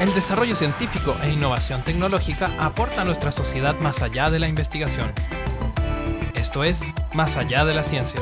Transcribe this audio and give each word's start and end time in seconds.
El 0.00 0.14
desarrollo 0.14 0.54
científico 0.54 1.14
e 1.22 1.30
innovación 1.30 1.84
tecnológica 1.84 2.50
aporta 2.58 3.02
a 3.02 3.04
nuestra 3.04 3.30
sociedad 3.30 3.78
más 3.80 4.00
allá 4.00 4.30
de 4.30 4.38
la 4.38 4.48
investigación. 4.48 5.12
Esto 6.34 6.64
es, 6.64 6.94
Más 7.12 7.36
allá 7.36 7.66
de 7.66 7.74
la 7.74 7.82
ciencia. 7.82 8.18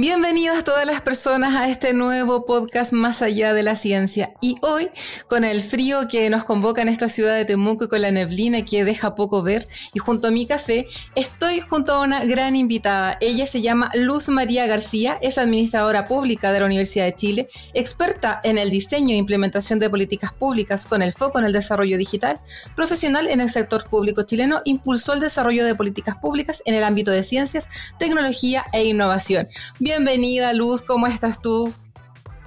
Bienvenidas 0.00 0.62
todas 0.62 0.86
las 0.86 1.00
personas 1.00 1.56
a 1.56 1.68
este 1.68 1.92
nuevo 1.92 2.46
podcast 2.46 2.92
Más 2.92 3.20
allá 3.20 3.52
de 3.52 3.64
la 3.64 3.74
ciencia. 3.74 4.32
Y 4.40 4.54
hoy, 4.60 4.90
con 5.26 5.42
el 5.42 5.60
frío 5.60 6.06
que 6.06 6.30
nos 6.30 6.44
convoca 6.44 6.82
en 6.82 6.86
esta 6.86 7.08
ciudad 7.08 7.34
de 7.34 7.44
Temuco 7.44 7.86
y 7.86 7.88
con 7.88 8.02
la 8.02 8.12
neblina 8.12 8.62
que 8.62 8.84
deja 8.84 9.16
poco 9.16 9.42
ver, 9.42 9.66
y 9.92 9.98
junto 9.98 10.28
a 10.28 10.30
mi 10.30 10.46
café, 10.46 10.86
estoy 11.16 11.62
junto 11.62 11.94
a 11.94 12.02
una 12.02 12.24
gran 12.24 12.54
invitada. 12.54 13.18
Ella 13.20 13.44
se 13.48 13.60
llama 13.60 13.90
Luz 13.92 14.28
María 14.28 14.68
García, 14.68 15.18
es 15.20 15.36
administradora 15.36 16.06
pública 16.06 16.52
de 16.52 16.60
la 16.60 16.66
Universidad 16.66 17.06
de 17.06 17.16
Chile, 17.16 17.48
experta 17.74 18.40
en 18.44 18.56
el 18.56 18.70
diseño 18.70 19.14
e 19.14 19.18
implementación 19.18 19.80
de 19.80 19.90
políticas 19.90 20.32
públicas 20.32 20.86
con 20.86 21.02
el 21.02 21.12
foco 21.12 21.40
en 21.40 21.46
el 21.46 21.52
desarrollo 21.52 21.98
digital, 21.98 22.38
profesional 22.76 23.26
en 23.26 23.40
el 23.40 23.50
sector 23.50 23.90
público 23.90 24.22
chileno, 24.22 24.62
impulsó 24.64 25.14
el 25.14 25.18
desarrollo 25.18 25.64
de 25.64 25.74
políticas 25.74 26.14
públicas 26.18 26.62
en 26.66 26.76
el 26.76 26.84
ámbito 26.84 27.10
de 27.10 27.24
ciencias, 27.24 27.68
tecnología 27.98 28.64
e 28.72 28.84
innovación. 28.84 29.48
Bienvenida, 29.88 30.52
Luz, 30.52 30.82
¿cómo 30.82 31.06
estás 31.06 31.40
tú? 31.40 31.72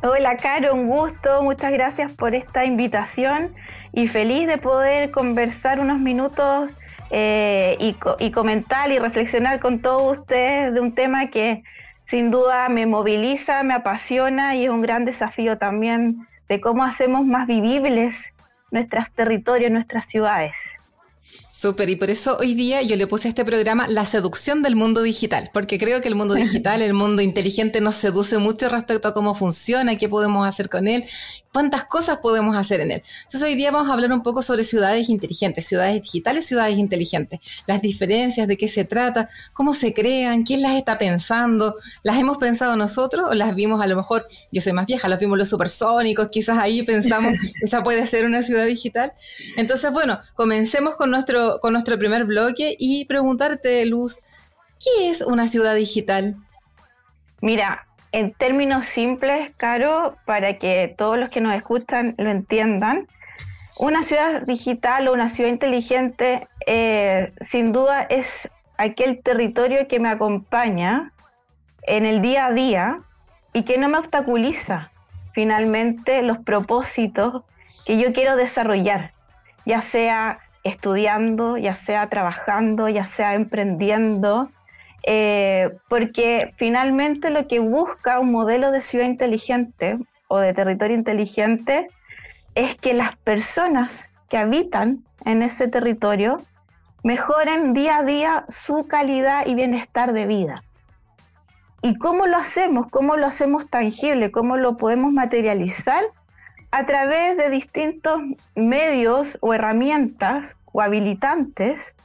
Hola, 0.03 0.37
Caro, 0.37 0.75
un 0.75 0.87
gusto. 0.87 1.41
Muchas 1.41 1.71
gracias 1.71 2.11
por 2.11 2.35
esta 2.35 2.65
invitación 2.65 3.55
y 3.91 4.07
feliz 4.07 4.47
de 4.47 4.59
poder 4.59 5.09
conversar 5.09 5.79
unos 5.79 5.99
minutos 5.99 6.71
eh, 7.09 7.77
y, 7.79 8.29
comentar 8.29 8.91
y 8.91 8.99
reflexionar 8.99 9.59
con 9.59 9.81
todos 9.81 10.19
ustedes 10.19 10.71
de 10.71 10.81
un 10.81 10.93
tema 10.93 11.31
que 11.31 11.63
sin 12.03 12.29
duda 12.29 12.69
me 12.69 12.85
moviliza, 12.85 13.63
me 13.63 13.73
apasiona 13.73 14.55
y 14.55 14.65
es 14.65 14.69
un 14.69 14.83
gran 14.83 15.03
desafío 15.03 15.57
también 15.57 16.27
de 16.47 16.61
cómo 16.61 16.83
hacemos 16.83 17.25
más 17.25 17.47
vivibles 17.47 18.33
nuestros 18.69 19.11
territorios, 19.13 19.71
nuestras 19.71 20.05
ciudades. 20.05 20.75
Súper, 21.53 21.89
y 21.89 21.97
por 21.97 22.09
eso 22.09 22.37
hoy 22.39 22.53
día 22.53 22.81
yo 22.81 22.95
le 22.95 23.07
puse 23.07 23.27
a 23.27 23.29
este 23.29 23.43
programa 23.43 23.85
la 23.89 24.05
seducción 24.05 24.61
del 24.61 24.77
mundo 24.77 25.01
digital, 25.01 25.49
porque 25.53 25.77
creo 25.77 25.99
que 25.99 26.07
el 26.07 26.15
mundo 26.15 26.33
digital, 26.33 26.81
el 26.81 26.93
mundo 26.93 27.21
inteligente 27.21 27.81
nos 27.81 27.95
seduce 27.95 28.37
mucho 28.37 28.69
respecto 28.69 29.09
a 29.09 29.13
cómo 29.13 29.35
funciona, 29.35 29.97
qué 29.97 30.07
podemos 30.07 30.47
hacer 30.47 30.69
con 30.69 30.87
él, 30.87 31.03
cuántas 31.51 31.83
cosas 31.83 32.19
podemos 32.19 32.55
hacer 32.55 32.79
en 32.79 32.91
él. 32.91 33.03
Entonces 33.23 33.43
hoy 33.43 33.55
día 33.55 33.69
vamos 33.71 33.89
a 33.89 33.93
hablar 33.93 34.13
un 34.13 34.23
poco 34.23 34.41
sobre 34.41 34.63
ciudades 34.63 35.09
inteligentes, 35.09 35.67
ciudades 35.67 36.01
digitales, 36.01 36.45
ciudades 36.45 36.77
inteligentes, 36.77 37.41
las 37.67 37.81
diferencias, 37.81 38.47
de 38.47 38.55
qué 38.55 38.69
se 38.69 38.85
trata, 38.85 39.27
cómo 39.51 39.73
se 39.73 39.93
crean, 39.93 40.43
quién 40.43 40.61
las 40.61 40.75
está 40.75 40.97
pensando, 40.97 41.75
las 42.03 42.17
hemos 42.17 42.37
pensado 42.37 42.77
nosotros 42.77 43.27
o 43.29 43.33
las 43.33 43.53
vimos 43.55 43.81
a 43.81 43.87
lo 43.87 43.97
mejor, 43.97 44.25
yo 44.53 44.61
soy 44.61 44.71
más 44.71 44.85
vieja, 44.85 45.09
las 45.09 45.19
vimos 45.19 45.37
los 45.37 45.49
supersónicos, 45.49 46.29
quizás 46.29 46.57
ahí 46.57 46.83
pensamos, 46.83 47.33
esa 47.61 47.83
puede 47.83 48.07
ser 48.07 48.25
una 48.25 48.41
ciudad 48.41 48.65
digital. 48.65 49.11
Entonces, 49.57 49.91
bueno, 49.91 50.17
comencemos 50.35 50.95
con 50.95 51.11
nuestro 51.11 51.40
con 51.61 51.73
nuestro 51.73 51.97
primer 51.97 52.25
bloque 52.25 52.75
y 52.77 53.05
preguntarte, 53.05 53.85
Luz, 53.85 54.19
¿qué 54.79 55.09
es 55.09 55.21
una 55.21 55.47
ciudad 55.47 55.75
digital? 55.75 56.35
Mira, 57.41 57.87
en 58.11 58.33
términos 58.33 58.85
simples, 58.85 59.51
Caro, 59.57 60.17
para 60.25 60.57
que 60.57 60.93
todos 60.97 61.17
los 61.17 61.29
que 61.29 61.41
nos 61.41 61.55
escuchan 61.55 62.15
lo 62.17 62.29
entiendan, 62.29 63.07
una 63.77 64.03
ciudad 64.03 64.45
digital 64.45 65.07
o 65.07 65.13
una 65.13 65.29
ciudad 65.29 65.49
inteligente 65.49 66.47
eh, 66.67 67.33
sin 67.41 67.71
duda 67.71 68.03
es 68.03 68.49
aquel 68.77 69.21
territorio 69.23 69.87
que 69.87 69.99
me 69.99 70.09
acompaña 70.09 71.13
en 71.83 72.05
el 72.05 72.21
día 72.21 72.47
a 72.47 72.51
día 72.51 72.99
y 73.53 73.63
que 73.63 73.77
no 73.77 73.89
me 73.89 73.97
obstaculiza 73.97 74.91
finalmente 75.33 76.21
los 76.21 76.37
propósitos 76.39 77.43
que 77.85 77.97
yo 77.97 78.13
quiero 78.13 78.35
desarrollar, 78.35 79.13
ya 79.65 79.81
sea 79.81 80.39
estudiando, 80.63 81.57
ya 81.57 81.75
sea 81.75 82.07
trabajando, 82.09 82.87
ya 82.89 83.05
sea 83.05 83.33
emprendiendo, 83.33 84.51
eh, 85.03 85.71
porque 85.89 86.51
finalmente 86.57 87.29
lo 87.29 87.47
que 87.47 87.59
busca 87.59 88.19
un 88.19 88.31
modelo 88.31 88.71
de 88.71 88.81
ciudad 88.81 89.05
inteligente 89.05 89.97
o 90.27 90.39
de 90.39 90.53
territorio 90.53 90.95
inteligente 90.95 91.89
es 92.55 92.75
que 92.75 92.93
las 92.93 93.15
personas 93.17 94.09
que 94.29 94.37
habitan 94.37 95.03
en 95.25 95.41
ese 95.41 95.67
territorio 95.67 96.41
mejoren 97.03 97.73
día 97.73 97.97
a 97.97 98.03
día 98.03 98.45
su 98.47 98.85
calidad 98.87 99.45
y 99.47 99.55
bienestar 99.55 100.13
de 100.13 100.25
vida. 100.25 100.63
¿Y 101.81 101.97
cómo 101.97 102.27
lo 102.27 102.37
hacemos? 102.37 102.87
¿Cómo 102.91 103.17
lo 103.17 103.25
hacemos 103.25 103.67
tangible? 103.67 104.31
¿Cómo 104.31 104.57
lo 104.57 104.77
podemos 104.77 105.11
materializar? 105.11 106.03
A 106.71 106.85
través 106.85 107.37
de 107.37 107.49
distintos 107.49 108.21
medios 108.55 109.37
o 109.41 109.53
herramientas 109.53 110.55
o 110.71 110.81
habilitantes 110.81 111.95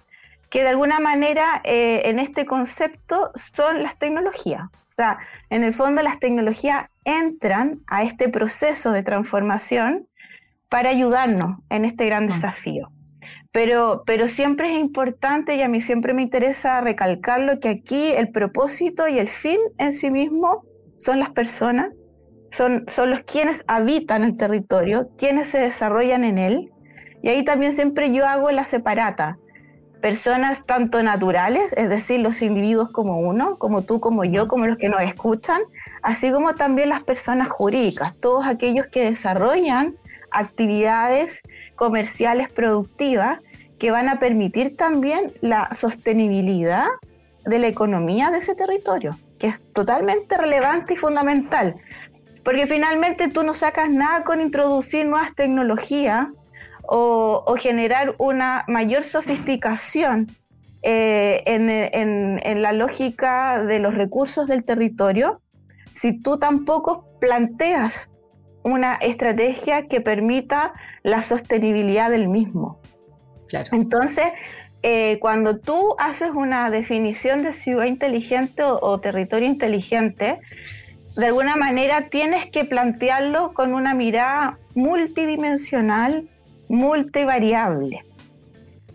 que 0.50 0.62
de 0.62 0.68
alguna 0.68 1.00
manera 1.00 1.60
eh, 1.64 2.02
en 2.04 2.18
este 2.18 2.46
concepto 2.46 3.30
son 3.34 3.82
las 3.82 3.98
tecnologías. 3.98 4.62
O 4.64 4.92
sea, 4.96 5.18
en 5.50 5.62
el 5.62 5.72
fondo 5.72 6.02
las 6.02 6.18
tecnologías 6.18 6.88
entran 7.04 7.80
a 7.86 8.02
este 8.02 8.28
proceso 8.28 8.92
de 8.92 9.02
transformación 9.02 10.08
para 10.68 10.90
ayudarnos 10.90 11.58
en 11.70 11.84
este 11.84 12.06
gran 12.06 12.24
mm. 12.24 12.28
desafío. 12.28 12.90
Pero, 13.52 14.02
pero 14.04 14.28
siempre 14.28 14.72
es 14.72 14.78
importante 14.78 15.56
y 15.56 15.62
a 15.62 15.68
mí 15.68 15.80
siempre 15.80 16.12
me 16.12 16.22
interesa 16.22 16.80
recalcarlo 16.80 17.58
que 17.60 17.68
aquí 17.68 18.12
el 18.12 18.30
propósito 18.30 19.08
y 19.08 19.18
el 19.18 19.28
fin 19.28 19.58
en 19.78 19.92
sí 19.92 20.10
mismo 20.10 20.64
son 20.98 21.18
las 21.18 21.30
personas 21.30 21.88
son, 22.56 22.86
son 22.88 23.10
los 23.10 23.20
quienes 23.20 23.64
habitan 23.66 24.24
el 24.24 24.36
territorio, 24.36 25.10
quienes 25.18 25.48
se 25.48 25.58
desarrollan 25.58 26.24
en 26.24 26.38
él. 26.38 26.72
Y 27.22 27.28
ahí 27.28 27.44
también 27.44 27.72
siempre 27.72 28.12
yo 28.12 28.26
hago 28.26 28.50
la 28.50 28.64
separata. 28.64 29.38
Personas 30.00 30.64
tanto 30.64 31.02
naturales, 31.02 31.72
es 31.76 31.88
decir, 31.88 32.20
los 32.20 32.40
individuos 32.40 32.90
como 32.90 33.18
uno, 33.18 33.58
como 33.58 33.82
tú, 33.82 34.00
como 34.00 34.24
yo, 34.24 34.48
como 34.48 34.66
los 34.66 34.78
que 34.78 34.88
nos 34.88 35.02
escuchan, 35.02 35.60
así 36.02 36.30
como 36.30 36.54
también 36.54 36.88
las 36.88 37.02
personas 37.02 37.48
jurídicas, 37.48 38.16
todos 38.18 38.46
aquellos 38.46 38.86
que 38.86 39.04
desarrollan 39.04 39.96
actividades 40.30 41.42
comerciales 41.74 42.48
productivas 42.48 43.40
que 43.78 43.90
van 43.90 44.08
a 44.08 44.18
permitir 44.18 44.76
también 44.76 45.34
la 45.40 45.68
sostenibilidad 45.74 46.86
de 47.44 47.58
la 47.58 47.66
economía 47.68 48.30
de 48.30 48.38
ese 48.38 48.54
territorio, 48.54 49.18
que 49.38 49.48
es 49.48 49.62
totalmente 49.72 50.36
relevante 50.36 50.94
y 50.94 50.96
fundamental. 50.96 51.76
Porque 52.46 52.68
finalmente 52.68 53.26
tú 53.28 53.42
no 53.42 53.54
sacas 53.54 53.90
nada 53.90 54.22
con 54.22 54.40
introducir 54.40 55.04
nuevas 55.04 55.34
tecnologías 55.34 56.28
o, 56.84 57.56
generar 57.58 58.14
una 58.18 58.64
mayor 58.68 59.02
sofisticación 59.02 60.30
eh, 60.82 61.42
en, 61.44 62.62
la 62.62 62.70
lógica 62.70 63.64
de 63.64 63.80
los 63.80 63.96
recursos 63.96 64.46
del 64.46 64.62
territorio 64.64 65.42
si 65.90 66.20
tú 66.20 66.38
tampoco 66.38 67.18
planteas 67.20 68.10
una 68.62 68.94
estrategia 68.94 69.88
que 69.88 70.00
permita 70.00 70.72
la 71.02 71.22
sostenibilidad 71.22 72.10
del 72.10 72.28
mismo. 72.28 72.78
Entonces, 73.72 74.26
eh, 74.84 75.18
cuando 75.18 75.58
tú 75.58 75.96
haces 75.98 76.30
una 76.30 76.70
definición 76.70 77.42
de 77.42 77.52
ciudad 77.52 77.86
inteligente 77.86 78.62
o 78.62 79.00
territorio 79.00 79.48
inteligente, 79.48 80.38
de 81.16 81.26
alguna 81.26 81.56
manera 81.56 82.08
tienes 82.10 82.50
que 82.50 82.64
plantearlo 82.64 83.54
con 83.54 83.74
una 83.74 83.94
mirada 83.94 84.58
multidimensional, 84.74 86.28
multivariable. 86.68 88.04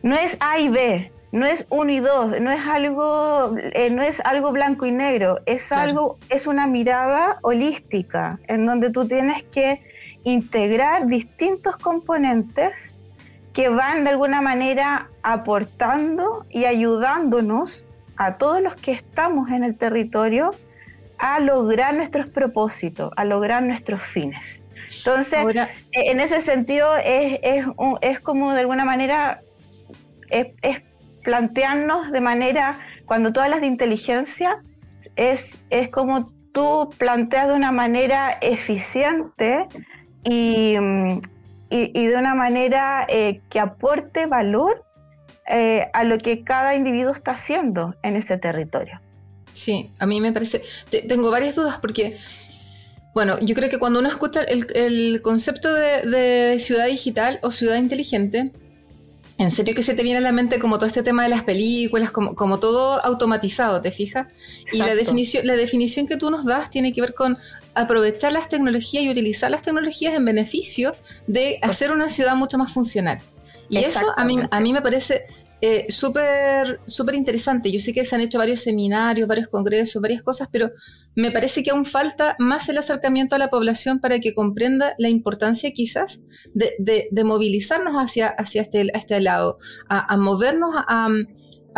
No 0.03 0.15
es 0.15 0.37
A 0.39 0.59
y 0.59 0.69
B, 0.69 1.11
no 1.31 1.45
es 1.45 1.65
uno 1.69 1.91
y 1.91 1.99
dos, 1.99 2.39
no 2.39 2.51
es 2.51 2.67
algo, 2.67 3.55
eh, 3.57 3.89
no 3.89 4.03
es 4.03 4.19
algo 4.19 4.51
blanco 4.51 4.85
y 4.85 4.91
negro, 4.91 5.39
es 5.45 5.71
algo, 5.71 6.19
es 6.29 6.45
una 6.45 6.67
mirada 6.67 7.39
holística, 7.41 8.39
en 8.47 8.65
donde 8.65 8.91
tú 8.91 9.07
tienes 9.07 9.43
que 9.43 9.81
integrar 10.23 11.07
distintos 11.07 11.77
componentes 11.77 12.93
que 13.53 13.69
van 13.69 14.03
de 14.03 14.11
alguna 14.11 14.41
manera 14.41 15.09
aportando 15.23 16.45
y 16.49 16.65
ayudándonos 16.65 17.87
a 18.15 18.37
todos 18.37 18.61
los 18.61 18.75
que 18.75 18.91
estamos 18.91 19.49
en 19.49 19.63
el 19.63 19.75
territorio 19.75 20.53
a 21.21 21.39
lograr 21.39 21.95
nuestros 21.95 22.27
propósitos, 22.27 23.11
a 23.15 23.23
lograr 23.23 23.61
nuestros 23.61 24.01
fines. 24.01 24.61
Entonces, 24.97 25.45
e, 25.91 26.11
en 26.11 26.19
ese 26.19 26.41
sentido, 26.41 26.89
es, 26.97 27.39
es, 28.01 28.19
como 28.19 28.53
de 28.53 28.61
alguna 28.61 28.85
manera, 28.85 29.41
es, 30.29 30.81
plantearnos 31.23 32.11
de 32.11 32.21
manera, 32.21 32.79
cuando 33.05 33.31
tú 33.31 33.39
hablas 33.39 33.61
de 33.61 33.67
inteligencia, 33.67 34.63
es, 35.15 35.61
es 35.69 35.89
como 35.89 36.31
tú 36.53 36.89
planteas 36.97 37.47
de 37.47 37.53
una 37.53 37.71
manera 37.71 38.37
eficiente 38.41 39.67
y, 40.23 40.75
y, 41.69 42.07
de 42.07 42.15
una 42.15 42.33
manera 42.33 43.05
eh, 43.07 43.41
que 43.49 43.59
aporte 43.59 44.25
valor 44.25 44.83
eh, 45.47 45.87
a 45.93 46.03
lo 46.03 46.17
que 46.17 46.43
cada 46.43 46.75
individuo 46.75 47.13
está 47.13 47.31
haciendo 47.31 47.95
en 48.01 48.15
ese 48.15 48.37
territorio. 48.39 48.99
Sí, 49.53 49.91
a 49.99 50.05
mí 50.05 50.21
me 50.21 50.31
parece, 50.31 50.61
tengo 51.07 51.29
varias 51.31 51.55
dudas 51.55 51.77
porque 51.81 52.17
Bueno, 53.13 53.37
yo 53.41 53.55
creo 53.55 53.69
que 53.69 53.77
cuando 53.77 53.99
uno 53.99 54.07
escucha 54.07 54.41
el, 54.43 55.21
concepto 55.21 55.73
de, 55.73 56.57
ciudad 56.59 56.87
digital 56.87 57.39
o 57.43 57.51
ciudad 57.51 57.75
inteligente, 57.75 58.51
en 59.37 59.51
serio 59.51 59.75
que 59.75 59.83
se 59.83 59.93
te 59.93 60.03
viene 60.03 60.19
a 60.19 60.21
la 60.21 60.31
mente 60.31 60.59
como 60.59 60.77
todo 60.77 60.87
este 60.87 61.03
tema 61.03 61.23
de 61.23 61.29
las 61.29 61.43
películas, 61.43 62.11
como, 62.11 62.59
todo 62.59 63.03
automatizado, 63.03 63.81
¿te 63.81 63.91
fijas? 63.91 64.27
Y 64.71 64.77
la 64.77 64.95
definición, 64.95 65.45
la 65.45 65.55
definición 65.55 66.07
que 66.07 66.15
tú 66.15 66.31
nos 66.31 66.45
das 66.45 66.69
tiene 66.69 66.93
que 66.93 67.01
ver 67.01 67.13
con 67.13 67.37
aprovechar 67.73 68.31
las 68.31 68.47
tecnologías 68.47 69.03
y 69.03 69.09
utilizar 69.09 69.51
las 69.51 69.61
tecnologías 69.61 70.13
en 70.13 70.23
beneficio 70.23 70.95
de 71.27 71.59
hacer 71.61 71.91
una 71.91 72.07
ciudad 72.07 72.35
mucho 72.35 72.57
más 72.57 72.71
funcional. 72.71 73.21
Y 73.69 73.77
eso 73.79 74.13
a 74.15 74.23
mí, 74.25 74.39
a 74.49 74.59
mí 74.59 74.73
me 74.73 74.81
parece 74.81 75.23
eh, 75.61 75.85
súper 75.89 76.81
súper 76.85 77.15
interesante. 77.15 77.71
Yo 77.71 77.79
sé 77.79 77.93
que 77.93 78.03
se 78.03 78.15
han 78.15 78.21
hecho 78.21 78.37
varios 78.37 78.61
seminarios, 78.61 79.27
varios 79.27 79.47
congresos, 79.47 80.01
varias 80.01 80.23
cosas, 80.23 80.49
pero 80.51 80.71
me 81.15 81.31
parece 81.31 81.63
que 81.63 81.71
aún 81.71 81.85
falta 81.85 82.35
más 82.39 82.67
el 82.69 82.77
acercamiento 82.77 83.35
a 83.35 83.39
la 83.39 83.49
población 83.49 83.99
para 83.99 84.19
que 84.19 84.33
comprenda 84.33 84.95
la 84.97 85.09
importancia 85.09 85.71
quizás 85.71 86.49
de, 86.53 87.07
de, 87.11 87.23
movilizarnos 87.23 87.93
hacia, 87.95 88.27
hacia 88.27 88.61
este, 88.61 88.87
este 88.93 89.21
lado, 89.21 89.57
a, 89.87 90.17
movernos 90.17 90.71
a 90.75 90.81
a 90.87 91.09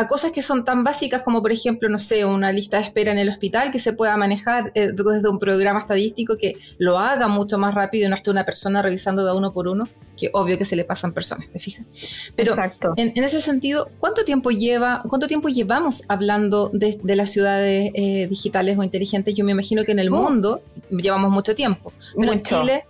cosas 0.07 0.31
que 0.31 0.41
son 0.41 0.65
tan 0.65 0.83
básicas 0.83 1.21
como, 1.21 1.41
por 1.41 1.51
ejemplo, 1.51 1.87
no 1.87 1.99
sé, 1.99 2.25
una 2.25 2.51
lista 2.51 2.77
de 2.77 2.83
espera 2.83 3.11
en 3.11 3.19
el 3.19 3.29
hospital 3.29 3.71
que 3.71 3.79
se 3.79 3.93
pueda 3.93 4.17
manejar 4.17 4.71
eh, 4.73 4.89
desde 4.91 5.29
un 5.29 5.37
programa 5.39 5.79
estadístico 5.79 6.37
que 6.37 6.55
lo 6.79 6.97
haga 6.97 7.27
mucho 7.27 7.59
más 7.59 7.75
rápido 7.75 8.07
y 8.07 8.09
no 8.09 8.15
esté 8.15 8.31
una 8.31 8.43
persona 8.43 8.81
revisando 8.81 9.23
de 9.25 9.33
uno 9.33 9.53
por 9.53 9.67
uno, 9.67 9.87
que 10.17 10.29
obvio 10.33 10.57
que 10.57 10.65
se 10.65 10.75
le 10.75 10.83
pasan 10.83 11.13
personas, 11.13 11.49
¿te 11.51 11.59
fijas? 11.59 11.85
Pero 12.35 12.55
en, 12.95 13.23
ese 13.23 13.39
sentido, 13.39 13.89
¿cuánto 13.99 14.25
tiempo 14.25 14.49
lleva, 14.49 15.03
cuánto 15.07 15.27
tiempo 15.27 15.49
llevamos 15.49 16.03
hablando 16.09 16.69
de, 16.73 16.99
las 17.15 17.31
ciudades 17.31 17.91
eh, 17.93 18.27
digitales 18.27 18.77
o 18.77 18.83
inteligentes? 18.83 19.35
Yo 19.35 19.45
me 19.45 19.51
imagino 19.51 19.83
que 19.83 19.91
en 19.91 19.99
el 19.99 20.11
uh. 20.11 20.15
mundo 20.15 20.61
llevamos 20.89 21.31
mucho 21.31 21.53
tiempo, 21.53 21.93
pero 22.19 22.33
en 22.33 22.41
Chile... 22.41 22.85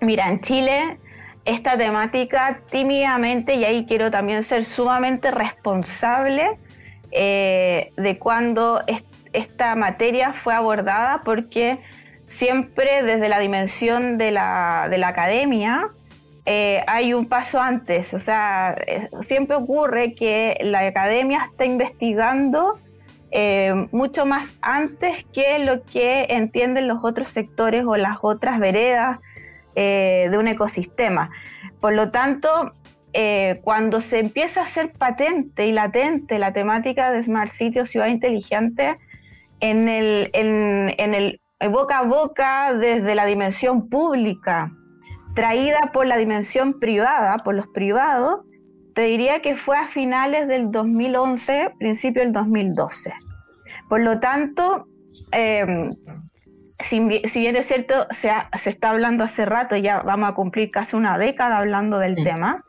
Mira, 0.00 0.28
en 0.28 0.40
Chile 0.40 0.98
esta 1.44 1.76
temática 1.76 2.60
tímidamente, 2.70 3.54
y 3.54 3.64
ahí 3.64 3.84
quiero 3.86 4.10
también 4.10 4.44
ser 4.44 4.64
sumamente 4.64 5.30
responsable 5.30 6.58
eh, 7.10 7.92
de 7.96 8.18
cuando 8.18 8.82
esta 9.32 9.74
materia 9.74 10.34
fue 10.34 10.54
abordada, 10.54 11.22
porque 11.24 11.80
siempre 12.26 13.02
desde 13.02 13.28
la 13.28 13.40
dimensión 13.40 14.18
de 14.18 14.30
la, 14.30 14.84
academia 15.04 15.90
eh, 16.46 16.82
hay 16.86 17.12
un 17.12 17.28
paso 17.28 17.60
antes, 17.60 18.14
o 18.14 18.20
sea, 18.20 18.76
eh, 18.86 19.08
siempre 19.22 19.56
ocurre 19.56 20.14
que 20.14 20.58
la 20.62 20.86
academia 20.86 21.44
está 21.50 21.64
investigando 21.64 22.78
mucho 23.92 24.26
más 24.26 24.56
antes 24.60 25.24
que 25.32 25.64
lo 25.64 25.82
que 25.84 26.26
entienden 26.28 26.86
los 26.86 27.02
otros 27.02 27.28
sectores 27.28 27.82
o 27.86 27.96
las 27.96 28.18
otras 28.20 28.58
veredas 28.58 29.20
eh, 29.74 30.28
de 30.30 30.38
un 30.38 30.48
ecosistema. 30.48 31.30
Por 31.80 31.94
lo 31.94 32.10
tanto, 32.10 32.72
eh, 33.14 33.60
cuando 33.62 34.00
se 34.00 34.18
empieza 34.18 34.60
a 34.60 34.64
hacer 34.64 34.92
patente 34.92 35.66
y 35.66 35.72
latente 35.72 36.38
la 36.38 36.52
temática 36.52 37.10
de 37.10 37.22
Smart 37.22 37.50
City 37.50 37.80
o 37.80 37.84
ciudad 37.84 38.06
inteligente, 38.06 38.98
en 39.60 39.88
el, 39.88 40.30
en, 40.32 41.14
el 41.14 41.40
boca 41.70 41.98
a 41.98 42.02
boca 42.02 42.74
desde 42.74 43.14
la 43.14 43.26
dimensión 43.26 43.88
pública, 43.88 44.72
traída 45.34 45.90
por 45.92 46.06
la 46.06 46.16
dimensión 46.16 46.80
privada, 46.80 47.38
por 47.38 47.54
los 47.54 47.68
privados, 47.68 48.40
te 48.94 49.02
diría 49.02 49.40
que 49.40 49.56
fue 49.56 49.76
a 49.76 49.86
finales 49.86 50.48
del 50.48 50.70
2011, 50.70 51.74
principio 51.78 52.22
del 52.22 52.32
2012. 52.32 53.12
Por 53.88 54.00
lo 54.00 54.20
tanto, 54.20 54.86
eh, 55.32 55.90
si, 56.82 57.00
bien 57.00 57.56
es 57.56 57.66
cierto, 57.66 58.06
se, 58.10 58.30
se, 58.60 58.70
está 58.70 58.90
hablando 58.90 59.24
hace 59.24 59.44
rato, 59.44 59.76
ya 59.76 60.00
vamos 60.02 60.30
a 60.30 60.34
cumplir 60.34 60.70
casi 60.70 60.96
una 60.96 61.18
década 61.18 61.58
hablando 61.58 61.98
del 61.98 62.14
tema, 62.16 62.64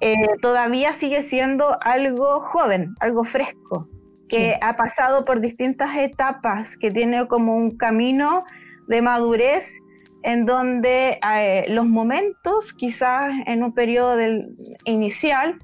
eh, 0.00 0.14
todavía 0.40 0.92
sigue 0.92 1.22
siendo 1.22 1.76
algo 1.82 2.40
joven, 2.40 2.94
algo 3.00 3.24
fresco, 3.24 3.88
que 4.28 4.58
ha 4.60 4.76
pasado 4.76 5.24
por 5.24 5.40
distintas 5.40 5.96
etapas, 5.96 6.76
que 6.76 6.90
tiene 6.90 7.26
como 7.26 7.56
un 7.56 7.76
camino 7.76 8.44
de 8.88 9.02
madurez 9.02 9.78
en 10.22 10.44
donde 10.44 11.18
eh, 11.22 11.64
los 11.68 11.86
momentos, 11.86 12.74
quizás 12.74 13.32
en 13.46 13.62
un 13.62 13.72
periodo 13.72 14.16
del, 14.16 14.56
inicial, 14.84 15.58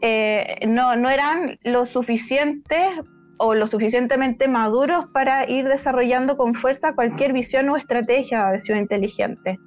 eh, 0.00 0.58
no, 0.66 0.96
no 0.96 1.10
eran 1.10 1.58
lo 1.62 1.86
suficientes 1.86 2.94
o 3.38 3.54
lo 3.54 3.66
suficientemente 3.66 4.48
maduros 4.48 5.06
para 5.06 5.48
ir 5.48 5.68
desarrollando 5.68 6.36
con 6.36 6.54
fuerza 6.54 6.94
cualquier 6.94 7.32
visión 7.32 7.68
o 7.68 7.76
estrategia 7.76 8.50
de 8.50 8.58
ciudad 8.58 8.80
inteligente. 8.80 9.58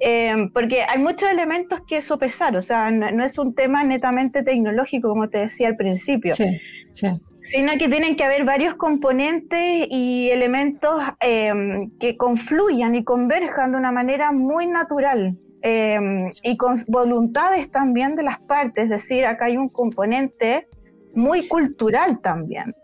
Eh, 0.00 0.48
porque 0.54 0.82
hay 0.82 0.98
muchos 0.98 1.30
elementos 1.30 1.80
que 1.86 2.00
sopesar, 2.00 2.56
o 2.56 2.62
sea, 2.62 2.90
no, 2.90 3.22
es 3.22 3.38
un 3.38 3.54
tema 3.54 3.84
netamente 3.84 4.42
tecnológico, 4.42 5.10
como 5.10 5.28
te 5.28 5.38
decía 5.38 5.68
al 5.68 5.76
principio, 5.76 6.34
sí, 6.34 6.58
sí. 6.90 7.08
sino 7.42 7.72
que 7.72 7.86
tienen 7.86 8.16
que 8.16 8.24
haber 8.24 8.44
varios 8.46 8.76
componentes 8.76 9.86
y 9.90 10.30
elementos 10.30 11.02
eh, 11.20 11.52
que 11.98 12.16
confluyan 12.16 12.94
y 12.94 13.04
converjan 13.04 13.72
de 13.72 13.78
una 13.78 13.92
manera 13.92 14.32
muy 14.32 14.66
natural. 14.66 15.36
Eh, 15.62 15.98
y 16.42 16.56
con 16.56 16.76
voluntades 16.88 17.70
también 17.70 18.16
de 18.16 18.22
las 18.22 18.38
partes, 18.38 18.84
es 18.84 18.88
decir, 18.88 19.26
acá 19.26 19.44
hay 19.44 19.58
un 19.58 19.68
componente 19.68 20.66
muy 21.14 21.46
cultural 21.46 22.22
también 22.22 22.74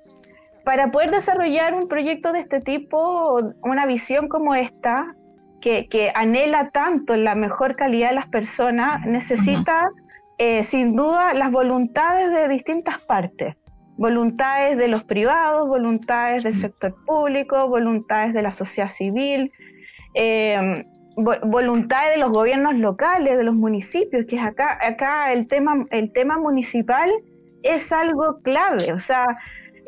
para 0.67 0.91
poder 0.91 1.13
desarrollar 1.13 1.75
un 1.75 1.87
proyecto 1.87 2.33
de 2.33 2.41
este 2.41 2.61
tipo, 2.61 3.41
una 3.63 3.87
visión 3.87 4.27
como 4.27 4.57
esta, 4.57 5.15
que, 5.61 6.11
anhela 6.13 6.71
tanto 6.71 7.17
la 7.17 7.37
mejor 7.37 7.77
calidad 7.77 8.09
de 8.09 8.17
las 8.17 8.27
personas, 8.27 9.07
necesita 9.07 9.91
eh, 10.39 10.65
sin 10.65 10.97
duda 10.97 11.35
las 11.35 11.53
voluntades 11.53 12.33
de 12.33 12.49
distintas 12.49 12.99
partes. 12.99 13.55
Voluntades 13.97 14.77
de 14.77 14.89
los 14.89 15.05
privados, 15.05 15.69
voluntades 15.69 16.43
del 16.43 16.55
sector 16.55 16.97
público, 17.07 17.69
voluntades 17.69 18.35
de 18.35 18.43
la 18.43 18.51
sociedad 18.51 18.91
civil, 18.91 19.53
eh, 20.15 20.85
voluntades 21.17 22.15
de 22.15 22.21
los 22.21 22.33
gobiernos 22.33 22.75
locales, 22.75 23.39
de 23.39 23.45
los 23.45 23.55
municipios, 23.55 24.25
que 24.27 24.35
es 24.35 24.43
acá, 24.43 24.77
acá 24.85 25.33
el 25.33 25.47
tema, 25.47 25.87
el 25.91 26.13
tema 26.13 26.39
municipal 26.39 27.09
es 27.63 27.93
algo 27.93 28.41
clave. 28.43 28.93
O 28.93 28.99
sea, 28.99 29.27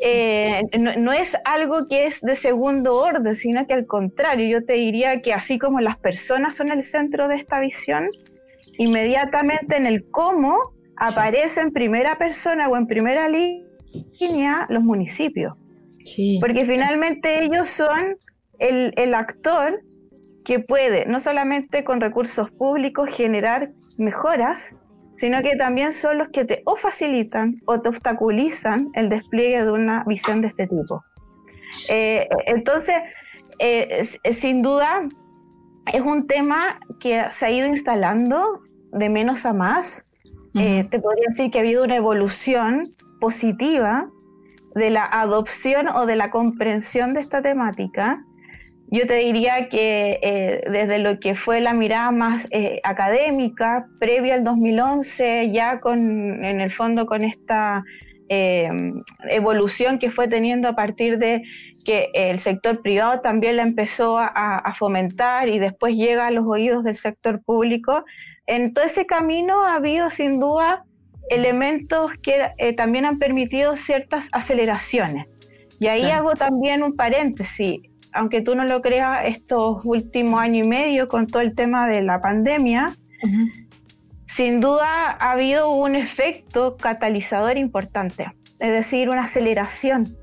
eh, 0.01 0.63
no, 0.79 1.11
es 1.11 1.35
algo 1.43 1.87
que 1.87 2.05
es 2.05 2.21
de 2.21 2.35
segundo 2.35 2.95
orden, 2.95 3.35
sino 3.35 3.67
que 3.67 3.73
al 3.73 3.85
contrario, 3.85 4.47
yo 4.47 4.65
te 4.65 4.73
diría 4.73 5.21
que 5.21 5.33
así 5.33 5.59
como 5.59 5.81
las 5.81 5.97
personas 5.97 6.55
son 6.55 6.71
el 6.71 6.81
centro 6.81 7.27
de 7.27 7.35
esta 7.35 7.59
visión, 7.59 8.09
inmediatamente 8.77 9.75
en 9.75 9.87
el 9.87 10.09
cómo 10.09 10.57
aparece 10.95 11.61
en 11.61 11.71
primera 11.71 12.17
persona 12.17 12.69
o 12.69 12.77
en 12.77 12.87
primera 12.87 13.27
línea 13.29 14.67
los 14.69 14.83
municipios. 14.83 15.53
Porque 16.39 16.65
finalmente 16.65 17.43
ellos 17.43 17.67
son 17.67 18.17
el, 18.57 18.93
el 18.95 19.13
actor 19.13 19.81
que 20.43 20.59
puede, 20.59 21.05
no 21.05 21.19
solamente 21.19 21.83
con 21.83 22.01
recursos 22.01 22.49
públicos, 22.51 23.09
generar 23.09 23.71
mejoras, 23.97 24.75
sino 25.19 25.41
que 25.41 25.55
también 25.57 25.91
son 25.91 26.17
los 26.17 26.29
que 26.29 26.45
te 26.45 26.61
o 26.65 26.75
facilitan 26.75 27.61
o 27.65 27.81
te 27.81 27.89
obstaculizan 27.89 28.89
el 28.93 29.09
despliegue 29.09 29.65
de 29.65 29.71
una 29.71 30.03
visión 30.05 30.41
de 30.41 30.47
este 30.47 30.67
tipo. 30.67 31.03
Eh, 31.89 32.27
entonces, 32.45 32.95
eh, 33.59 34.07
sin 34.33 34.61
duda, 34.61 35.07
es 35.93 36.01
un 36.01 36.25
tema 36.25 36.79
que 36.99 37.25
se 37.31 37.45
ha 37.45 37.51
ido 37.51 37.67
instalando 37.67 38.61
de 38.93 39.09
menos 39.09 39.45
a 39.45 39.53
más. 39.53 40.05
Eh, 40.55 40.85
te 40.89 40.99
podría 40.99 41.25
decir 41.29 41.51
que 41.51 41.59
ha 41.59 41.61
habido 41.61 41.83
una 41.83 41.97
evolución 41.97 42.95
positiva 43.19 44.09
de 44.73 44.89
la 44.89 45.05
adopción 45.05 45.89
o 45.89 46.05
de 46.05 46.15
la 46.15 46.31
comprensión 46.31 47.13
de 47.13 47.19
esta 47.19 47.41
temática 47.41 48.23
yo 48.91 49.05
te 49.05 49.15
diría 49.15 49.69
que 49.69 50.19
eh, 50.23 50.63
desde 50.69 50.97
lo 50.97 51.19
que 51.19 51.35
fue 51.35 51.61
la 51.61 51.73
mirada 51.73 52.11
más 52.11 52.47
eh, 52.49 52.79
académica, 52.83 53.87
previa 53.99 54.33
al 54.33 54.43
2011, 54.43 55.51
ya 55.51 55.79
con, 55.79 56.43
en 56.43 56.59
el 56.59 56.71
fondo 56.71 57.05
con 57.05 57.23
esta 57.23 57.83
eh, 58.29 58.69
evolución 59.29 59.99
que 59.99 60.09
fue 60.09 60.27
teniendo 60.27 60.67
a 60.67 60.75
partir 60.75 61.19
de 61.19 61.43
que 61.85 62.09
el 62.13 62.39
sector 62.39 62.81
privado 62.81 63.21
también 63.21 63.57
la 63.57 63.63
empezó 63.63 64.17
a, 64.17 64.73
fomentar 64.77 65.49
y 65.49 65.59
después 65.59 65.95
llega 65.95 66.27
a 66.27 66.31
los 66.31 66.45
oídos 66.47 66.83
del 66.83 66.97
sector 66.97 67.43
público. 67.43 68.05
En 68.47 68.73
todo 68.73 68.85
ese 68.85 69.05
camino 69.05 69.65
ha 69.65 69.75
habido 69.75 70.09
sin 70.09 70.39
duda 70.39 70.83
elementos 71.29 72.11
que 72.21 72.73
también 72.75 73.05
han 73.05 73.19
permitido 73.19 73.77
ciertas 73.77 74.29
aceleraciones. 74.31 75.27
Y 75.79 75.87
ahí 75.87 76.09
hago 76.11 76.35
también 76.35 76.83
un 76.83 76.95
paréntesis 76.95 77.79
aunque 78.13 78.41
tú 78.41 78.55
no 78.55 78.65
lo 78.65 78.81
creas, 78.81 79.25
estos 79.25 79.83
últimos 79.83 80.39
años 80.39 80.65
y 80.65 80.69
medio 80.69 81.07
con 81.07 81.27
todo 81.27 81.41
el 81.41 81.55
tema 81.55 81.87
de 81.87 82.01
la 82.01 82.21
pandemia, 82.21 82.97
sin 84.25 84.61
duda 84.61 85.11
ha 85.11 85.31
habido 85.31 85.69
un 85.69 85.95
efecto 85.95 86.77
catalizador 86.77 87.57
importante, 87.57 88.31
es 88.59 88.71
decir, 88.71 89.09
una 89.09 89.21
aceleración 89.21 90.17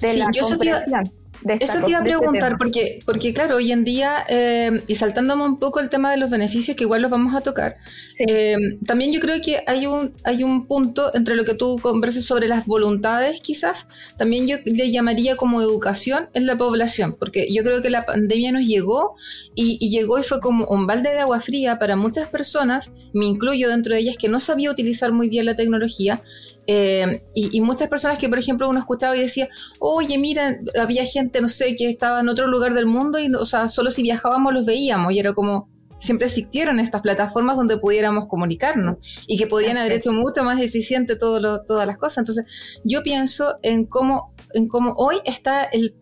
de 0.00 0.16
la 0.16 0.26
comprensión. 0.26 1.04
Eso 1.04 1.21
te 1.46 1.64
iba 1.64 1.98
a 1.98 2.02
este 2.02 2.02
preguntar, 2.02 2.58
porque, 2.58 3.00
porque 3.04 3.32
claro, 3.32 3.56
hoy 3.56 3.72
en 3.72 3.84
día, 3.84 4.24
eh, 4.28 4.82
y 4.86 4.94
saltándome 4.94 5.44
un 5.44 5.58
poco 5.58 5.80
el 5.80 5.90
tema 5.90 6.10
de 6.10 6.16
los 6.16 6.30
beneficios, 6.30 6.76
que 6.76 6.84
igual 6.84 7.02
los 7.02 7.10
vamos 7.10 7.34
a 7.34 7.40
tocar, 7.40 7.76
eh, 8.18 8.56
también 8.86 9.12
yo 9.12 9.20
creo 9.20 9.40
que 9.42 9.62
hay 9.66 9.86
un, 9.86 10.14
hay 10.24 10.44
un 10.44 10.66
punto 10.66 11.14
entre 11.14 11.36
lo 11.36 11.44
que 11.44 11.54
tú 11.54 11.78
conversas 11.82 12.24
sobre 12.24 12.48
las 12.48 12.66
voluntades, 12.66 13.40
quizás, 13.40 13.88
también 14.16 14.46
yo 14.46 14.56
le 14.64 14.90
llamaría 14.90 15.36
como 15.36 15.60
educación 15.60 16.28
en 16.34 16.46
la 16.46 16.56
población, 16.56 17.16
porque 17.18 17.52
yo 17.52 17.62
creo 17.62 17.82
que 17.82 17.90
la 17.90 18.06
pandemia 18.06 18.52
nos 18.52 18.62
llegó 18.62 19.14
y, 19.54 19.78
y 19.80 19.90
llegó 19.90 20.18
y 20.18 20.22
fue 20.22 20.40
como 20.40 20.66
un 20.66 20.86
balde 20.86 21.10
de 21.10 21.18
agua 21.18 21.40
fría 21.40 21.78
para 21.78 21.96
muchas 21.96 22.28
personas, 22.28 22.90
me 23.12 23.26
incluyo 23.26 23.68
dentro 23.68 23.94
de 23.94 24.00
ellas, 24.00 24.16
que 24.16 24.28
no 24.28 24.40
sabía 24.40 24.70
utilizar 24.70 25.12
muy 25.12 25.28
bien 25.28 25.46
la 25.46 25.56
tecnología 25.56 26.22
eh, 26.66 27.24
y, 27.34 27.60
muchas 27.60 27.88
personas 27.88 28.18
que, 28.18 28.28
por 28.28 28.38
ejemplo, 28.38 28.68
uno 28.68 28.78
escuchaba 28.78 29.16
y 29.16 29.20
decía, 29.20 29.48
oye, 29.80 30.18
mira, 30.18 30.58
había 30.80 31.04
gente, 31.04 31.40
no 31.40 31.48
sé, 31.48 31.74
que 31.76 31.88
estaba 31.90 32.20
en 32.20 32.28
otro 32.28 32.46
lugar 32.46 32.74
del 32.74 32.86
mundo 32.86 33.18
y, 33.18 33.32
o 33.34 33.44
sea, 33.44 33.68
solo 33.68 33.90
si 33.90 34.02
viajábamos 34.02 34.52
los 34.52 34.66
veíamos 34.66 35.12
y 35.12 35.18
era 35.18 35.34
como, 35.34 35.68
siempre 35.98 36.26
existieron 36.26 36.80
estas 36.80 37.02
plataformas 37.02 37.56
donde 37.56 37.78
pudiéramos 37.78 38.26
comunicarnos 38.26 38.96
y 39.26 39.38
que 39.38 39.46
podían 39.46 39.76
haber 39.76 39.92
hecho 39.92 40.12
mucho 40.12 40.42
más 40.44 40.60
eficiente 40.60 41.16
todo 41.16 41.62
todas 41.64 41.86
las 41.86 41.98
cosas. 41.98 42.18
Entonces, 42.18 42.80
yo 42.84 43.02
pienso 43.02 43.56
en 43.62 43.86
cómo 43.86 44.31
en 44.54 44.68
cómo 44.68 44.94
hoy 44.96 45.16
está 45.24 45.64
el, 45.64 45.94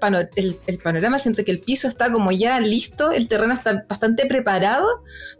el, 0.66 0.78
panorama, 0.78 1.18
siento 1.18 1.44
que 1.44 1.52
el 1.52 1.60
piso 1.60 1.88
está 1.88 2.10
como 2.12 2.32
ya 2.32 2.60
listo, 2.60 3.12
el 3.12 3.28
terreno 3.28 3.52
está 3.54 3.84
bastante 3.88 4.26
preparado 4.26 4.86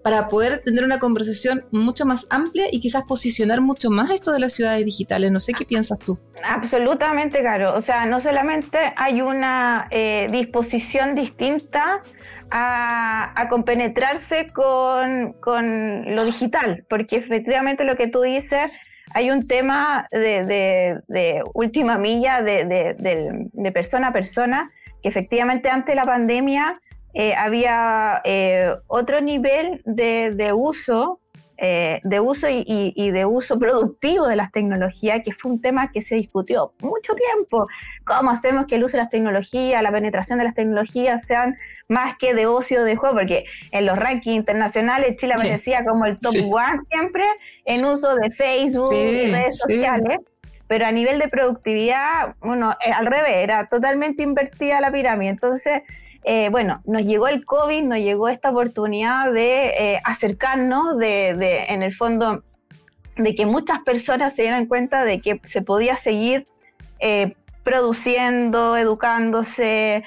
para 0.02 0.28
poder 0.28 0.62
tener 0.64 0.84
una 0.84 0.98
conversación 0.98 1.64
mucho 1.70 2.06
más 2.06 2.26
amplia 2.30 2.66
y 2.70 2.80
quizás 2.80 3.04
posicionar 3.04 3.60
mucho 3.60 3.90
más 3.90 4.10
esto 4.10 4.32
de 4.32 4.40
las 4.40 4.52
ciudades 4.52 4.84
digitales. 4.84 5.30
No 5.30 5.40
sé 5.40 5.52
qué 5.52 5.64
piensas 5.64 5.98
tú. 5.98 6.18
Absolutamente, 6.44 7.42
Caro. 7.42 7.74
O 7.74 7.82
sea, 7.82 8.06
no 8.06 8.20
solamente 8.20 8.78
hay 8.96 9.20
una 9.20 9.88
eh, 9.90 10.26
disposición 10.30 11.14
distinta 11.14 12.02
a, 12.50 13.40
a 13.40 13.48
compenetrarse 13.48 14.52
con, 14.52 15.34
con 15.34 16.14
lo 16.14 16.24
digital, 16.24 16.84
porque 16.88 17.16
efectivamente 17.16 17.84
lo 17.84 17.96
que 17.96 18.08
tú 18.08 18.22
dices 18.22 18.70
hay 19.12 19.30
un 19.30 19.46
tema 19.46 20.06
de, 20.10 21.42
última 21.54 21.98
milla, 21.98 22.42
de, 22.42 23.70
persona 23.72 24.08
a 24.08 24.12
persona, 24.12 24.70
que 25.02 25.08
efectivamente 25.08 25.68
antes 25.68 25.92
de 25.92 25.96
la 25.96 26.06
pandemia 26.06 26.80
eh, 27.14 27.34
había 27.34 28.20
eh, 28.24 28.72
otro 28.86 29.20
nivel 29.20 29.82
de, 29.84 30.52
uso 30.54 31.20
eh, 31.62 32.00
de 32.04 32.20
uso 32.20 32.46
y, 32.48 33.10
de 33.10 33.26
uso 33.26 33.58
productivo 33.58 34.26
de 34.26 34.34
las 34.34 34.50
tecnologías, 34.50 35.20
que 35.22 35.32
fue 35.32 35.50
un 35.50 35.60
tema 35.60 35.92
que 35.92 36.00
se 36.00 36.14
discutió 36.14 36.72
mucho 36.80 37.12
tiempo. 37.14 37.66
¿Cómo 38.04 38.30
hacemos 38.30 38.64
que 38.66 38.76
el 38.76 38.84
uso 38.84 38.96
de 38.96 39.02
las 39.02 39.10
tecnologías, 39.10 39.82
la 39.82 39.92
penetración 39.92 40.38
de 40.38 40.46
las 40.46 40.54
tecnologías 40.54 41.26
sean 41.26 41.58
más 41.86 42.16
que 42.16 42.32
de 42.32 42.46
ocio 42.46 42.82
de 42.82 42.96
juego? 42.96 43.14
Porque 43.14 43.44
en 43.72 43.84
los 43.84 43.98
rankings 43.98 44.36
internacionales 44.36 45.16
Chile 45.18 45.34
aparecía 45.34 45.84
como 45.84 46.06
el 46.06 46.18
top 46.18 46.34
one 46.50 46.80
siempre 46.88 47.24
en 47.66 47.84
uso 47.84 48.14
de 48.14 48.30
Facebook 48.30 48.94
y 48.94 49.30
redes 49.30 49.58
sociales. 49.58 50.18
Pero 50.66 50.86
a 50.86 50.92
nivel 50.92 51.18
de 51.18 51.28
productividad, 51.28 52.36
bueno, 52.40 52.74
eh, 52.86 52.90
al 52.90 53.04
revés, 53.04 53.34
era 53.34 53.68
totalmente 53.68 54.22
invertida 54.22 54.80
la 54.80 54.90
pirámide. 54.90 55.28
Entonces, 55.28 55.82
eh, 56.22 56.48
bueno, 56.50 56.82
nos 56.84 57.02
llegó 57.02 57.28
el 57.28 57.44
COVID, 57.44 57.82
nos 57.82 57.98
llegó 57.98 58.28
esta 58.28 58.50
oportunidad 58.50 59.32
de 59.32 59.68
eh, 59.68 60.00
acercarnos, 60.04 60.98
de, 60.98 61.64
en 61.68 61.82
el 61.82 61.94
fondo, 61.94 62.42
de 63.16 63.34
que 63.34 63.46
muchas 63.46 63.80
personas 63.80 64.34
se 64.34 64.42
dieran 64.42 64.66
cuenta 64.66 65.04
de 65.04 65.20
que 65.20 65.40
se 65.44 65.62
podía 65.62 65.96
seguir 65.96 66.46
eh, 66.98 67.34
produciendo, 67.64 68.76
educándose, 68.76 70.04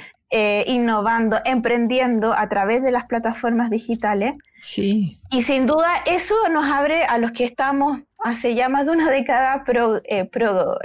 innovando, 0.65 1.37
emprendiendo 1.45 2.33
a 2.33 2.49
través 2.49 2.81
de 2.81 2.91
las 2.91 3.05
plataformas 3.05 3.69
digitales. 3.69 4.33
Sí. 4.59 5.19
Y 5.29 5.43
sin 5.43 5.67
duda 5.67 5.91
eso 6.07 6.33
nos 6.51 6.65
abre 6.71 7.03
a 7.03 7.19
los 7.19 7.33
que 7.33 7.45
estamos 7.45 7.99
hace 8.23 8.55
ya 8.55 8.67
más 8.67 8.85
de 8.85 8.93
una 8.93 9.11
década 9.11 9.63
pro, 9.63 10.01
pro 10.31 10.79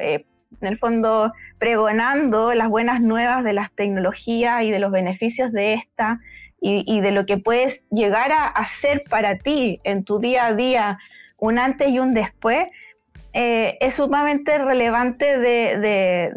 en 0.61 0.69
el 0.69 0.78
fondo 0.78 1.33
pregonando 1.59 2.55
las 2.55 2.69
buenas 2.69 3.00
nuevas 3.00 3.45
de 3.45 3.52
las 3.52 3.73
tecnologías 3.73 4.64
y 4.64 4.71
de 4.71 4.78
los 4.78 4.90
beneficios 4.90 5.52
de 5.52 5.75
esta 5.75 6.21
y, 6.61 7.00
de 7.00 7.12
lo 7.12 7.25
que 7.25 7.38
puedes 7.38 7.85
llegar 7.88 8.33
a 8.33 8.49
hacer 8.49 9.05
para 9.09 9.37
ti 9.38 9.81
en 9.85 10.02
tu 10.02 10.19
día 10.19 10.47
a 10.47 10.55
día, 10.55 10.99
un 11.37 11.57
antes 11.61 11.88
y 11.88 12.00
un 12.00 12.14
después, 12.14 12.67
eh, 13.33 13.78
es 13.81 13.95
sumamente 13.95 14.59
relevante 14.59 15.38
de, 15.38 16.28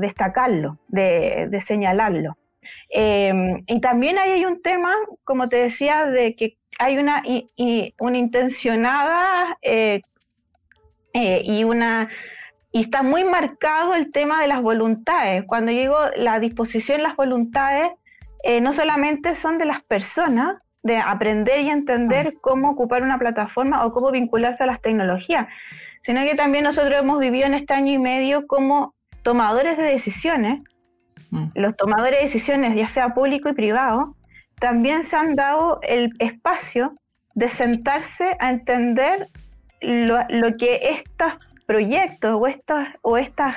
destacarlo, 0.00 0.78
de, 0.88 1.60
señalarlo. 1.62 2.36
Em, 2.90 3.64
y 3.66 3.80
también 3.80 4.18
ahí 4.18 4.32
hay 4.32 4.44
un 4.44 4.60
tema, 4.60 4.92
como 5.24 5.48
te 5.48 5.56
decía, 5.56 6.04
de 6.04 6.36
que 6.36 6.58
hay 6.78 6.98
una, 6.98 7.22
una 7.98 8.18
intencionada 8.18 9.56
eh, 9.62 10.02
eh, 11.14 11.40
y 11.42 11.64
una 11.64 12.10
y 12.76 12.80
está 12.80 13.02
muy 13.02 13.24
marcado 13.24 13.94
el 13.94 14.12
tema 14.12 14.38
de 14.38 14.48
las 14.48 14.60
voluntades. 14.60 15.44
Cuando 15.46 15.72
digo 15.72 15.96
la 16.14 16.38
disposición, 16.40 17.02
las 17.02 17.16
voluntades, 17.16 17.88
eh, 18.44 18.60
no 18.60 18.74
solamente 18.74 19.34
son 19.34 19.56
de 19.56 19.64
las 19.64 19.80
personas, 19.80 20.58
de 20.82 20.98
aprender 20.98 21.60
y 21.60 21.70
entender 21.70 22.34
ah. 22.34 22.38
cómo 22.42 22.68
ocupar 22.68 23.02
una 23.02 23.18
plataforma 23.18 23.86
o 23.86 23.92
cómo 23.94 24.10
vincularse 24.10 24.64
a 24.64 24.66
las 24.66 24.82
tecnologías, 24.82 25.46
sino 26.02 26.20
que 26.20 26.34
también 26.34 26.64
nosotros 26.64 27.00
hemos 27.00 27.18
vivido 27.18 27.46
en 27.46 27.54
este 27.54 27.72
año 27.72 27.94
y 27.94 27.98
medio 27.98 28.46
como 28.46 28.94
tomadores 29.22 29.78
de 29.78 29.84
decisiones. 29.84 30.60
Mm. 31.30 31.46
Los 31.54 31.78
tomadores 31.78 32.18
de 32.18 32.26
decisiones, 32.26 32.76
ya 32.76 32.88
sea 32.88 33.14
público 33.14 33.48
y 33.48 33.54
privado, 33.54 34.14
también 34.60 35.02
se 35.02 35.16
han 35.16 35.34
dado 35.34 35.80
el 35.80 36.12
espacio 36.18 36.94
de 37.34 37.48
sentarse 37.48 38.36
a 38.38 38.50
entender 38.50 39.28
lo, 39.80 40.18
lo 40.28 40.58
que 40.58 40.90
estas 40.90 41.38
proyectos 41.66 42.36
o 42.38 42.46
estas, 42.46 42.88
o 43.02 43.18
estas 43.18 43.56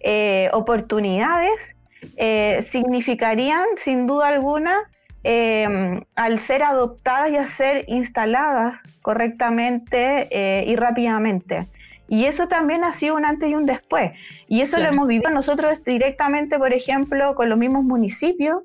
eh, 0.00 0.48
oportunidades 0.52 1.76
eh, 2.16 2.62
significarían 2.62 3.64
sin 3.76 4.06
duda 4.06 4.28
alguna 4.28 4.90
em, 5.22 6.02
al 6.16 6.38
ser 6.40 6.64
adoptadas 6.64 7.30
y 7.30 7.36
a 7.36 7.46
ser 7.46 7.84
instaladas 7.86 8.80
correctamente 9.02 10.28
eh, 10.30 10.64
y 10.66 10.74
rápidamente. 10.74 11.68
Y 12.08 12.24
eso 12.24 12.48
también 12.48 12.84
ha 12.84 12.92
sido 12.92 13.14
un 13.14 13.24
antes 13.24 13.48
y 13.48 13.54
un 13.54 13.64
después. 13.64 14.10
Y 14.48 14.60
eso 14.60 14.78
lo 14.78 14.86
hemos 14.86 15.06
vivido 15.06 15.30
nosotros 15.30 15.82
directamente, 15.84 16.58
por 16.58 16.72
ejemplo, 16.72 17.34
con 17.34 17.48
los 17.48 17.56
mismos 17.56 17.84
municipios, 17.84 18.64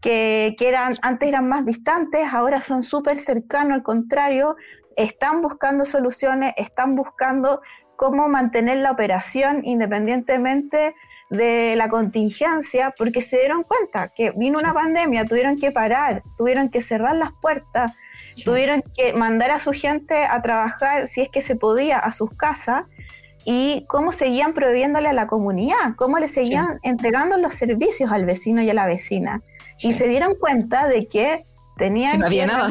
que, 0.00 0.56
que 0.58 0.68
eran, 0.68 0.94
antes 1.02 1.28
eran 1.28 1.48
más 1.48 1.66
distantes, 1.66 2.26
ahora 2.32 2.60
son 2.60 2.82
súper 2.82 3.16
cercanos, 3.16 3.74
al 3.74 3.82
contrario, 3.82 4.56
están 4.96 5.42
buscando 5.42 5.84
soluciones, 5.84 6.54
están 6.56 6.96
buscando 6.96 7.60
cómo 7.98 8.28
mantener 8.28 8.76
la 8.76 8.92
operación 8.92 9.62
independientemente 9.64 10.94
de 11.30 11.74
la 11.74 11.88
contingencia, 11.88 12.94
porque 12.96 13.20
se 13.20 13.38
dieron 13.38 13.64
cuenta 13.64 14.12
que 14.14 14.30
vino 14.30 14.60
una 14.60 14.72
pandemia, 14.72 15.24
tuvieron 15.24 15.56
que 15.56 15.72
parar, 15.72 16.22
tuvieron 16.38 16.68
que 16.68 16.80
cerrar 16.80 17.16
las 17.16 17.32
puertas, 17.32 17.90
tuvieron 18.44 18.84
que 18.96 19.14
mandar 19.14 19.50
a 19.50 19.58
su 19.58 19.72
gente 19.72 20.24
a 20.24 20.40
trabajar, 20.40 21.08
si 21.08 21.22
es 21.22 21.28
que 21.28 21.42
se 21.42 21.56
podía, 21.56 21.98
a 21.98 22.12
sus 22.12 22.30
casas, 22.30 22.84
y 23.44 23.84
cómo 23.88 24.12
seguían 24.12 24.54
prohibiéndole 24.54 25.08
a 25.08 25.12
la 25.12 25.26
comunidad, 25.26 25.96
cómo 25.96 26.20
le 26.20 26.28
seguían 26.28 26.78
entregando 26.84 27.36
los 27.36 27.54
servicios 27.54 28.12
al 28.12 28.26
vecino 28.26 28.62
y 28.62 28.70
a 28.70 28.74
la 28.74 28.86
vecina. 28.86 29.42
Y 29.82 29.92
se 29.92 30.06
dieron 30.06 30.36
cuenta 30.36 30.86
de 30.86 31.08
que 31.08 31.42
tenían 31.78 32.18
no 32.18 32.26
había 32.26 32.46
nada. 32.46 32.68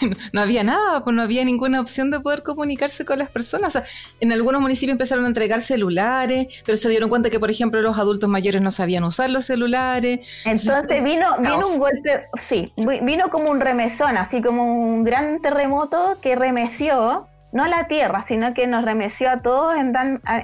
no 0.32 0.40
había 0.40 0.64
nada, 0.64 1.04
pues 1.04 1.14
no 1.14 1.22
había 1.22 1.44
ninguna 1.44 1.80
opción 1.80 2.10
de 2.10 2.20
poder 2.20 2.42
comunicarse 2.42 3.04
con 3.04 3.18
las 3.18 3.30
personas. 3.30 4.12
en 4.20 4.32
algunos 4.32 4.60
municipios 4.60 4.92
empezaron 4.92 5.24
a 5.24 5.28
entregar 5.28 5.60
celulares, 5.60 6.62
pero 6.64 6.76
se 6.76 6.88
dieron 6.88 7.08
cuenta 7.08 7.30
que, 7.30 7.38
por 7.38 7.50
ejemplo, 7.50 7.80
los 7.82 7.98
adultos 7.98 8.28
mayores 8.28 8.62
no 8.62 8.70
sabían 8.70 9.04
usar 9.04 9.30
los 9.30 9.44
celulares. 9.44 10.46
Entonces 10.46 11.04
vino, 11.04 11.26
vino 11.38 11.68
un 11.68 11.78
golpe, 11.78 12.26
sí, 12.38 12.66
vino 13.02 13.30
como 13.30 13.50
un 13.50 13.60
remesón, 13.60 14.16
así 14.16 14.42
como 14.42 14.64
un 14.64 15.04
gran 15.04 15.40
terremoto 15.40 16.18
que 16.20 16.34
remeció, 16.34 17.28
no 17.52 17.64
a 17.64 17.68
la 17.68 17.86
tierra, 17.86 18.24
sino 18.26 18.54
que 18.54 18.66
nos 18.66 18.84
remeció 18.84 19.30
a 19.30 19.38
todos 19.38 19.74
en, 19.76 19.92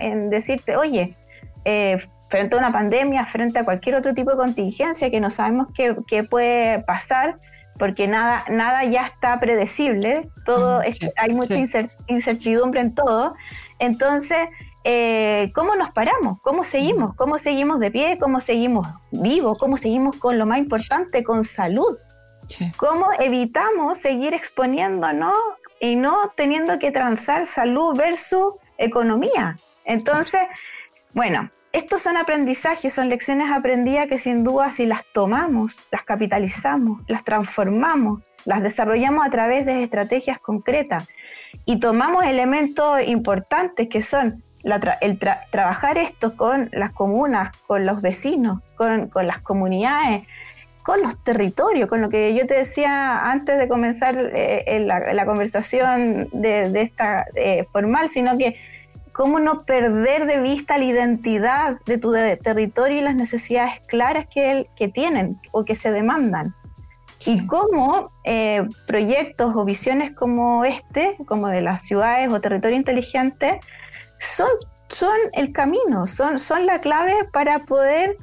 en 0.00 0.31
decirte, 0.31 0.76
oye, 0.76 1.15
eh, 1.65 1.97
frente 2.29 2.57
a 2.57 2.59
una 2.59 2.73
pandemia, 2.73 3.25
frente 3.26 3.59
a 3.59 3.65
cualquier 3.65 3.97
otro 3.97 4.15
tipo 4.15 4.31
de 4.31 4.37
contingencia 4.37 5.11
que 5.11 5.21
no 5.21 5.31
sabemos 5.31 5.69
qué, 5.75 5.97
qué 6.07 6.25
puede 6.25 6.83
pasar, 6.83 7.38
porque 7.78 8.09
nada, 8.09 8.45
nada 8.49 8.85
ya 8.85 9.06
está 9.06 9.38
predecible, 9.38 10.28
todo 10.45 10.80
hay 11.16 11.33
mucha 11.33 11.56
incertidumbre 12.06 12.80
en 12.80 12.95
todo. 12.95 13.35
Entonces, 13.78 14.49
eh, 14.85 15.50
¿cómo 15.54 15.75
nos 15.75 15.90
paramos? 15.90 16.40
¿Cómo 16.42 16.62
seguimos? 16.62 17.14
¿Cómo 17.14 17.38
seguimos 17.38 17.80
de 17.80 17.90
pie? 17.90 18.18
¿Cómo 18.18 18.40
seguimos 18.40 18.87
vivos? 19.11 19.59
¿Cómo 19.59 19.76
seguimos 19.76 20.16
con 20.16 20.38
lo 20.38 20.47
más 20.47 20.59
importante, 20.59 21.25
con 21.25 21.45
salud? 21.45 21.97
¿Cómo 22.76 23.09
evitamos 23.18 23.99
seguir 23.99 24.33
exponiéndonos 24.33 25.35
y 25.80 25.97
no 25.97 26.33
teniendo 26.37 26.78
que 26.78 26.92
transar 26.92 27.47
salud 27.47 27.97
versus 27.97 28.54
economía? 28.78 29.59
Entonces, 29.85 30.42
bueno, 31.12 31.50
estos 31.76 32.00
son 32.00 32.16
aprendizajes, 32.16 32.95
son 32.95 33.11
lecciones 33.11 33.50
aprendidas 33.50 34.06
que 34.06 34.18
sin 34.18 34.45
duda 34.45 34.71
si 34.71 34.87
las 34.87 35.04
tomamos, 35.12 35.76
las 35.90 36.04
capitalizamos, 36.04 37.02
las 37.06 37.23
transformamos, 37.23 38.23
las 38.47 38.62
desarrollamos 38.62 39.26
a 39.26 39.28
través 39.28 39.66
de 39.66 39.83
estrategias 39.83 40.40
concretas 40.40 41.06
y 41.66 41.78
tomamos 41.78 42.25
elementos 42.25 43.02
importantes 43.02 43.88
que 43.88 44.00
son 44.00 44.42
el 45.02 45.18
trabajar 45.50 45.99
esto 45.99 46.35
con 46.35 46.71
las 46.73 46.92
comunas, 46.92 47.54
con 47.66 47.85
los 47.85 48.00
vecinos, 48.00 48.61
con, 48.76 49.11
las 49.26 49.40
comunidades, 49.40 50.23
con 50.83 51.02
los 51.02 51.23
territorios, 51.23 51.90
con 51.90 52.00
lo 52.00 52.09
que 52.09 52.35
yo 52.35 52.47
te 52.47 52.54
decía 52.54 53.30
antes 53.30 53.59
de 53.59 53.68
comenzar 53.68 54.16
eh, 54.35 54.80
la, 54.80 55.26
conversación 55.26 56.30
de, 56.33 56.73
esta 56.80 57.26
eh, 57.35 57.66
formal, 57.71 58.09
sino 58.09 58.38
que 58.38 58.56
cómo 59.17 59.41
no 59.41 59.65
perder 59.65 60.27
de 60.27 60.43
vista 60.43 60.77
la 60.77 60.85
identidad 60.85 61.81
de 61.87 61.97
tu 61.97 62.13
territorio 62.13 62.99
y 62.99 63.01
las 63.01 63.15
necesidades 63.15 63.81
claras 63.89 64.27
que, 64.27 64.69
que 64.77 64.89
tienen 64.89 65.41
o 65.53 65.65
que 65.65 65.75
se 65.75 65.91
demandan. 65.91 66.55
Y 67.25 67.47
cómo 67.47 68.13
eh, 68.25 68.69
proyectos 68.87 69.57
o 69.57 69.65
visiones 69.65 70.11
como 70.11 70.67
este, 70.67 71.17
como 71.25 71.49
de 71.49 71.63
las 71.63 71.85
ciudades 71.85 72.29
o 72.29 72.43
territorio 72.43 72.77
inteligente, 72.77 73.59
son, 74.21 74.51
son 74.91 75.17
el 75.33 75.51
camino, 75.51 76.07
son, 76.07 76.39
son 76.39 76.67
la 76.67 76.83
clave 76.83 77.15
para 77.33 77.61
poder 77.61 78.19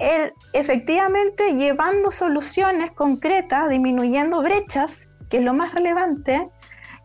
ir 0.00 0.34
efectivamente 0.54 1.54
llevando 1.54 2.10
soluciones 2.10 2.90
concretas, 2.90 3.70
disminuyendo 3.70 4.42
brechas, 4.42 5.08
que 5.30 5.36
es 5.36 5.44
lo 5.44 5.54
más 5.54 5.72
relevante, 5.72 6.48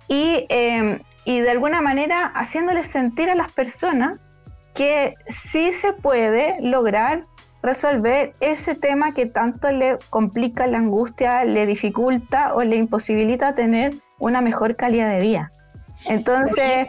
y, 0.08 0.48
em, 0.50 1.00
y 1.28 1.42
de 1.42 1.52
alguna 1.52 1.82
manera 1.82 2.26
haciéndoles 2.26 2.88
sentir 2.88 3.30
a 3.30 3.36
las 3.36 3.52
personas 3.52 4.18
que 4.74 5.16
sí 5.28 5.74
se 5.74 5.92
puede 5.92 6.56
lograr 6.62 7.26
resolver 7.62 8.32
ese 8.40 8.76
tema 8.76 9.14
que 9.14 9.26
tanto 9.26 9.70
le 9.74 9.98
complica 10.10 10.68
la 10.68 10.78
angustia, 10.78 11.44
le 11.44 11.66
dificulta 11.66 12.54
o 12.54 12.64
le 12.64 12.78
imposibilita 12.78 13.56
tener 13.56 13.98
una 14.20 14.40
mejor 14.40 14.78
calidad 14.78 15.12
de 15.12 15.20
vida. 15.20 15.52
Entonces, 16.06 16.88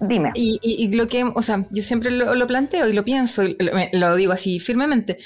dime. 0.00 0.32
Y, 0.34 0.92
lo 0.96 1.06
que, 1.06 1.22
o 1.22 1.42
sea, 1.42 1.64
yo 1.70 1.80
siempre 1.80 2.10
lo, 2.10 2.46
planteo 2.48 2.88
y 2.88 2.92
lo 2.92 3.04
pienso, 3.04 3.44
y 3.44 3.56
lo, 3.92 4.16
digo 4.16 4.32
así 4.32 4.58
firmemente. 4.58 5.18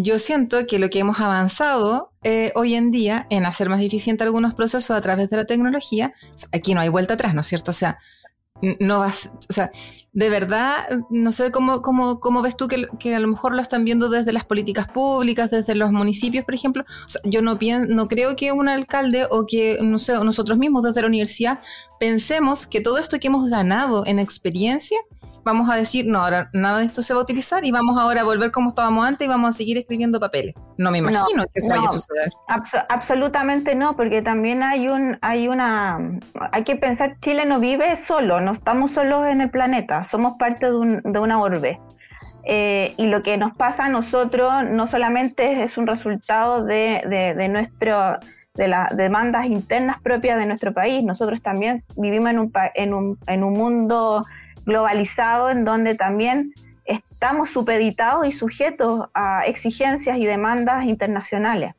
Yo 0.00 0.20
siento 0.20 0.64
que 0.68 0.78
lo 0.78 0.90
que 0.90 1.00
hemos 1.00 1.18
avanzado 1.18 2.12
eh, 2.22 2.52
hoy 2.54 2.76
en 2.76 2.92
día 2.92 3.26
en 3.30 3.44
hacer 3.44 3.68
más 3.68 3.82
eficiente 3.82 4.22
algunos 4.22 4.54
procesos 4.54 4.92
a 4.92 5.00
través 5.00 5.28
de 5.28 5.36
la 5.36 5.44
tecnología, 5.44 6.14
aquí 6.52 6.72
no 6.72 6.80
hay 6.80 6.88
vuelta 6.88 7.14
atrás, 7.14 7.34
¿no 7.34 7.40
es 7.40 7.48
cierto? 7.48 7.72
O 7.72 7.74
sea, 7.74 7.98
no 8.78 9.00
vas, 9.00 9.32
o 9.50 9.52
sea, 9.52 9.72
de 10.12 10.30
verdad, 10.30 10.88
no 11.10 11.32
sé 11.32 11.50
cómo, 11.50 11.82
cómo, 11.82 12.20
cómo 12.20 12.42
ves 12.42 12.56
tú 12.56 12.68
que, 12.68 13.12
a 13.12 13.18
lo 13.18 13.26
mejor 13.26 13.56
lo 13.56 13.60
están 13.60 13.84
viendo 13.84 14.08
desde 14.08 14.32
las 14.32 14.44
políticas 14.44 14.86
públicas, 14.86 15.50
desde 15.50 15.74
los 15.74 15.90
municipios, 15.90 16.44
por 16.44 16.54
ejemplo. 16.54 16.84
Yo 17.24 17.42
no, 17.42 17.54
no 17.88 18.06
creo 18.06 18.36
que 18.36 18.52
un 18.52 18.68
alcalde 18.68 19.26
o 19.28 19.46
que, 19.46 19.78
no 19.82 19.98
sé, 19.98 20.14
nosotros 20.14 20.58
mismos 20.58 20.84
desde 20.84 21.00
la 21.00 21.08
universidad 21.08 21.58
pensemos 21.98 22.68
que 22.68 22.80
todo 22.80 22.98
esto 22.98 23.18
que 23.18 23.26
hemos 23.26 23.50
ganado 23.50 24.06
en 24.06 24.20
experiencia 24.20 24.98
vamos 25.48 25.70
a 25.70 25.76
decir, 25.76 26.04
no, 26.06 26.18
ahora 26.20 26.50
nada 26.52 26.78
de 26.78 26.84
esto 26.84 27.00
se 27.00 27.14
va 27.14 27.20
a 27.20 27.22
utilizar 27.22 27.64
y 27.64 27.70
vamos 27.70 27.98
ahora 27.98 28.20
a 28.20 28.24
volver 28.24 28.50
como 28.50 28.68
estábamos 28.68 29.06
antes 29.06 29.26
y 29.26 29.28
vamos 29.28 29.50
a 29.50 29.52
seguir 29.54 29.78
escribiendo 29.78 30.20
papeles. 30.20 30.54
No 30.76 30.90
me 30.90 30.98
imagino 30.98 31.44
que 31.44 31.50
eso 31.54 31.70
vaya 31.70 31.84
a 31.84 31.88
suceder. 31.88 32.30
absolutamente 32.88 33.74
no, 33.74 33.96
porque 33.96 34.20
también 34.20 34.62
hay 34.62 34.88
un, 34.88 35.18
hay 35.22 35.48
una, 35.48 35.98
hay 36.52 36.64
que 36.64 36.76
pensar, 36.76 37.16
Chile 37.20 37.46
no 37.46 37.60
vive 37.60 37.96
solo, 37.96 38.40
no 38.42 38.52
estamos 38.52 38.92
solos 38.92 39.26
en 39.26 39.40
el 39.40 39.50
planeta, 39.50 40.04
somos 40.04 40.34
parte 40.38 40.66
de, 40.66 40.76
un, 40.76 41.00
de 41.02 41.18
una 41.18 41.40
orbe. 41.40 41.80
Eh, 42.44 42.94
y 42.96 43.06
lo 43.06 43.22
que 43.22 43.38
nos 43.38 43.54
pasa 43.56 43.86
a 43.86 43.88
nosotros 43.88 44.52
no 44.70 44.86
solamente 44.86 45.62
es 45.62 45.78
un 45.78 45.86
resultado 45.86 46.64
de, 46.64 47.02
de, 47.08 47.34
de 47.34 47.48
nuestro 47.48 48.18
de 48.54 48.66
las 48.66 48.94
demandas 48.96 49.46
internas 49.46 50.00
propias 50.02 50.36
de 50.36 50.44
nuestro 50.44 50.74
país. 50.74 51.02
Nosotros 51.04 51.40
también 51.40 51.84
vivimos 51.96 52.30
en 52.30 52.38
un, 52.40 52.52
en 52.74 52.92
un, 52.92 53.18
en 53.28 53.44
un 53.44 53.52
mundo 53.52 54.24
globalizado 54.68 55.48
en 55.48 55.64
donde 55.64 55.94
también 55.94 56.52
estamos 56.84 57.48
supeditados 57.48 58.26
y 58.26 58.32
sujetos 58.32 59.08
a 59.14 59.44
exigencias 59.46 60.18
y 60.18 60.26
demandas 60.26 60.84
internacionales. 60.84 61.72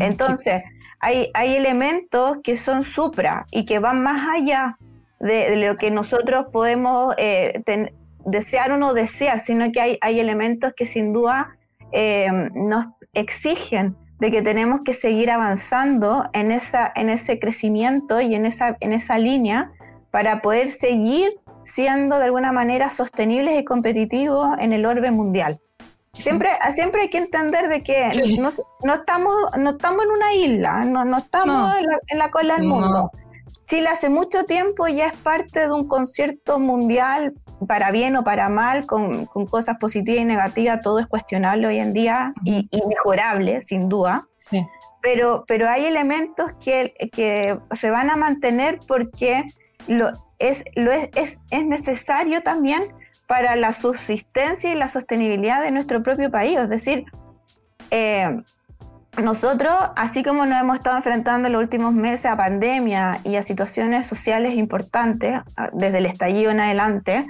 Entonces, 0.00 0.64
hay, 0.98 1.30
hay 1.34 1.54
elementos 1.54 2.38
que 2.42 2.56
son 2.56 2.82
supra 2.82 3.46
y 3.52 3.64
que 3.64 3.78
van 3.78 4.02
más 4.02 4.28
allá 4.28 4.76
de, 5.20 5.54
lo 5.54 5.76
que 5.76 5.92
nosotros 5.92 6.46
podemos 6.50 7.14
eh, 7.16 7.62
desear 8.24 8.72
o 8.72 8.76
no 8.76 8.92
desear, 8.92 9.38
sino 9.38 9.70
que 9.70 9.80
hay, 9.80 9.98
hay 10.00 10.18
elementos 10.18 10.72
que 10.76 10.86
sin 10.86 11.12
duda 11.12 11.56
eh, 11.92 12.26
nos 12.54 12.86
exigen 13.14 13.96
de 14.18 14.32
que 14.32 14.42
tenemos 14.42 14.80
que 14.84 14.94
seguir 14.94 15.30
avanzando 15.30 16.24
en, 16.32 16.50
esa, 16.50 16.90
en 16.96 17.08
ese 17.08 17.38
crecimiento 17.38 18.20
y 18.20 18.34
en 18.34 18.46
esa, 18.46 18.76
en 18.80 18.92
esa 18.92 19.16
línea 19.16 19.70
para 20.10 20.42
poder 20.42 20.70
seguir 20.70 21.30
siendo 21.66 22.18
de 22.18 22.26
alguna 22.26 22.52
manera 22.52 22.90
sostenibles 22.90 23.58
y 23.58 23.64
competitivos 23.64 24.50
en 24.60 24.72
el 24.72 24.86
orbe 24.86 25.10
mundial. 25.10 25.60
Siempre, 26.12 26.48
siempre 26.74 27.02
hay 27.02 27.10
que 27.10 27.18
entender 27.18 27.68
de 27.68 27.82
que 27.82 28.08
no, 28.40 28.94
estamos, 28.94 29.34
no 29.58 29.70
estamos 29.70 30.04
en 30.04 30.10
una 30.10 30.34
isla, 30.34 30.84
no, 30.84 31.04
no 31.04 31.18
estamos 31.18 31.74
En, 32.08 32.18
la, 32.18 32.30
cola 32.30 32.56
del 32.56 32.68
mundo. 32.68 33.10
Chile 33.66 33.88
hace 33.88 34.08
mucho 34.08 34.44
tiempo 34.44 34.86
ya 34.86 35.08
es 35.08 35.12
parte 35.12 35.60
de 35.60 35.72
un 35.72 35.86
concierto 35.88 36.58
mundial, 36.58 37.34
para 37.66 37.90
bien 37.90 38.16
o 38.16 38.24
para 38.24 38.48
mal, 38.48 38.86
con, 38.86 39.26
cosas 39.26 39.76
positivas 39.78 40.22
y 40.22 40.24
negativas, 40.24 40.80
todo 40.80 41.00
es 41.00 41.06
cuestionable 41.06 41.66
hoy 41.66 41.80
en 41.80 41.92
día 41.92 42.32
y, 42.44 42.68
mejorable, 42.88 43.60
sin 43.60 43.88
duda. 43.88 44.26
Pero, 45.02 45.44
pero 45.46 45.68
hay 45.68 45.84
elementos 45.84 46.52
que, 46.64 46.94
que 47.12 47.58
se 47.72 47.90
van 47.90 48.08
a 48.08 48.16
mantener 48.16 48.78
porque 48.86 49.44
lo, 49.86 50.25
es, 50.38 50.64
lo 50.74 50.92
es, 50.92 51.40
es, 51.50 51.66
necesario 51.66 52.42
también 52.42 52.82
para 53.26 53.56
la 53.56 53.72
subsistencia 53.72 54.72
y 54.72 54.74
la 54.74 54.88
sostenibilidad 54.88 55.62
de 55.62 55.70
nuestro 55.70 56.02
propio 56.02 56.30
país. 56.30 56.58
Es 56.58 56.68
decir, 56.68 57.04
eh, 57.90 58.42
nosotros, 59.22 59.72
así 59.96 60.22
como 60.22 60.44
nos 60.46 60.60
hemos 60.60 60.76
estado 60.76 60.96
enfrentando 60.96 61.46
en 61.46 61.54
los 61.54 61.62
últimos 61.62 61.92
meses 61.92 62.26
a 62.26 62.36
pandemia 62.36 63.20
y 63.24 63.36
a 63.36 63.42
situaciones 63.42 64.06
sociales 64.06 64.54
importantes, 64.54 65.40
desde 65.72 65.98
el 65.98 66.06
estallido 66.06 66.50
en 66.50 66.60
adelante, 66.60 67.26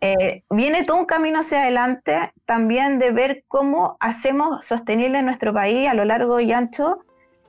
eh, 0.00 0.42
viene 0.50 0.84
todo 0.84 0.96
un 0.96 1.04
camino 1.04 1.40
hacia 1.40 1.62
adelante 1.62 2.32
también 2.44 2.98
de 2.98 3.12
ver 3.12 3.44
cómo 3.46 3.96
hacemos 4.00 4.64
sostenible 4.64 5.22
nuestro 5.22 5.52
país 5.52 5.88
a 5.88 5.94
lo 5.94 6.04
largo 6.04 6.40
y 6.40 6.52
ancho 6.52 7.04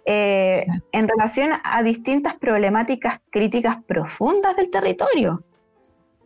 eh, 0.06 0.66
en 0.92 1.08
relación 1.08 1.52
a 1.64 1.82
distintas 1.82 2.36
problemáticas 2.36 3.22
críticas 3.30 3.78
profundas 3.88 4.56
del 4.56 4.70
territorio. 4.70 5.44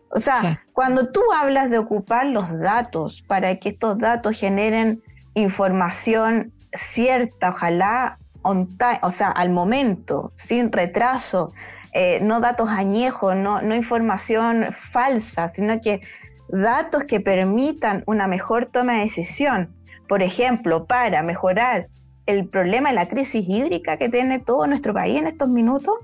O 0.09 0.19
sea, 0.19 0.63
cuando 0.73 1.11
tú 1.11 1.21
hablas 1.35 1.69
de 1.69 1.77
ocupar 1.77 2.25
los 2.27 2.57
datos 2.59 3.21
para 3.27 3.57
que 3.57 3.69
estos 3.69 3.97
datos 3.97 4.39
generen 4.39 5.03
información 5.33 6.53
cierta, 6.71 7.49
ojalá, 7.49 8.17
o 8.41 9.11
sea, 9.11 9.29
al 9.29 9.49
momento, 9.49 10.31
sin 10.35 10.71
retraso, 10.71 11.51
eh, 11.93 12.19
no 12.21 12.39
datos 12.39 12.69
añejos, 12.69 13.35
no, 13.35 13.61
no 13.61 13.75
información 13.75 14.67
falsa, 14.71 15.49
sino 15.49 15.81
que 15.81 16.01
datos 16.47 17.03
que 17.03 17.19
permitan 17.19 18.03
una 18.07 18.27
mejor 18.27 18.65
toma 18.65 18.93
de 18.93 18.99
decisión. 19.01 19.75
Por 20.07 20.23
ejemplo, 20.23 20.85
para 20.85 21.21
mejorar 21.21 21.89
el 22.27 22.47
problema 22.47 22.89
de 22.89 22.95
la 22.95 23.07
crisis 23.07 23.47
hídrica 23.47 23.97
que 23.97 24.09
tiene 24.09 24.39
todo 24.39 24.67
nuestro 24.67 24.93
país 24.93 25.17
en 25.17 25.27
estos 25.27 25.49
minutos, 25.49 25.95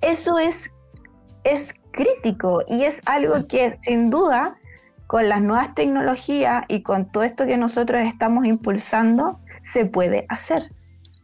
eso 0.00 0.38
es, 0.38 0.72
es 1.42 1.74
crítico 1.90 2.62
y 2.68 2.84
es 2.84 3.02
algo 3.06 3.46
que 3.46 3.72
sin 3.74 4.10
duda 4.10 4.58
con 5.06 5.28
las 5.28 5.42
nuevas 5.42 5.74
tecnologías 5.74 6.64
y 6.68 6.82
con 6.82 7.10
todo 7.10 7.22
esto 7.22 7.46
que 7.46 7.56
nosotros 7.56 8.00
estamos 8.02 8.46
impulsando, 8.46 9.40
se 9.62 9.84
puede 9.84 10.24
hacer. 10.28 10.72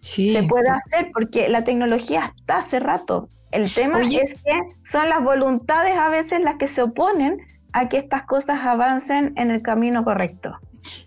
Sí. 0.01 0.33
Se 0.33 0.43
puede 0.43 0.69
hacer 0.69 1.11
porque 1.13 1.49
la 1.49 1.65
tecnología 1.65 2.33
está 2.37 2.59
hace 2.59 2.81
rato. 2.81 3.31
El 3.51 3.73
tema 3.73 4.01
es 4.03 4.35
que 4.35 4.61
son 4.85 5.09
las 5.09 5.23
voluntades 5.23 5.97
a 5.97 6.11
veces 6.11 6.41
las 6.41 6.57
que 6.57 6.67
se 6.67 6.83
oponen 6.83 7.39
a 7.73 7.89
que 7.89 7.97
estas 7.97 8.25
cosas 8.25 8.61
avancen 8.63 9.33
en 9.37 9.51
el 9.51 9.63
camino 9.63 10.05
correcto. 10.05 10.59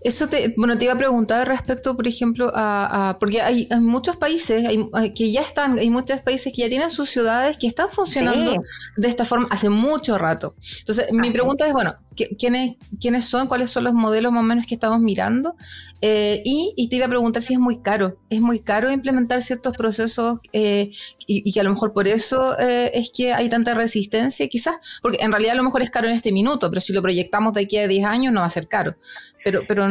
Eso 0.04 0.28
te, 0.28 0.54
bueno, 0.58 0.78
te 0.78 0.86
iba 0.86 0.94
a 0.94 0.98
preguntar 0.98 1.48
respecto, 1.48 1.96
por 1.96 2.08
ejemplo, 2.08 2.52
a, 2.56 3.18
porque 3.20 3.42
hay, 3.42 3.68
muchos 3.80 4.18
países 4.18 4.68
que 5.16 5.32
ya 5.32 5.42
están, 5.42 5.78
hay 5.78 5.90
muchos 5.90 6.22
países 6.22 6.52
que 6.54 6.64
ya 6.64 6.70
tienen 6.70 6.90
sus 6.90 7.10
ciudades 7.10 7.58
que 7.58 7.68
están 7.68 7.90
funcionando 7.90 8.64
de 8.98 9.08
esta 9.08 9.26
forma 9.26 9.48
hace 9.52 9.70
mucho 9.70 10.18
rato. 10.18 10.56
Entonces, 10.80 11.12
mi 11.12 11.30
pregunta 11.30 11.68
es, 11.68 11.74
bueno, 11.74 11.96
quiénes, 12.16 12.76
quiénes 13.00 13.26
son, 13.26 13.48
cuáles 13.48 13.72
son 13.72 13.84
los 13.84 13.94
modelos 13.94 14.32
más 14.32 14.42
o 14.42 14.46
menos 14.46 14.66
que 14.66 14.76
estamos 14.76 15.00
mirando. 15.00 15.56
Eh, 16.02 16.42
y, 16.44 16.88
te 16.90 16.96
iba 16.96 17.06
a 17.06 17.10
preguntar 17.10 17.42
si 17.42 17.54
es 17.54 17.60
muy 17.60 17.82
caro. 17.82 18.18
¿Es 18.30 18.42
muy 18.42 18.60
caro 18.60 18.92
implementar 18.92 19.42
ciertos 19.42 19.76
procesos 19.78 20.40
eh, 20.52 20.92
y, 21.28 21.52
que 21.52 21.60
a 21.60 21.64
lo 21.64 21.70
mejor 21.70 21.94
por 21.94 22.08
eso 22.08 22.58
eh, 22.60 22.92
es 22.94 23.12
que 23.16 23.34
hay 23.34 23.50
tanta 23.50 23.74
resistencia, 23.74 24.48
quizás? 24.48 25.00
Porque 25.02 25.20
en 25.22 25.32
realidad 25.32 25.54
a 25.54 25.58
lo 25.58 25.64
mejor 25.64 25.82
es 25.82 25.92
caro 25.92 26.08
en 26.08 26.16
este 26.16 26.32
minuto, 26.32 26.70
pero 26.70 26.82
si 26.82 26.94
lo 26.94 27.02
proyectamos 27.02 27.54
de 27.54 27.62
aquí 27.62 27.78
a 27.78 27.88
10 27.88 28.06
años 28.06 28.34
no 28.34 28.42
va 28.42 28.48
a 28.48 28.52
ser 28.52 28.68
caro. 28.68 28.96
Pero, 29.44 29.62
pero 29.68 29.88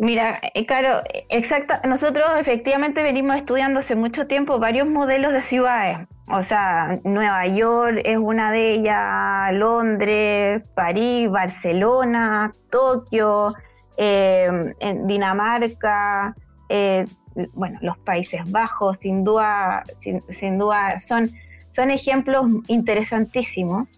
Mira, 0.00 0.40
Caro, 0.68 1.02
exacto. 1.28 1.74
Nosotros 1.88 2.24
efectivamente 2.38 3.02
venimos 3.02 3.34
estudiando 3.34 3.80
hace 3.80 3.96
mucho 3.96 4.28
tiempo 4.28 4.60
varios 4.60 4.86
modelos 4.88 5.32
de 5.32 5.40
ciudades. 5.40 6.06
O 6.30 6.42
sea, 6.42 6.98
Nueva 7.04 7.46
York 7.46 8.02
es 8.04 8.18
una 8.18 8.52
de 8.52 8.72
ellas, 8.74 9.52
Londres, 9.54 10.62
París, 10.74 11.30
Barcelona, 11.30 12.52
Tokio, 12.70 13.52
eh, 13.96 14.74
en 14.78 15.06
Dinamarca, 15.06 16.36
eh, 16.68 17.06
bueno, 17.54 17.78
los 17.80 17.96
Países 17.98 18.42
Bajos, 18.50 18.98
sin 18.98 19.24
duda, 19.24 19.84
sin, 19.96 20.58
duda 20.58 20.98
son, 20.98 21.30
son 21.70 21.90
ejemplos 21.90 22.44
interesantísimos, 22.66 23.88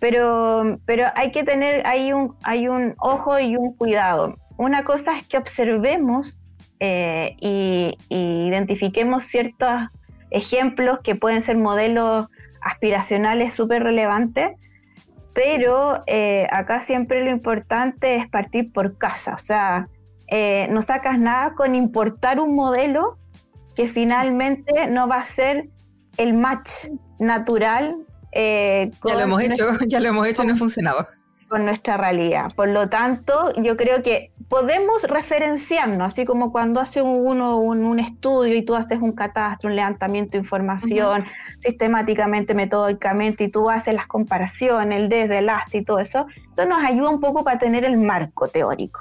pero, 0.00 0.78
pero 0.86 1.06
hay 1.14 1.30
que 1.30 1.44
tener, 1.44 1.86
hay 1.86 2.12
un, 2.12 2.34
hay 2.42 2.66
un 2.66 2.94
ojo 2.98 3.38
y 3.38 3.56
un 3.56 3.74
cuidado. 3.74 4.36
Una 4.56 4.84
cosa 4.84 5.16
es 5.18 5.26
que 5.28 5.38
observemos 5.38 6.36
eh, 6.80 7.36
y, 7.40 7.96
y 8.08 8.48
identifiquemos 8.48 9.24
ciertas 9.24 9.90
ejemplos 10.30 10.98
que 11.02 11.14
pueden 11.14 11.42
ser 11.42 11.56
modelos 11.56 12.26
aspiracionales 12.60 13.54
súper 13.54 13.82
relevantes, 13.82 14.50
pero 15.34 16.02
eh, 16.06 16.46
acá 16.50 16.80
siempre 16.80 17.22
lo 17.22 17.30
importante 17.30 18.16
es 18.16 18.28
partir 18.28 18.72
por 18.72 18.96
casa, 18.96 19.34
o 19.34 19.38
sea, 19.38 19.88
eh, 20.28 20.66
no 20.70 20.82
sacas 20.82 21.18
nada 21.18 21.54
con 21.54 21.74
importar 21.74 22.40
un 22.40 22.56
modelo 22.56 23.18
que 23.76 23.88
finalmente 23.88 24.90
no 24.90 25.06
va 25.06 25.16
a 25.16 25.24
ser 25.24 25.68
el 26.16 26.34
match 26.34 26.88
natural. 27.18 27.94
Eh, 28.32 28.90
ya 29.04 29.14
lo 29.14 29.20
hemos 29.20 29.42
hecho, 29.42 29.64
ya 29.86 30.00
lo 30.00 30.08
hemos 30.08 30.26
hecho 30.26 30.42
y 30.42 30.46
no 30.46 30.54
ha 30.54 30.56
funcionado 30.56 31.06
con 31.56 31.64
nuestra 31.64 31.96
realidad. 31.96 32.52
Por 32.54 32.68
lo 32.68 32.90
tanto, 32.90 33.50
yo 33.62 33.78
creo 33.78 34.02
que 34.02 34.30
podemos 34.46 35.04
referenciarnos, 35.04 36.08
así 36.08 36.26
como 36.26 36.52
cuando 36.52 36.80
hace 36.80 37.00
uno 37.00 37.58
un, 37.60 37.98
estudio 37.98 38.54
y 38.54 38.62
tú 38.62 38.74
haces 38.74 39.00
un 39.00 39.12
catastro, 39.12 39.70
un 39.70 39.76
levantamiento 39.76 40.32
de 40.32 40.38
información 40.40 41.24
sistemáticamente, 41.58 42.54
metódicamente, 42.54 43.44
y 43.44 43.48
tú 43.48 43.70
haces 43.70 43.94
las 43.94 44.06
comparaciones, 44.06 44.98
el 44.98 45.08
desde, 45.08 45.38
el 45.38 45.48
hasta 45.48 45.78
y 45.78 45.82
todo 45.82 45.98
eso, 45.98 46.26
eso 46.52 46.66
nos 46.66 46.84
ayuda 46.84 47.08
un 47.08 47.20
poco 47.20 47.42
para 47.42 47.58
tener 47.58 47.86
el 47.86 47.96
marco 47.96 48.48
teórico. 48.48 49.00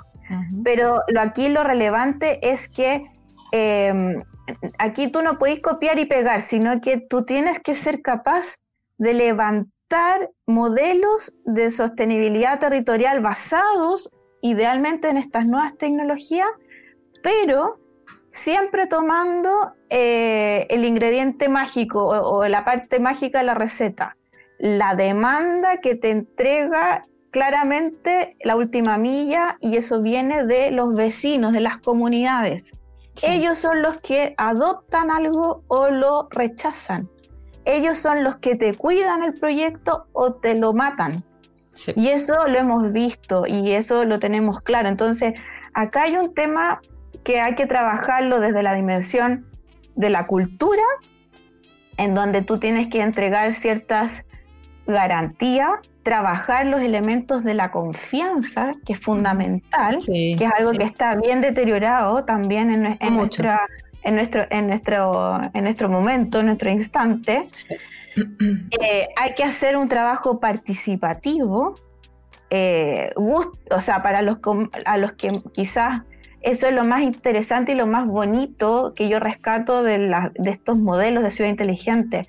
Pero 0.63 1.01
lo, 1.09 1.19
aquí 1.19 1.49
lo 1.49 1.61
relevante 1.65 2.39
es 2.53 2.69
que 2.69 3.01
em, 3.51 4.23
aquí 4.79 5.09
tú 5.09 5.21
no 5.21 5.37
puedes 5.37 5.59
copiar 5.59 5.99
y 5.99 6.05
pegar, 6.05 6.41
sino 6.41 6.79
que 6.79 7.01
tú 7.01 7.25
tienes 7.25 7.59
que 7.59 7.75
ser 7.75 8.01
capaz 8.01 8.55
de 8.97 9.13
levantar 9.13 9.74
modelos 10.45 11.33
de 11.45 11.69
sostenibilidad 11.69 12.59
territorial 12.59 13.21
basados 13.21 14.11
idealmente 14.41 15.09
en 15.09 15.17
estas 15.17 15.45
nuevas 15.47 15.77
tecnologías, 15.77 16.47
pero 17.23 17.79
siempre 18.31 18.85
tomando 18.87 19.73
eh, 19.89 20.67
el 20.69 20.85
ingrediente 20.85 21.49
mágico 21.49 22.05
o, 22.05 22.47
la 22.47 22.65
parte 22.65 22.99
mágica 22.99 23.39
de 23.39 23.45
la 23.45 23.53
receta, 23.53 24.17
la 24.59 24.95
demanda 24.95 25.77
que 25.77 25.95
te 25.95 26.11
entrega 26.11 27.07
claramente 27.31 28.37
la 28.43 28.55
última 28.55 28.97
milla 28.97 29.57
y 29.61 29.77
eso 29.77 30.01
viene 30.01 30.45
de 30.45 30.71
los 30.71 30.93
vecinos, 30.93 31.53
de 31.53 31.61
las 31.61 31.77
comunidades. 31.77 32.75
Ellos 33.23 33.57
son 33.57 33.81
los 33.81 33.97
que 33.97 34.35
adoptan 34.37 35.09
algo 35.09 35.63
o 35.67 35.89
lo 35.89 36.27
rechazan 36.29 37.09
ellos 37.65 37.97
son 37.97 38.23
los 38.23 38.35
que 38.37 38.55
te 38.55 38.75
cuidan 38.75 39.23
el 39.23 39.33
proyecto 39.33 40.07
o 40.13 40.33
te 40.33 40.55
lo 40.55 40.73
matan. 40.73 41.23
Y 41.95 42.07
eso 42.07 42.47
lo 42.47 42.57
hemos 42.57 42.93
visto 42.93 43.45
y 43.47 43.73
eso 43.73 44.05
lo 44.05 44.19
tenemos 44.19 44.61
claro. 44.61 44.87
Entonces, 44.87 45.33
acá 45.73 46.03
hay 46.03 46.15
un 46.15 46.33
tema 46.33 46.79
que 47.23 47.41
hay 47.41 47.55
que 47.55 47.65
trabajarlo 47.65 48.39
desde 48.39 48.63
la 48.63 48.73
dimensión 48.75 49.47
de 49.95 50.09
la 50.09 50.25
cultura, 50.27 50.83
en 51.97 52.13
donde 52.13 52.41
tú 52.41 52.59
tienes 52.59 52.87
que 52.87 53.01
entregar 53.01 53.51
ciertas 53.51 54.25
garantías, 54.85 55.71
trabajar 56.03 56.67
los 56.67 56.81
elementos 56.81 57.43
de 57.43 57.55
la 57.55 57.71
confianza, 57.71 58.75
que 58.85 58.93
es 58.93 58.99
fundamental, 58.99 59.97
que 60.05 60.35
es 60.35 60.51
algo 60.57 60.71
que 60.71 60.83
está 60.83 61.15
bien 61.15 61.41
deteriorado 61.41 62.23
también 62.25 62.69
en, 62.69 63.15
nuestra 63.15 63.61
en 64.05 64.15
nuestro, 64.15 64.45
en 64.49 64.67
nuestro, 64.67 65.41
en 65.53 65.63
nuestro 65.63 65.89
momento, 65.89 66.39
en 66.39 66.45
nuestro 66.45 66.69
instante, 66.69 67.49
eh, 68.15 69.07
hay 69.17 69.33
que 69.35 69.43
hacer 69.43 69.75
un 69.75 69.87
trabajo 69.87 70.39
participativo, 70.39 71.75
eh, 72.51 73.09
o 73.15 73.79
sea, 73.79 74.03
para 74.03 74.21
los, 74.21 74.37
a 74.85 74.97
los 74.97 75.13
que 75.13 75.41
quizás 75.53 76.03
eso 76.41 76.67
es 76.67 76.73
lo 76.73 76.83
más 76.85 77.01
interesante 77.01 77.71
y 77.71 77.75
lo 77.75 77.87
más 77.87 78.05
bonito 78.05 78.93
que 78.95 79.09
yo 79.09 79.19
rescato 79.19 79.81
de, 79.81 79.97
de 80.35 80.51
estos 80.51 80.77
modelos 80.77 81.23
de 81.23 81.31
ciudad 81.31 81.49
inteligente. 81.49 82.27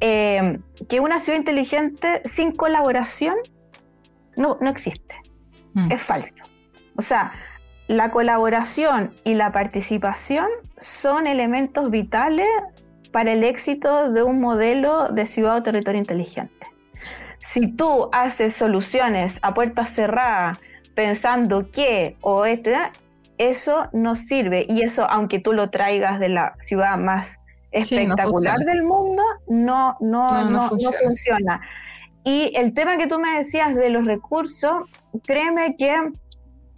Eh, 0.00 0.58
que 0.88 0.98
una 1.00 1.20
ciudad 1.20 1.38
inteligente 1.38 2.20
sin 2.24 2.50
colaboración 2.50 3.36
no, 4.36 4.58
no 4.60 4.68
existe. 4.68 5.14
Mm. 5.74 5.92
Es 5.92 6.02
falso. 6.02 6.44
O 6.96 7.02
sea, 7.02 7.32
la 7.88 8.10
colaboración 8.10 9.14
y 9.24 9.34
la 9.34 9.52
participación 9.52 10.46
son 10.80 11.26
elementos 11.26 11.90
vitales 11.90 12.48
para 13.12 13.32
el 13.32 13.44
éxito 13.44 14.10
de 14.12 14.22
un 14.22 14.40
modelo 14.40 15.08
de 15.08 15.26
ciudad 15.26 15.56
o 15.56 15.62
territorio 15.62 16.00
inteligente. 16.00 16.66
Si 17.40 17.68
tú 17.68 18.10
haces 18.12 18.54
soluciones 18.54 19.38
a 19.42 19.54
puertas 19.54 19.94
cerradas 19.94 20.58
pensando 20.94 21.70
que 21.70 22.16
o 22.20 22.44
este, 22.44 22.74
eso 23.38 23.88
no 23.92 24.16
sirve. 24.16 24.66
Y 24.68 24.82
eso, 24.82 25.08
aunque 25.08 25.38
tú 25.38 25.52
lo 25.52 25.70
traigas 25.70 26.18
de 26.18 26.30
la 26.30 26.56
ciudad 26.58 26.98
más 26.98 27.38
espectacular 27.70 28.58
del 28.60 28.82
mundo, 28.82 29.22
no, 29.46 29.96
no, 30.00 30.50
no, 30.50 30.68
funciona. 31.02 31.60
Y 32.24 32.52
el 32.56 32.72
tema 32.72 32.96
que 32.96 33.06
tú 33.06 33.20
me 33.20 33.36
decías 33.36 33.74
de 33.74 33.90
los 33.90 34.04
recursos, 34.04 34.84
créeme 35.24 35.76
que 35.76 35.94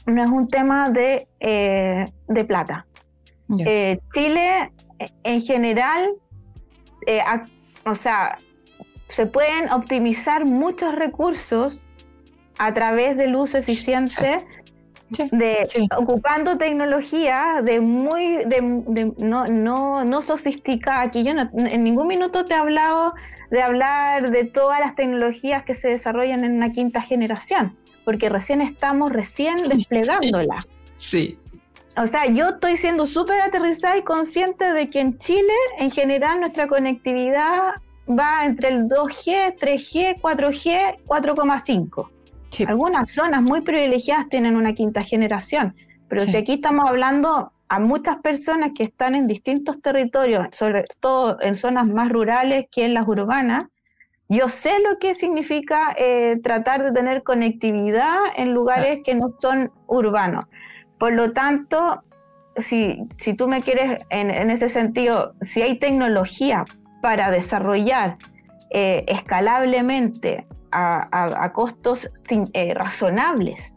no 0.09 0.23
es 0.23 0.31
un 0.31 0.49
tema 0.49 0.91
de, 0.91 1.29
eh, 1.41 2.13
de 2.27 2.45
plata. 2.45 2.87
Eh, 3.59 3.99
Chile, 4.13 4.73
en 5.23 5.41
general, 5.41 6.11
eh, 7.07 7.21
o 7.87 7.95
sea, 7.95 8.39
se 9.09 9.27
pueden 9.27 9.71
optimizar 9.73 10.45
muchos 10.45 10.95
recursos 10.95 11.83
a 12.59 12.75
través 12.75 13.17
del 13.17 13.37
uso 13.37 13.57
eficiente 13.57 14.45
de 15.33 15.67
ocupando 15.97 16.59
tecnología 16.59 17.63
de 17.65 17.81
muy 17.81 18.45
de, 18.45 19.15
no, 19.17 19.47
no, 19.47 20.05
no 20.05 20.21
sofisticada. 20.21 21.01
Aquí 21.01 21.23
yo 21.23 21.33
en 21.33 21.85
ningún 21.85 22.09
minuto 22.09 22.45
te 22.45 22.53
he 22.53 22.59
hablado 22.59 23.15
de 23.51 23.63
hablar 23.63 24.31
de 24.31 24.45
todas 24.45 24.81
las 24.81 24.95
tecnologías 24.95 25.63
que 25.63 25.73
se 25.73 25.89
desarrollan 25.89 26.45
en 26.45 26.57
una 26.57 26.73
quinta 26.73 27.01
generación 27.01 27.79
porque 28.09 28.31
recién 28.31 28.63
estamos 28.63 29.13
recién 29.13 29.55
desplegándola. 29.69 30.67
Sí. 30.97 31.37
O 31.99 32.07
sea, 32.07 32.25
yo 32.25 32.49
estoy 32.49 32.79
siendo 32.79 33.05
súper 33.05 33.39
aterrizada 33.43 33.99
y 33.99 34.03
consciente 34.03 34.73
de 34.73 34.89
que 34.89 35.01
en 35.01 35.19
Chile, 35.19 35.53
en 35.79 35.91
general, 35.91 36.41
nuestra 36.41 36.69
conectividad 36.69 37.75
va 38.09 38.47
entre 38.47 38.71
el 38.71 38.89
2G, 38.89 39.59
3G, 39.59 40.23
4G, 40.23 41.05
4,5. 41.05 42.09
Algunas 42.67 43.11
zonas 43.11 43.43
muy 43.43 43.61
privilegiadas 43.61 44.31
tienen 44.31 44.57
una 44.57 44.73
quinta 44.73 45.03
generación, 45.03 45.77
pero 46.09 46.23
si 46.23 46.35
aquí 46.35 46.55
estamos 46.55 46.89
hablando 46.89 47.53
a 47.69 47.79
muchas 47.79 48.17
personas 48.23 48.71
que 48.75 48.85
están 48.85 49.17
en 49.17 49.27
distintos 49.27 49.83
territorios, 49.83 50.47
sobre 50.53 50.87
todo 50.99 51.37
en 51.43 51.57
zonas 51.57 51.87
más 51.89 52.09
rurales 52.09 52.69
que 52.71 52.87
en 52.87 52.95
las 52.95 53.07
urbanas, 53.07 53.67
yo 54.29 54.49
sé 54.51 54.73
lo 54.87 54.99
que 54.99 55.15
significa 55.15 55.95
eh, 55.97 56.39
tratar 56.43 56.85
de 56.85 56.93
tener 56.93 57.23
conectividad 57.23 58.19
en 58.37 58.53
lugares 58.53 59.01
que 59.03 59.15
no 59.15 59.35
son 59.41 59.73
urbanos. 59.87 60.45
Por 60.99 61.13
lo 61.13 61.33
tanto, 61.33 62.03
si, 62.57 62.99
si 63.17 63.33
tú 63.33 63.49
me 63.49 63.63
quieres, 63.63 64.05
en, 64.11 64.51
ese 64.51 64.69
sentido, 64.69 65.35
si 65.41 65.63
hay 65.63 65.79
tecnología 65.79 66.65
para 67.01 67.31
desarrollar 67.31 68.19
eh, 68.71 69.05
escalablemente 69.09 70.47
a, 70.73 71.51
costos 71.55 72.11
eh, 72.53 72.75
razonables, 72.75 73.75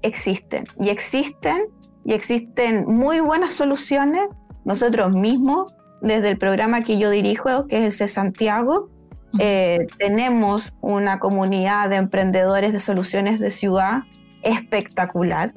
existen. 0.00 0.64
Y 0.80 0.88
existen, 0.88 1.66
y 2.06 2.14
existen 2.14 2.86
muy 2.86 3.20
buenas 3.20 3.52
soluciones. 3.52 4.22
Nosotros 4.64 5.12
mismos, 5.12 5.74
desde 6.00 6.30
el 6.30 6.38
programa 6.38 6.82
que 6.82 6.98
yo 6.98 7.10
dirijo, 7.10 7.66
que 7.66 7.76
es 7.76 7.84
el 7.84 7.92
C 7.92 8.08
Santiago, 8.08 8.93
Eh, 9.38 9.86
tenemos 9.98 10.74
una 10.80 11.18
comunidad 11.18 11.90
de 11.90 11.96
emprendedores 11.96 12.72
de 12.72 12.80
soluciones 12.80 13.40
de 13.40 13.50
ciudad 13.50 14.02
espectacular, 14.42 15.52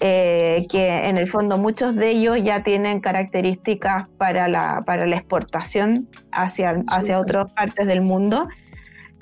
eh, 0.00 0.66
que 0.70 1.08
en 1.08 1.18
el 1.18 1.26
fondo 1.26 1.58
muchos 1.58 1.96
de 1.96 2.10
ellos 2.10 2.40
ya 2.42 2.62
tienen 2.62 3.00
características 3.00 4.08
para 4.16 4.48
la, 4.48 4.82
para 4.86 5.06
la 5.06 5.16
exportación 5.16 6.08
hacia, 6.30 6.84
hacia 6.86 7.18
otras 7.18 7.52
partes 7.52 7.86
del 7.86 8.00
mundo 8.00 8.48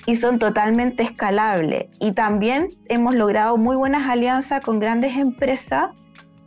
y 0.05 0.15
son 0.15 0.39
totalmente 0.39 1.03
escalables. 1.03 1.87
Y 1.99 2.13
también 2.13 2.69
hemos 2.87 3.15
logrado 3.15 3.57
muy 3.57 3.75
buenas 3.75 4.07
alianzas 4.07 4.61
con 4.61 4.79
grandes 4.79 5.17
empresas 5.17 5.91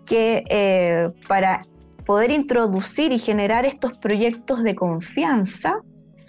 que 0.06 0.44
eh, 0.48 1.10
para 1.28 1.60
poder 2.06 2.30
introducir 2.30 3.12
y 3.12 3.18
generar 3.18 3.66
estos 3.66 3.98
proyectos 3.98 4.62
de 4.62 4.74
confianza, 4.74 5.80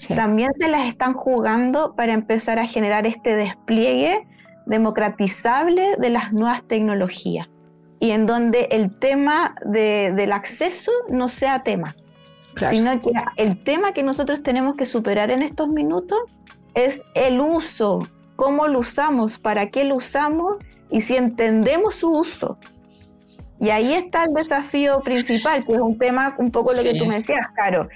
también 0.07 0.51
se 0.59 0.67
las 0.67 0.87
están 0.87 1.13
jugando 1.13 1.95
para 1.95 2.13
empezar 2.13 2.59
a 2.59 2.67
generar 2.67 3.05
este 3.05 3.35
despliegue 3.35 4.27
democratizable 4.65 5.95
de 5.97 6.09
las 6.09 6.33
nuevas 6.33 6.63
tecnologías 6.63 7.49
y 7.99 8.11
en 8.11 8.25
donde 8.25 8.67
el 8.71 8.97
tema 8.97 9.55
del 9.63 10.31
acceso 10.31 10.91
no 11.09 11.29
sea 11.29 11.61
tema, 11.61 11.95
sino 12.69 12.99
que 12.99 13.11
el 13.37 13.63
tema 13.63 13.93
que 13.93 14.01
nosotros 14.01 14.41
tenemos 14.41 14.75
que 14.75 14.85
superar 14.85 15.29
en 15.29 15.43
estos 15.43 15.69
minutos 15.69 16.19
es 16.73 17.03
el 17.13 17.39
uso, 17.39 17.99
cómo 18.35 18.67
lo 18.67 18.79
usamos, 18.79 19.37
para 19.37 19.69
qué 19.69 19.83
lo 19.83 19.97
usamos 19.97 20.57
y 20.89 21.01
si 21.01 21.15
entendemos 21.15 21.95
su 21.95 22.09
uso. 22.09 22.57
Y 23.59 23.69
ahí 23.69 23.93
está 23.93 24.23
el 24.23 24.33
desafío 24.33 25.01
principal, 25.01 25.63
que 25.63 25.73
es 25.73 25.79
un 25.79 25.97
tema, 25.99 26.35
un 26.39 26.49
poco 26.49 26.73
lo 26.73 26.81
que 26.81 26.95
tú 26.95 27.05
me 27.05 27.19
decías, 27.19 27.47
Caro, 27.55 27.87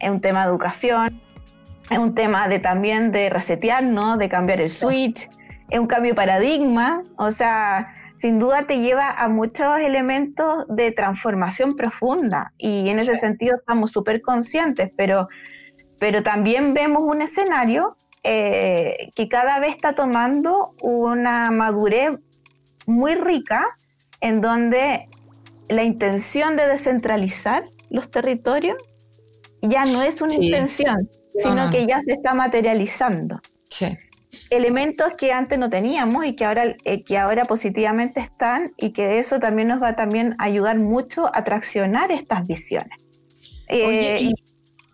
es 0.00 0.10
un 0.10 0.20
tema 0.20 0.42
de 0.42 0.50
educación, 0.50 1.20
es 1.90 1.98
un 1.98 2.14
tema 2.14 2.48
de 2.48 2.58
también 2.58 3.12
de 3.12 3.30
resetearnos, 3.30 4.18
de 4.18 4.28
cambiar 4.28 4.60
el 4.60 4.70
switch, 4.70 5.28
es 5.70 5.78
un 5.78 5.86
cambio 5.86 6.12
de 6.12 6.16
paradigma, 6.16 7.04
o 7.16 7.30
sea, 7.30 7.94
sin 8.14 8.38
duda 8.38 8.66
te 8.66 8.80
lleva 8.80 9.10
a 9.10 9.28
muchos 9.28 9.80
elementos 9.80 10.64
de 10.68 10.92
transformación 10.92 11.74
profunda. 11.76 12.52
Y 12.58 12.88
en 12.88 12.98
ese 12.98 13.16
sentido 13.16 13.56
estamos 13.56 13.90
súper 13.90 14.22
conscientes, 14.22 14.90
pero, 14.96 15.28
pero 15.98 16.22
también 16.22 16.74
vemos 16.74 17.02
un 17.02 17.22
escenario 17.22 17.96
eh, 18.22 19.10
que 19.16 19.28
cada 19.28 19.58
vez 19.58 19.70
está 19.70 19.94
tomando 19.94 20.74
una 20.80 21.50
madurez 21.50 22.18
muy 22.86 23.14
rica 23.14 23.66
en 24.20 24.40
donde 24.40 25.08
la 25.68 25.82
intención 25.82 26.56
de 26.56 26.68
descentralizar 26.68 27.64
los 27.90 28.10
territorios 28.10 28.76
ya 29.60 29.84
no 29.86 30.02
es 30.02 30.20
una 30.20 30.34
intención, 30.34 30.96
sino 31.42 31.70
que 31.70 31.86
ya 31.86 32.00
se 32.00 32.12
está 32.12 32.34
materializando. 32.34 33.40
Elementos 34.50 35.14
que 35.16 35.32
antes 35.32 35.58
no 35.58 35.68
teníamos 35.68 36.24
y 36.26 36.36
que 36.36 36.44
ahora, 36.44 36.76
eh, 36.84 37.02
que 37.02 37.18
ahora 37.18 37.44
positivamente 37.44 38.20
están 38.20 38.70
y 38.76 38.90
que 38.92 39.18
eso 39.18 39.40
también 39.40 39.68
nos 39.68 39.82
va 39.82 39.96
también 39.96 40.34
a 40.38 40.44
ayudar 40.44 40.78
mucho 40.78 41.34
a 41.34 41.42
traccionar 41.44 42.12
estas 42.12 42.44
visiones. 42.46 43.08
Eh, 43.68 44.30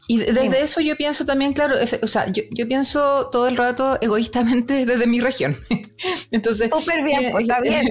y, 0.09 0.19
desde 0.19 0.63
eso 0.63 0.81
yo 0.81 0.97
pienso 0.97 1.25
también, 1.25 1.53
claro, 1.53 1.77
o 2.03 2.07
sea, 2.07 2.27
yo, 2.33 2.67
pienso 2.67 3.31
todo 3.31 3.47
el 3.47 3.57
rato 3.57 3.97
egoístamente 4.01 4.87
desde 4.87 5.07
mi 5.07 5.21
región. 5.21 5.57
Entonces, 6.31 6.71
súper 6.71 7.05
bien, 7.05 7.25
eh, 7.25 7.29
pues, 7.33 7.43
está 7.43 7.61
bien. 7.63 7.89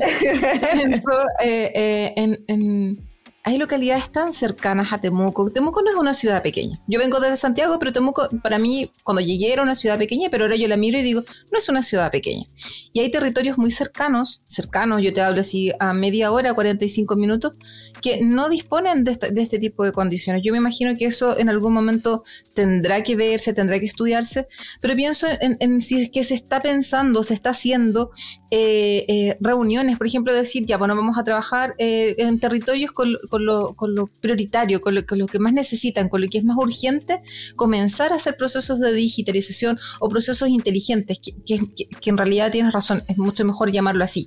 pienso 0.73 1.11
en 1.41 3.08
hay 3.43 3.57
localidades 3.57 4.09
tan 4.09 4.33
cercanas 4.33 4.91
a 4.91 4.99
Temuco. 4.99 5.49
Temuco 5.51 5.81
no 5.81 5.89
es 5.89 5.95
una 5.95 6.13
ciudad 6.13 6.43
pequeña. 6.43 6.79
Yo 6.87 6.99
vengo 6.99 7.19
desde 7.19 7.37
Santiago, 7.37 7.79
pero 7.79 7.93
Temuco 7.93 8.27
para 8.43 8.59
mí, 8.59 8.91
cuando 9.03 9.21
llegué 9.21 9.53
era 9.53 9.63
una 9.63 9.75
ciudad 9.75 9.97
pequeña, 9.97 10.29
pero 10.29 10.45
ahora 10.45 10.55
yo 10.55 10.67
la 10.67 10.77
miro 10.77 10.97
y 10.97 11.01
digo, 11.01 11.23
no 11.51 11.57
es 11.57 11.69
una 11.69 11.81
ciudad 11.81 12.11
pequeña. 12.11 12.45
Y 12.91 12.99
hay 12.99 13.09
territorios 13.09 13.57
muy 13.57 13.71
cercanos, 13.71 14.41
cercanos, 14.45 15.01
yo 15.01 15.13
te 15.13 15.21
hablo 15.21 15.41
así 15.41 15.71
a 15.79 15.93
media 15.93 16.31
hora, 16.31 16.53
45 16.53 17.15
minutos, 17.15 17.53
que 18.01 18.23
no 18.23 18.49
disponen 18.49 19.03
de, 19.03 19.17
este 19.37 19.57
tipo 19.57 19.85
de 19.85 19.93
condiciones. 19.93 20.43
Yo 20.43 20.51
me 20.51 20.57
imagino 20.57 20.95
que 20.97 21.05
eso 21.05 21.37
en 21.37 21.49
algún 21.49 21.73
momento 21.73 22.23
tendrá 22.53 23.03
que 23.03 23.15
verse, 23.15 23.53
tendrá 23.53 23.79
que 23.79 23.85
estudiarse, 23.85 24.47
pero 24.81 24.95
pienso 24.95 25.27
en, 25.39 25.81
si 25.81 26.01
es 26.01 26.09
que 26.09 26.23
se 26.23 26.33
está 26.33 26.61
pensando, 26.61 27.23
se 27.23 27.33
está 27.33 27.51
haciendo 27.51 28.11
eh, 28.51 29.05
eh, 29.07 29.37
reuniones, 29.39 29.97
por 29.97 30.07
ejemplo, 30.07 30.33
decir, 30.33 30.65
ya, 30.65 30.77
bueno, 30.77 30.95
vamos 30.95 31.17
a 31.17 31.23
trabajar 31.23 31.75
eh, 31.77 32.15
en 32.17 32.39
territorios 32.39 32.91
con 32.91 33.09
con 33.29 33.45
lo, 33.45 34.09
prioritario, 34.21 34.81
con 34.81 34.95
lo, 34.95 35.27
que 35.27 35.39
más 35.39 35.53
necesitan, 35.53 36.09
con 36.09 36.21
lo 36.21 36.27
que 36.27 36.39
es 36.39 36.43
más 36.43 36.57
urgente, 36.57 37.21
comenzar 37.55 38.11
a 38.11 38.15
hacer 38.15 38.35
procesos 38.37 38.79
de 38.79 38.91
digitalización 38.91 39.77
o 39.99 40.09
procesos 40.09 40.49
inteligentes, 40.49 41.19
que, 41.19 41.59
en 42.05 42.17
realidad 42.17 42.51
tienes 42.51 42.73
razón, 42.73 43.03
es 43.07 43.17
mucho 43.17 43.45
mejor 43.45 43.71
llamarlo 43.71 44.03
así, 44.03 44.25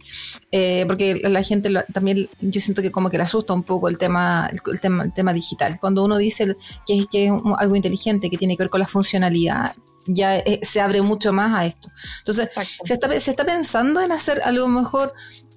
eh, 0.53 0.85
porque 0.87 1.21
la 1.23 1.43
gente 1.43 1.71
también, 1.93 2.29
yo 2.41 2.61
siento 2.61 2.83
que 2.83 2.91
como 2.91 3.11
que 3.11 3.17
le 3.17 3.25
asusta 3.25 3.53
un 3.53 3.63
poco 3.63 3.89
el 3.89 3.99
tema, 3.99 4.51
el, 4.53 4.81
tema, 4.81 5.05
el 5.05 5.13
tema 5.13 5.33
digital. 5.33 5.79
Cuando 5.81 6.05
uno 6.05 6.17
dice 6.17 6.55
que 6.87 6.99
es, 6.99 7.07
que 7.07 7.27
es 7.27 7.33
algo 7.59 7.77
inteligente, 7.77 8.31
que 8.31 8.37
tiene 8.37 8.57
que 8.57 8.63
ver 8.63 8.71
con 8.71 8.81
la 8.81 8.87
funcionalidad, 8.87 9.75
ya 10.07 10.37
eh, 10.39 10.61
se 10.63 10.81
abre 10.81 11.03
mucho 11.03 11.33
más 11.33 11.59
a 11.59 11.67
esto. 11.67 11.89
Entonces, 12.19 12.51
se 12.85 12.95
está, 12.95 13.21
se 13.21 13.31
está, 13.31 13.45
pensando 13.45 14.01
en 14.01 14.13
hacer 14.13 14.41
algo 14.45 14.69
mejor 14.69 15.15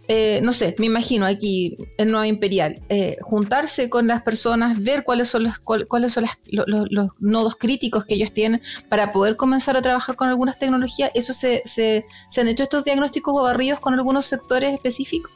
eh, 0.07 0.39
no 0.43 0.51
sé, 0.51 0.75
me 0.77 0.85
imagino 0.85 1.25
aquí 1.25 1.75
en 1.97 2.11
Nueva 2.11 2.27
Imperial, 2.27 2.83
eh, 2.89 3.17
juntarse 3.21 3.89
con 3.89 4.07
las 4.07 4.21
personas, 4.21 4.81
ver 4.81 5.03
cuáles 5.03 5.29
son, 5.29 5.43
los, 5.43 5.57
cuáles 5.59 6.13
son 6.13 6.25
los, 6.51 7.09
nodos 7.19 7.55
críticos 7.55 8.05
que 8.05 8.13
ellos 8.13 8.31
tienen 8.31 8.61
para 8.87 9.11
poder 9.11 9.35
comenzar 9.35 9.77
a 9.77 9.81
trabajar 9.81 10.15
con 10.15 10.27
algunas 10.27 10.59
tecnologías. 10.59 11.09
¿Eso 11.15 11.33
se, 11.33 11.63
se, 11.65 12.05
han 12.39 12.47
hecho 12.47 12.63
estos 12.63 12.83
diagnósticos 12.83 13.33
o 13.35 13.43
barridos 13.43 13.79
con 13.79 13.95
algunos 13.95 14.25
sectores 14.25 14.73
específicos? 14.73 15.31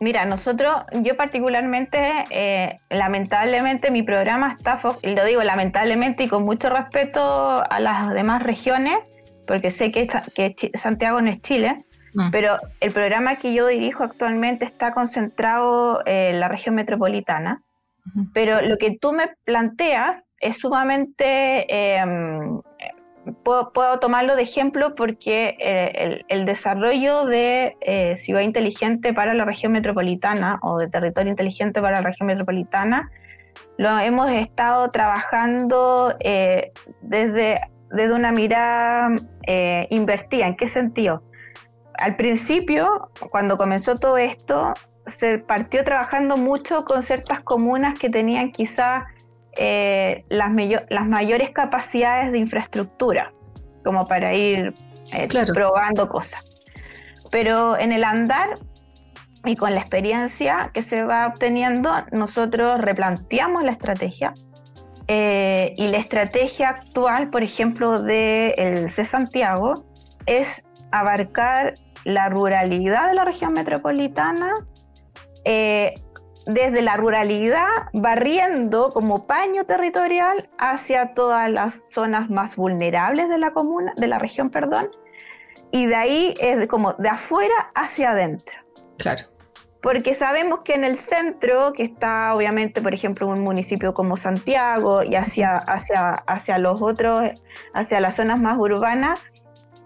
Mira, 0.00 0.24
nosotros, 0.24 0.74
yo 1.02 1.14
particularmente, 1.14 2.24
eh, 2.30 2.76
lamentablemente 2.88 3.90
mi 3.90 4.02
programa 4.02 4.54
está, 4.56 4.80
y 5.02 5.14
lo 5.14 5.24
digo 5.24 5.42
lamentablemente 5.42 6.24
y 6.24 6.28
con 6.28 6.42
mucho 6.42 6.70
respeto 6.70 7.62
a 7.70 7.80
las 7.80 8.14
demás 8.14 8.42
regiones, 8.42 8.98
porque 9.46 9.70
sé 9.70 9.90
que, 9.90 10.08
que 10.34 10.70
Santiago 10.74 11.20
no 11.20 11.30
es 11.30 11.42
Chile, 11.42 11.76
Mm. 12.14 12.30
Pero 12.30 12.56
el 12.80 12.92
programa 12.92 13.36
que 13.36 13.54
yo 13.54 13.66
dirijo 13.66 14.04
actualmente 14.04 14.64
está 14.64 14.92
concentrado 14.92 16.02
en 16.06 16.40
la 16.40 16.48
región 16.48 16.74
metropolitana. 16.74 17.62
Pero 18.32 18.60
lo 18.62 18.76
que 18.78 18.96
tú 18.98 19.12
me 19.12 19.30
planteas 19.44 20.24
es 20.40 20.58
sumamente... 20.58 21.66
Em, 21.68 22.60
puedo, 23.42 23.98
tomarlo 24.00 24.36
de 24.36 24.42
ejemplo 24.42 24.94
porque 24.94 25.56
eh, 25.60 26.24
el, 26.28 26.44
desarrollo 26.44 27.24
de 27.26 27.76
eh, 27.80 28.16
ciudad 28.16 28.40
inteligente 28.42 29.12
para 29.12 29.34
la 29.34 29.44
región 29.44 29.72
metropolitana 29.72 30.58
o 30.62 30.78
de 30.78 30.88
territorio 30.88 31.30
inteligente 31.30 31.80
para 31.80 32.00
la 32.00 32.02
región 32.02 32.26
metropolitana 32.26 33.10
lo 33.76 33.98
hemos 33.98 34.30
estado 34.30 34.90
trabajando 34.90 36.14
eh, 36.20 36.72
desde, 37.02 37.60
desde 37.90 38.14
una 38.14 38.30
mirada 38.30 39.10
invertida. 39.90 40.46
¿En 40.46 40.56
qué 40.56 40.68
sentido? 40.68 41.22
al 42.00 42.16
principio, 42.16 43.10
cuando 43.30 43.58
comenzó 43.58 43.96
todo 43.96 44.16
esto, 44.16 44.72
se 45.06 45.38
partió 45.38 45.84
trabajando 45.84 46.36
mucho 46.36 46.84
con 46.84 47.02
ciertas 47.02 47.40
comunas 47.40 47.98
que 47.98 48.08
tenían 48.08 48.52
quizá 48.52 49.06
eh, 49.56 50.24
las, 50.28 50.50
las, 50.88 51.06
mayores 51.06 51.50
capacidades 51.50 52.32
de 52.32 52.38
infraestructura, 52.38 53.32
como 53.84 54.06
para 54.06 54.34
ir 54.34 54.74
eh, 55.12 55.28
probando 55.52 56.08
cosas. 56.08 56.42
Pero 57.30 57.78
en 57.78 57.92
el 57.92 58.04
andar 58.04 58.58
y 59.44 59.56
con 59.56 59.74
la 59.74 59.80
experiencia 59.80 60.70
que 60.72 60.82
se 60.82 61.02
va 61.04 61.26
obteniendo, 61.26 61.92
nosotros 62.12 62.80
replanteamos 62.80 63.62
la 63.64 63.72
estrategia. 63.72 64.34
Eh, 65.08 65.74
y 65.76 65.88
la 65.88 65.96
estrategia 65.96 66.68
actual, 66.68 67.30
por 67.30 67.42
ejemplo, 67.42 68.00
del 68.00 68.54
de 68.54 68.88
C 68.88 69.04
Santiago, 69.04 69.84
es 70.26 70.64
abarcar 70.92 71.74
la 72.04 72.28
ruralidad 72.28 73.08
de 73.08 73.14
la 73.14 73.24
región 73.24 73.52
metropolitana, 73.52 74.66
eh, 75.44 75.94
desde 76.54 76.82
la 76.82 76.96
ruralidad 76.96 77.66
barriendo 77.92 78.92
como 78.92 79.26
paño 79.26 79.64
territorial 79.64 80.48
hacia 80.58 81.14
todas 81.14 81.50
las 81.50 81.82
zonas 81.90 82.30
más 82.30 82.56
vulnerables 82.56 83.28
de 83.28 83.38
la 83.38 83.52
comuna, 83.52 83.92
de 83.96 84.08
la 84.08 84.18
región, 84.18 84.50
perdón, 84.50 84.90
y 85.70 85.86
de 85.86 85.94
ahí 85.94 86.34
es 86.40 86.66
como 86.66 86.92
de 86.94 87.08
afuera 87.08 87.54
hacia 87.74 88.10
adentro. 88.10 88.58
Claro. 88.98 89.24
Porque 89.80 90.12
sabemos 90.12 90.60
que 90.60 90.74
en 90.74 90.84
el 90.84 90.96
centro, 90.96 91.72
que 91.72 91.84
está 91.84 92.34
obviamente, 92.34 92.82
por 92.82 92.92
ejemplo, 92.92 93.26
un 93.26 93.40
municipio 93.40 93.94
como 93.94 94.18
Santiago 94.18 95.02
y 95.02 95.14
hacia, 95.14 95.56
hacia, 95.56 96.10
hacia 96.10 96.58
los 96.58 96.82
otros, 96.82 97.30
hacia 97.72 98.00
las 98.00 98.16
zonas 98.16 98.38
más 98.40 98.58
urbanas, 98.58 99.20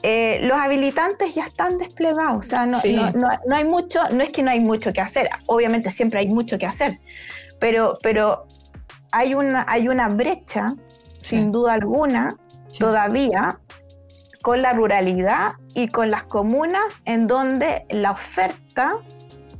eh, 0.06 0.38
los 0.42 0.58
habilitantes 0.58 1.34
ya 1.34 1.44
están 1.44 1.78
desplegados, 1.78 2.44
o 2.44 2.46
sea, 2.46 2.66
no, 2.66 2.76
no, 3.14 3.56
hay 3.56 3.64
mucho, 3.64 4.00
no 4.12 4.22
es 4.22 4.28
que 4.28 4.42
no 4.42 4.50
hay 4.50 4.60
mucho 4.60 4.92
que 4.92 5.00
hacer, 5.00 5.30
obviamente 5.46 5.90
siempre 5.90 6.20
hay 6.20 6.28
mucho 6.28 6.58
que 6.58 6.66
hacer, 6.66 7.00
pero, 7.58 7.98
pero 8.02 8.46
hay, 9.12 9.34
una, 9.34 9.64
hay 9.66 9.88
una 9.88 10.08
brecha, 10.08 10.74
sin 11.20 11.52
duda 11.52 11.72
alguna, 11.72 12.36
todavía, 12.78 13.60
con 14.42 14.60
la 14.60 14.74
ruralidad 14.74 15.52
y 15.72 15.88
con 15.88 16.10
las 16.10 16.24
comunas 16.24 17.00
en 17.06 17.26
donde 17.26 17.86
la 17.88 18.10
oferta 18.10 18.98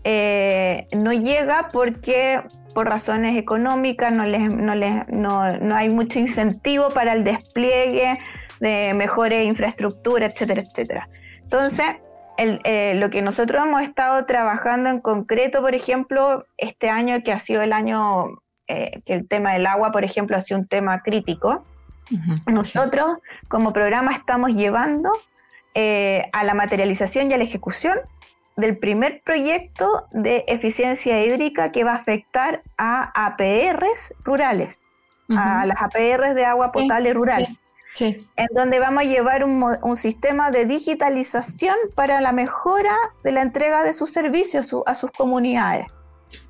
eh, 0.05 0.89
no 0.93 1.15
llega 1.15 1.71
porque 1.73 2.43
por 2.75 2.87
razones 2.87 3.39
económicas 3.39 4.13
no, 4.13 4.27
les, 4.27 4.53
no, 4.53 4.75
les, 4.75 5.09
no, 5.09 5.57
no, 5.57 5.75
hay 5.75 5.89
mucho 5.89 6.19
incentivo 6.19 6.91
para 6.91 7.15
el 7.15 7.25
despliegue 7.25 8.19
de 8.65 8.95
mejores 8.95 9.47
infraestructuras, 9.47 10.33
etcétera, 10.33 10.63
etcétera. 10.63 11.09
Entonces, 11.43 11.87
el, 12.39 12.61
eh, 12.65 12.95
lo 12.95 13.11
que 13.11 13.21
nosotros 13.21 13.63
hemos 13.63 13.83
estado 13.83 14.25
trabajando 14.25 14.89
en 14.89 15.01
concreto, 15.01 15.61
por 15.61 15.75
ejemplo, 15.75 16.47
este 16.57 16.89
año 16.89 17.23
que 17.23 17.33
ha 17.33 17.39
sido 17.39 17.61
el 17.61 17.75
año 17.75 18.41
eh, 18.67 19.03
que 19.05 19.13
el 19.13 19.29
tema 19.29 19.53
del 19.53 19.67
agua, 19.67 19.93
por 19.93 20.03
ejemplo, 20.03 20.37
ha 20.37 20.41
sido 20.41 20.61
un 20.61 20.67
tema 20.67 21.03
crítico, 21.03 21.65
nosotros 22.47 23.19
como 23.49 23.73
programa 23.73 24.13
estamos 24.13 24.51
llevando 24.51 25.11
eh, 25.75 26.29
a 26.33 26.45
la 26.45 26.55
materialización 26.55 27.31
y 27.31 27.35
a 27.35 27.39
la 27.39 27.45
ejecución 27.45 27.99
del 28.57 28.79
primer 28.79 29.23
proyecto 29.25 30.07
de 30.13 30.45
eficiencia 30.47 31.23
hídrica 31.25 31.73
que 31.73 31.83
va 31.83 31.93
a 31.93 31.97
afectar 31.97 32.63
a 32.79 33.27
APRs 33.27 34.15
rurales, 34.23 34.87
a 35.31 35.67
las 35.67 35.81
APRs 35.83 36.35
de 36.35 36.45
agua 36.45 36.73
potable 36.73 37.13
rural. 37.13 37.47
En 38.01 38.49
donde 38.55 38.79
vamos 38.81 39.03
a 39.03 39.07
llevar 39.07 39.45
un, 39.45 39.97
sistema 39.97 40.51
de 40.51 40.67
digitalización 40.67 41.77
para 41.95 42.21
la 42.21 42.33
mejora 42.33 42.95
de 43.23 43.33
la 43.33 43.43
entrega 43.43 43.83
de 43.83 43.95
sus 43.95 44.11
servicios 44.11 44.75
a 44.87 44.95
sus 44.95 45.11
comunidades. 45.13 45.87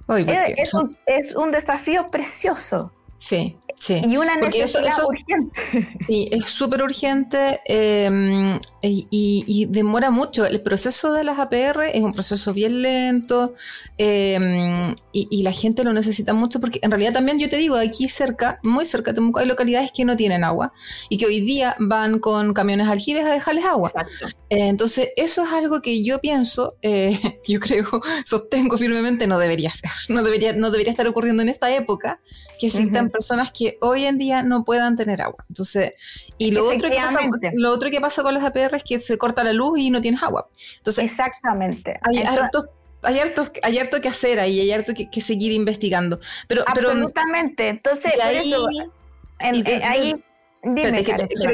es, 0.08 0.74
un, 0.74 1.52
desafío 1.52 2.08
precioso. 2.10 2.92
Sí, 3.16 3.58
sí. 3.78 4.02
Y 4.06 4.16
una 4.16 4.36
necesidad 4.36 5.04
urgente. 5.06 5.60
Sí, 6.06 6.28
es 6.30 6.44
súper 6.44 6.82
urgente 6.82 7.60
em, 7.64 8.58
y, 8.82 9.66
demora 9.70 10.10
mucho. 10.10 10.44
El 10.44 10.62
proceso 10.62 11.12
de 11.12 11.24
las 11.24 11.38
APR 11.38 11.84
es 11.92 12.02
un 12.02 12.12
proceso 12.12 12.52
bien 12.52 12.82
lento 12.82 13.54
em, 13.96 14.94
y, 15.12 15.42
la 15.42 15.52
gente 15.52 15.84
lo 15.84 15.92
necesita 15.92 16.34
mucho 16.34 16.60
porque 16.60 16.78
en 16.82 16.90
realidad 16.90 17.12
también 17.12 17.38
yo 17.38 17.48
te 17.48 17.56
digo, 17.56 17.76
aquí 17.76 18.08
cerca, 18.08 18.60
muy 18.62 18.84
cerca 18.84 19.12
de 19.12 19.22
hay 19.36 19.46
localidades 19.46 19.92
que 19.92 20.04
no 20.04 20.16
tienen 20.16 20.44
agua 20.44 20.72
y 21.08 21.18
que 21.18 21.26
hoy 21.26 21.40
día 21.40 21.76
van 21.78 22.18
con 22.18 22.52
camiones 22.54 22.88
aljibes 22.88 23.24
a 23.24 23.32
dejarles 23.32 23.64
agua. 23.64 23.92
Eh, 24.50 24.68
entonces, 24.68 25.10
eso 25.16 25.44
es 25.44 25.52
algo 25.52 25.80
que 25.80 26.02
yo 26.02 26.20
pienso, 26.20 26.76
eh, 26.82 27.18
yo 27.48 27.60
creo, 27.60 27.86
sostengo 28.26 28.78
firmemente, 28.78 29.26
no 29.26 29.38
debería 29.38 29.70
ser, 29.70 29.90
no 30.08 30.22
debería, 30.22 30.52
no 30.52 30.70
debería 30.70 30.90
estar 30.90 31.06
ocurriendo 31.06 31.42
en 31.42 31.48
esta 31.48 31.74
época 31.74 32.20
que 32.58 32.66
existan 32.66 33.10
personas 33.10 33.50
que 33.50 33.63
hoy 33.80 34.04
en 34.04 34.18
día 34.18 34.42
no 34.42 34.64
puedan 34.64 34.96
tener 34.96 35.22
agua. 35.22 35.44
Entonces, 35.48 36.28
y 36.38 36.50
lo 36.50 36.66
otro, 36.66 36.90
que 36.90 36.96
pasa, 36.96 37.20
lo 37.54 37.72
otro 37.72 37.90
que 37.90 38.00
pasa 38.00 38.22
con 38.22 38.34
las 38.34 38.44
APR 38.44 38.74
es 38.74 38.84
que 38.84 38.98
se 38.98 39.18
corta 39.18 39.44
la 39.44 39.52
luz 39.52 39.78
y 39.78 39.90
no 39.90 40.00
tienes 40.00 40.22
agua. 40.22 40.48
Entonces, 40.76 41.04
Exactamente. 41.04 41.98
Hay 42.02 42.18
harto, 42.22 42.64
hay 43.02 43.18
harto, 43.78 44.00
que 44.00 44.08
hacer 44.08 44.40
ahí, 44.40 44.60
hay 44.60 44.72
harto 44.72 44.92
que, 44.94 45.20
seguir 45.20 45.52
investigando. 45.52 46.20
Pero, 46.48 46.64
Absolutamente. 46.66 47.68
Entonces, 47.68 48.12
ahí, 48.22 48.54
ahí 49.38 50.14
Dime, 50.64 51.04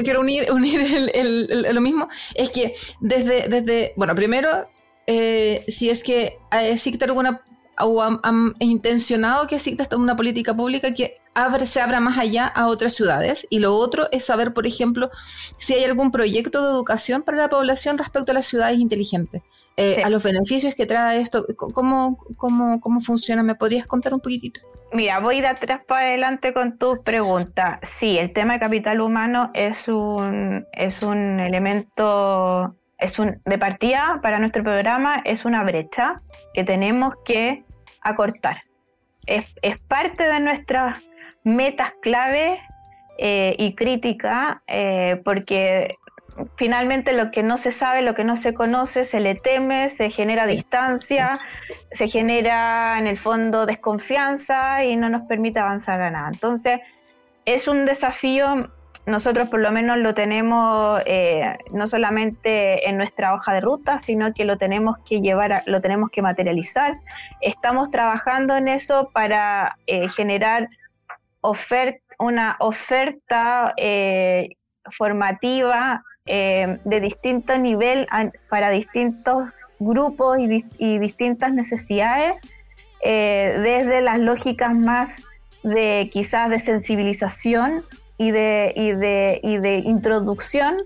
quiero, 0.04 0.20
unir, 0.20 0.46
lo 1.72 1.80
mismo. 1.80 2.08
Es 2.34 2.50
que 2.50 2.74
desde, 3.00 3.48
desde 3.48 3.92
bueno, 3.96 4.14
primero, 4.14 4.68
eh, 5.06 5.64
si 5.66 5.90
es 5.90 6.04
que 6.04 6.38
existe 6.52 7.04
alguna 7.04 7.42
o 7.78 8.02
han, 8.02 8.54
intencionado 8.58 9.46
que 9.46 9.56
exista 9.56 9.96
una 9.96 10.16
política 10.16 10.54
pública 10.54 10.92
que 10.94 11.16
se 11.64 11.80
abra 11.80 12.00
más 12.00 12.18
allá 12.18 12.46
a 12.46 12.66
otras 12.66 12.92
ciudades. 12.92 13.46
Y 13.50 13.60
lo 13.60 13.74
otro 13.74 14.08
es 14.12 14.24
saber, 14.24 14.52
por 14.52 14.66
ejemplo, 14.66 15.10
si 15.58 15.74
hay 15.74 15.84
algún 15.84 16.10
proyecto 16.10 16.62
de 16.62 16.70
educación 16.70 17.22
para 17.22 17.38
la 17.38 17.48
población 17.48 17.98
respecto 17.98 18.32
a 18.32 18.34
las 18.34 18.46
ciudades 18.46 18.78
inteligentes, 18.78 19.42
eh, 19.76 20.02
a 20.04 20.10
los 20.10 20.22
beneficios 20.22 20.74
que 20.74 20.86
trae 20.86 21.20
esto, 21.20 21.46
¿cómo, 21.56 22.18
cómo, 22.36 22.80
cómo 22.80 23.00
funciona? 23.00 23.42
¿Me 23.42 23.54
podrías 23.54 23.86
contar 23.86 24.12
un 24.12 24.20
poquitito? 24.20 24.60
Mira, 24.92 25.20
voy 25.20 25.40
de 25.40 25.46
atrás 25.46 25.82
para 25.86 26.06
adelante 26.06 26.52
con 26.52 26.76
tu 26.76 27.02
pregunta. 27.04 27.78
Sí, 27.82 28.18
el 28.18 28.32
tema 28.32 28.54
de 28.54 28.60
capital 28.60 29.00
humano 29.00 29.50
es 29.54 29.86
un, 29.86 30.66
es 30.72 31.00
un 31.02 31.38
elemento, 31.38 32.74
es 33.00 33.18
un, 33.18 33.40
de 33.44 33.58
partida 33.58 34.20
para 34.22 34.38
nuestro 34.38 34.62
programa, 34.62 35.22
es 35.24 35.44
una 35.44 35.64
brecha 35.64 36.22
que 36.54 36.64
tenemos 36.64 37.14
que 37.24 37.64
acortar. 38.02 38.60
Es, 39.26 39.52
es 39.62 39.78
parte 39.80 40.24
de 40.24 40.40
nuestras 40.40 41.02
metas 41.44 41.92
clave 42.00 42.60
eh, 43.18 43.54
y 43.58 43.74
crítica, 43.74 44.62
eh, 44.66 45.20
porque 45.24 45.94
finalmente 46.56 47.12
lo 47.12 47.30
que 47.30 47.42
no 47.42 47.56
se 47.56 47.72
sabe, 47.72 48.02
lo 48.02 48.14
que 48.14 48.24
no 48.24 48.36
se 48.36 48.54
conoce, 48.54 49.04
se 49.04 49.20
le 49.20 49.34
teme, 49.34 49.90
se 49.90 50.10
genera 50.10 50.46
distancia, 50.46 51.38
se 51.92 52.08
genera 52.08 52.98
en 52.98 53.06
el 53.06 53.18
fondo 53.18 53.66
desconfianza 53.66 54.84
y 54.84 54.96
no 54.96 55.08
nos 55.08 55.22
permite 55.22 55.60
avanzar 55.60 56.00
a 56.00 56.10
nada. 56.10 56.30
Entonces, 56.32 56.80
es 57.44 57.68
un 57.68 57.84
desafío 57.84 58.70
nosotros 59.06 59.48
por 59.48 59.60
lo 59.60 59.72
menos 59.72 59.98
lo 59.98 60.14
tenemos 60.14 61.00
eh, 61.06 61.58
no 61.72 61.86
solamente 61.88 62.88
en 62.88 62.96
nuestra 62.96 63.34
hoja 63.34 63.52
de 63.54 63.60
ruta, 63.60 63.98
sino 63.98 64.32
que 64.34 64.44
lo 64.44 64.58
tenemos 64.58 64.96
que 65.08 65.20
llevar, 65.20 65.62
lo 65.66 65.80
tenemos 65.80 66.10
que 66.10 66.22
materializar. 66.22 66.98
Estamos 67.40 67.90
trabajando 67.90 68.56
en 68.56 68.68
eso 68.68 69.10
para 69.12 69.78
eh, 69.86 70.08
generar 70.08 70.68
una 72.18 72.56
oferta 72.60 73.72
eh, 73.76 74.50
formativa 74.96 76.04
de 76.26 77.00
distinto 77.00 77.58
nivel 77.58 78.06
para 78.48 78.70
distintos 78.70 79.48
grupos 79.80 80.38
y 80.38 80.98
distintas 80.98 81.52
necesidades, 81.52 82.34
desde 83.02 84.00
las 84.00 84.20
lógicas 84.20 84.72
más 84.72 85.24
de 85.64 86.08
quizás 86.12 86.48
de 86.50 86.60
sensibilización 86.60 87.82
y 88.20 88.32
de, 88.32 88.74
y 88.76 88.92
de, 88.92 89.40
y 89.42 89.56
de 89.56 89.76
introducción 89.76 90.76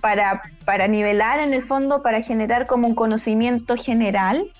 para, 0.00 0.42
para 0.64 0.88
nivelar 0.88 1.38
en 1.38 1.54
el 1.54 1.62
fondo, 1.62 2.02
para 2.02 2.20
generar 2.20 2.66
como 2.66 2.88
un 2.88 2.96
conocimiento 2.96 3.76
general, 3.76 4.50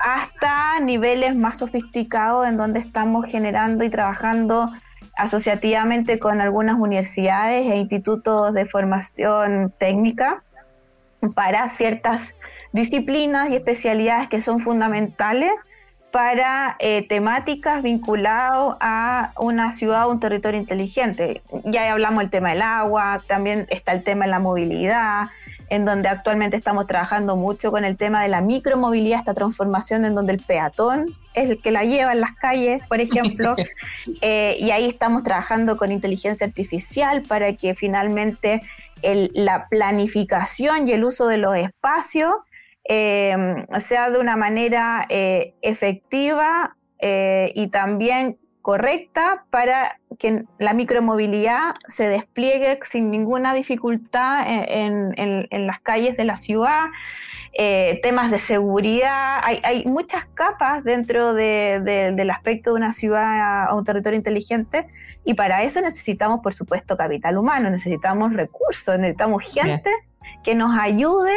hasta 0.00 0.80
niveles 0.80 1.36
más 1.36 1.58
sofisticados 1.58 2.48
en 2.48 2.56
donde 2.56 2.80
estamos 2.80 3.26
generando 3.26 3.84
y 3.84 3.88
trabajando 3.88 4.66
asociativamente 5.16 6.18
con 6.18 6.40
algunas 6.40 6.76
universidades 6.76 7.70
e 7.70 7.76
institutos 7.76 8.52
de 8.52 8.66
formación 8.66 9.72
técnica 9.78 10.42
para 11.36 11.68
ciertas 11.68 12.34
disciplinas 12.72 13.48
y 13.50 13.54
especialidades 13.54 14.26
que 14.26 14.40
son 14.40 14.58
fundamentales 14.58 15.52
para 16.10 16.76
eh, 16.78 17.06
temáticas 17.08 17.82
vinculadas 17.82 18.76
a 18.80 19.32
una 19.38 19.72
ciudad 19.72 20.08
o 20.08 20.12
un 20.12 20.20
territorio 20.20 20.58
inteligente. 20.58 21.42
Ya 21.64 21.90
hablamos 21.92 22.20
del 22.20 22.30
tema 22.30 22.50
del 22.50 22.62
agua, 22.62 23.18
también 23.26 23.66
está 23.70 23.92
el 23.92 24.02
tema 24.02 24.24
de 24.24 24.30
la 24.30 24.40
movilidad, 24.40 25.28
en 25.68 25.84
donde 25.84 26.08
actualmente 26.08 26.56
estamos 26.56 26.86
trabajando 26.86 27.36
mucho 27.36 27.70
con 27.70 27.84
el 27.84 27.96
tema 27.96 28.22
de 28.22 28.28
la 28.28 28.40
micromovilidad, 28.40 29.20
esta 29.20 29.34
transformación 29.34 30.04
en 30.04 30.14
donde 30.14 30.32
el 30.32 30.40
peatón 30.40 31.14
es 31.34 31.48
el 31.48 31.60
que 31.60 31.70
la 31.70 31.84
lleva 31.84 32.12
en 32.12 32.20
las 32.20 32.32
calles, 32.32 32.82
por 32.88 33.00
ejemplo, 33.00 33.54
eh, 34.20 34.56
y 34.58 34.72
ahí 34.72 34.86
estamos 34.86 35.22
trabajando 35.22 35.76
con 35.76 35.92
inteligencia 35.92 36.46
artificial 36.46 37.22
para 37.22 37.52
que 37.52 37.74
finalmente 37.74 38.62
la 39.32 39.68
planificación 39.68 40.86
y 40.86 40.92
el 40.92 41.04
uso 41.04 41.26
de 41.26 41.38
los 41.38 41.56
espacios 41.56 42.34
eh, 42.92 43.36
sea 43.78 44.10
de 44.10 44.18
una 44.18 44.34
manera 44.34 45.06
eh, 45.10 45.54
efectiva 45.62 46.76
eh, 46.98 47.52
y 47.54 47.68
también 47.68 48.36
correcta 48.62 49.44
para 49.48 50.00
que 50.18 50.42
la 50.58 50.74
micromovilidad 50.74 51.76
se 51.86 52.08
despliegue 52.08 52.80
sin 52.82 53.12
ninguna 53.12 53.54
dificultad 53.54 54.44
en, 54.44 55.66
las 55.66 55.80
calles 55.80 56.16
de 56.16 56.24
la 56.24 56.36
ciudad. 56.36 56.86
temas 58.02 58.32
de 58.32 58.38
seguridad, 58.38 59.38
hay, 59.44 59.84
muchas 59.86 60.24
capas 60.34 60.82
dentro 60.82 61.32
del 61.32 62.30
aspecto 62.30 62.70
de 62.70 62.76
una 62.76 62.92
ciudad 62.92 63.72
o 63.72 63.78
un 63.78 63.84
territorio 63.84 64.16
inteligente 64.16 64.88
y 65.24 65.34
para 65.34 65.62
eso 65.62 65.80
necesitamos, 65.80 66.40
por 66.40 66.54
supuesto, 66.54 66.96
capital 66.96 67.38
humano, 67.38 67.70
necesitamos 67.70 68.32
recursos, 68.32 68.98
necesitamos 68.98 69.44
gente 69.44 69.90
que 70.42 70.56
nos 70.56 70.76
ayude 70.76 71.36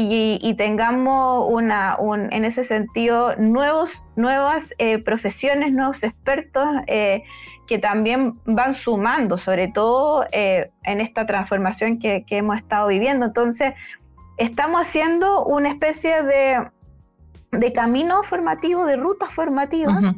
y, 0.00 0.54
tengamos 0.54 1.46
una, 1.48 1.98
en 2.30 2.44
ese 2.44 2.62
sentido 2.62 3.34
nuevos, 3.36 4.04
nuevas 4.14 4.72
eh, 4.78 4.98
profesiones, 4.98 5.72
nuevos 5.72 6.04
expertos 6.04 6.64
eh, 6.86 7.24
que 7.66 7.80
también 7.80 8.38
van 8.44 8.74
sumando, 8.74 9.38
sobre 9.38 9.66
todo 9.66 10.24
eh, 10.30 10.70
en 10.84 11.00
esta 11.00 11.26
transformación 11.26 11.98
que, 11.98 12.24
hemos 12.30 12.58
estado 12.58 12.86
viviendo. 12.86 13.26
Entonces, 13.26 13.74
estamos 14.36 14.82
haciendo 14.82 15.44
una 15.44 15.68
especie 15.68 16.22
de, 16.22 16.70
de 17.50 17.72
camino 17.72 18.22
formativo, 18.22 18.86
de 18.86 18.96
ruta 18.96 19.26
formativa, 19.26 20.14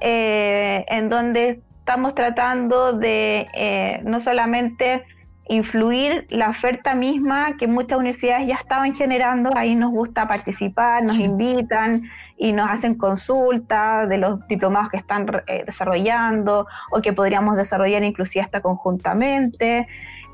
en 0.00 1.08
donde 1.10 1.62
estamos 1.80 2.14
tratando 2.14 2.94
de 2.94 4.00
no 4.02 4.22
solamente 4.22 5.04
influir 5.48 6.26
la 6.30 6.48
oferta 6.50 6.94
misma 6.94 7.56
que 7.56 7.66
muchas 7.66 7.98
universidades 7.98 8.46
ya 8.46 8.54
estaban 8.54 8.94
generando. 8.94 9.50
Ahí 9.54 9.74
nos 9.74 9.90
gusta 9.90 10.26
participar, 10.26 11.02
nos 11.02 11.18
invitan 11.18 12.04
y 12.36 12.52
nos 12.52 12.70
hacen 12.70 12.94
consultas 12.94 14.08
de 14.08 14.18
los 14.18 14.46
diplomados 14.48 14.88
que 14.88 14.96
están 14.96 15.26
eh, 15.46 15.64
desarrollando 15.66 16.66
o 16.90 17.00
que 17.02 17.12
podríamos 17.12 17.56
desarrollar 17.56 18.02
inclusive 18.04 18.42
hasta 18.42 18.60
conjuntamente. 18.60 19.86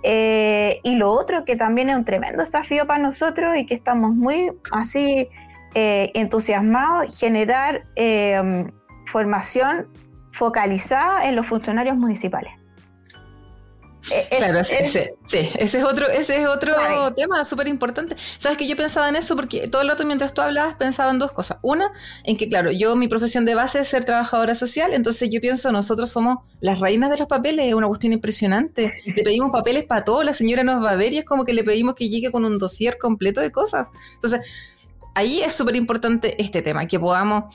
Eh, 0.02 0.80
y 0.82 0.96
lo 0.96 1.10
otro 1.10 1.44
que 1.44 1.56
también 1.56 1.90
es 1.90 1.96
un 1.96 2.04
tremendo 2.04 2.42
desafío 2.42 2.86
para 2.86 3.02
nosotros 3.02 3.56
y 3.56 3.66
que 3.66 3.74
estamos 3.74 4.14
muy 4.14 4.52
así 4.72 5.28
eh, 5.74 6.10
entusiasmados, 6.14 7.18
generar 7.18 7.84
formación 9.06 9.88
focalizada 10.32 11.28
en 11.28 11.34
los 11.34 11.46
funcionarios 11.46 11.96
municipales. 11.96 12.59
Eh, 14.10 14.36
claro, 14.38 14.60
ese, 14.60 15.14
sí, 15.26 15.38
ese 15.58 15.78
es 15.78 15.84
otro, 15.84 16.08
ese 16.08 16.40
es 16.40 16.46
otro 16.46 16.74
tema 17.14 17.44
súper 17.44 17.68
importante. 17.68 18.16
Sabes 18.38 18.56
que 18.56 18.66
yo 18.66 18.76
pensaba 18.76 19.08
en 19.08 19.16
eso 19.16 19.36
porque 19.36 19.68
todo 19.68 19.82
el 19.82 19.88
rato 19.88 20.04
mientras 20.04 20.32
tú 20.32 20.40
hablabas 20.40 20.76
pensaba 20.76 21.10
en 21.10 21.18
dos 21.18 21.32
cosas. 21.32 21.58
Una, 21.62 21.92
en 22.24 22.36
que 22.36 22.48
claro, 22.48 22.70
yo 22.70 22.96
mi 22.96 23.08
profesión 23.08 23.44
de 23.44 23.54
base 23.54 23.80
es 23.80 23.88
ser 23.88 24.04
trabajadora 24.04 24.54
social, 24.54 24.92
entonces 24.94 25.30
yo 25.30 25.40
pienso 25.40 25.70
nosotros 25.70 26.10
somos 26.10 26.38
las 26.60 26.80
reinas 26.80 27.10
de 27.10 27.18
los 27.18 27.28
papeles, 27.28 27.66
es 27.66 27.74
una 27.74 27.86
cuestión 27.86 28.12
impresionante. 28.12 28.94
Le 29.04 29.22
pedimos 29.22 29.50
papeles 29.50 29.84
para 29.84 30.04
todo, 30.04 30.22
la 30.22 30.32
señora 30.32 30.64
nos 30.64 30.82
va 30.82 30.90
a 30.90 30.96
ver 30.96 31.12
y 31.12 31.18
es 31.18 31.24
como 31.24 31.44
que 31.44 31.52
le 31.52 31.64
pedimos 31.64 31.94
que 31.94 32.08
llegue 32.08 32.30
con 32.30 32.44
un 32.44 32.58
dossier 32.58 32.98
completo 32.98 33.40
de 33.40 33.52
cosas. 33.52 33.88
Entonces, 34.14 34.88
ahí 35.14 35.40
es 35.40 35.54
súper 35.54 35.76
importante 35.76 36.40
este 36.42 36.62
tema, 36.62 36.86
que 36.86 36.98
podamos 36.98 37.54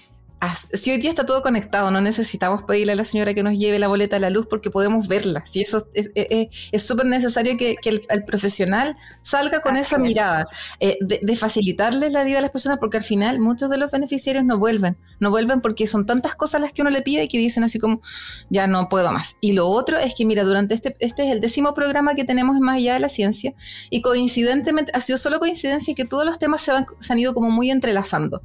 si 0.73 0.91
hoy 0.91 0.97
día 0.97 1.09
está 1.09 1.25
todo 1.25 1.41
conectado, 1.41 1.91
no 1.91 2.01
necesitamos 2.01 2.63
pedirle 2.63 2.93
a 2.93 2.95
la 2.95 3.03
señora 3.03 3.33
que 3.33 3.43
nos 3.43 3.57
lleve 3.57 3.79
la 3.79 3.87
boleta 3.87 4.17
a 4.17 4.19
la 4.19 4.29
luz 4.29 4.47
porque 4.49 4.69
podemos 4.69 5.07
verla. 5.07 5.43
Si 5.49 5.61
eso 5.61 5.87
es 5.93 6.83
súper 6.83 7.05
necesario 7.05 7.57
que, 7.57 7.77
el, 7.85 8.25
profesional 8.25 8.95
salga 9.21 9.61
con 9.61 9.77
esa 9.77 9.97
mirada 9.97 10.47
eh, 10.79 10.97
de, 11.01 11.35
facilitarles 11.35 12.11
la 12.11 12.23
vida 12.23 12.39
a 12.39 12.41
las 12.41 12.51
personas 12.51 12.79
porque 12.79 12.97
al 12.97 13.03
final 13.03 13.39
muchos 13.39 13.69
de 13.69 13.77
los 13.77 13.91
beneficiarios 13.91 14.43
no 14.43 14.57
vuelven, 14.57 14.97
no 15.19 15.29
vuelven 15.29 15.61
porque 15.61 15.85
son 15.85 16.05
tantas 16.05 16.35
cosas 16.35 16.61
las 16.61 16.73
que 16.73 16.81
uno 16.81 16.89
le 16.89 17.01
pide 17.01 17.23
y 17.23 17.27
que 17.27 17.37
dicen 17.37 17.63
así 17.63 17.79
como 17.79 18.01
ya 18.49 18.67
no 18.67 18.89
puedo 18.89 19.11
más. 19.11 19.35
Y 19.41 19.53
lo 19.53 19.67
otro 19.67 19.97
es 19.97 20.15
que 20.15 20.25
mira, 20.25 20.43
durante 20.43 20.73
este, 20.73 20.95
este 20.99 21.25
es 21.27 21.31
el 21.31 21.41
décimo 21.41 21.73
programa 21.73 22.15
que 22.15 22.23
tenemos 22.23 22.55
en 22.55 22.63
Más 22.63 22.77
allá 22.77 22.95
de 22.95 22.99
la 22.99 23.09
ciencia 23.09 23.53
y 23.89 24.01
coincidentemente, 24.01 24.91
ha 24.93 25.01
sido 25.01 25.17
solo 25.17 25.39
coincidencia 25.39 25.93
que 25.93 26.05
todos 26.05 26.25
los 26.25 26.39
temas 26.39 26.61
se, 26.61 26.71
se 26.99 27.13
han 27.13 27.19
ido 27.19 27.33
como 27.33 27.49
muy 27.51 27.71
entrelazando. 27.71 28.41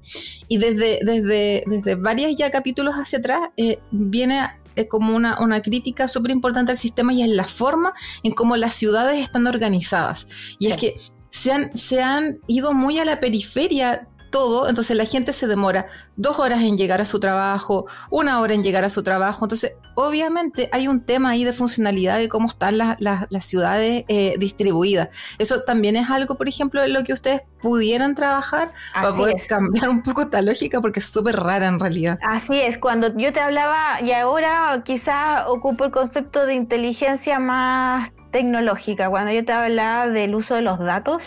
Y 0.49 0.59
desde, 0.59 1.01
desde, 1.03 1.65
desde 1.67 1.90
desde 1.91 2.03
varios 2.03 2.37
ya 2.37 2.51
capítulos 2.51 2.95
hacia 2.95 3.19
atrás, 3.19 3.41
eh, 3.57 3.79
viene 3.91 4.41
eh, 4.77 4.89
como 4.89 5.15
una, 5.15 5.41
una 5.41 5.63
crítica 5.63 6.09
súper 6.09 6.31
importante 6.31 6.73
al 6.73 6.79
sistema 6.79 7.13
y 7.13 7.23
es 7.23 7.31
la 7.31 7.45
forma 7.45 7.93
en 8.23 8.33
cómo 8.33 8.57
las 8.57 8.75
ciudades 8.75 9.21
están 9.21 9.47
organizadas. 9.47 10.57
Y 10.59 10.69
es 10.69 10.77
que 10.77 11.01
se 11.31 11.53
han, 11.53 11.77
se 11.77 12.03
han 12.03 12.41
ido 12.47 12.73
muy 12.75 12.99
a 12.99 13.05
la 13.05 13.21
periferia 13.21 14.09
todo, 14.31 14.69
entonces 14.69 14.97
la 14.97 15.05
gente 15.05 15.33
se 15.33 15.47
demora 15.47 15.87
dos 16.17 16.39
horas 16.39 16.63
en 16.63 16.77
llegar 16.77 17.01
a 17.01 17.05
su 17.05 17.21
trabajo, 17.21 17.87
una 18.11 18.41
hora 18.41 18.55
en 18.55 18.63
llegar 18.63 18.85
a 18.85 18.89
su 18.89 19.03
trabajo, 19.03 19.45
entonces 19.45 19.77
obviamente 19.95 20.69
hay 20.73 20.89
un 20.89 21.05
tema 21.05 21.31
ahí 21.31 21.45
de 21.45 21.53
funcionalidad 21.53 22.19
de 22.19 22.29
cómo 22.29 22.49
están 22.49 22.79
las, 22.79 23.45
ciudades 23.45 24.05
eh, 24.09 24.35
distribuidas. 24.39 25.09
Eso 25.39 25.63
también 25.63 25.97
es 25.97 26.11
algo, 26.11 26.37
por 26.37 26.49
ejemplo, 26.49 26.83
en 26.83 26.93
lo 26.93 27.05
que 27.05 27.13
ustedes 27.13 27.43
pudieran 27.61 28.15
trabajar 28.15 28.73
para 28.95 29.15
poder 29.15 29.37
cambiar 29.49 29.89
un 29.89 30.03
poco 30.03 30.23
esta 30.23 30.41
lógica 30.43 30.81
porque 30.81 31.01
es 31.01 31.07
súper 31.07 31.37
rara 31.37 31.67
en 31.67 31.81
realidad. 31.81 32.19
Así 32.23 32.61
es, 32.61 32.79
cuando 32.79 33.17
yo 33.17 33.33
te 33.33 33.41
hablaba 33.41 34.01
y 34.03 34.13
ahora 34.13 34.83
quizá 34.85 35.49
ocupo 35.49 35.85
el 35.85 35.91
concepto 35.91 36.47
de 36.47 36.55
inteligencia 36.55 37.39
más 37.39 38.11
tecnológica, 38.31 39.11
cuando 39.11 39.33
yo 39.33 39.45
te 39.45 39.53
hablaba 39.53 40.07
del 40.07 40.35
uso 40.35 40.55
de 40.55 40.63
los 40.63 40.79
datos 40.79 41.25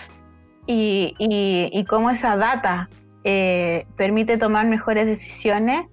y, 0.66 1.16
y, 1.20 1.86
cómo 1.86 2.10
esa 2.10 2.38
data 2.38 2.90
eh, 3.24 3.86
permite 3.98 4.38
tomar 4.38 4.68
mejores 4.68 5.06
decisiones 5.06 5.86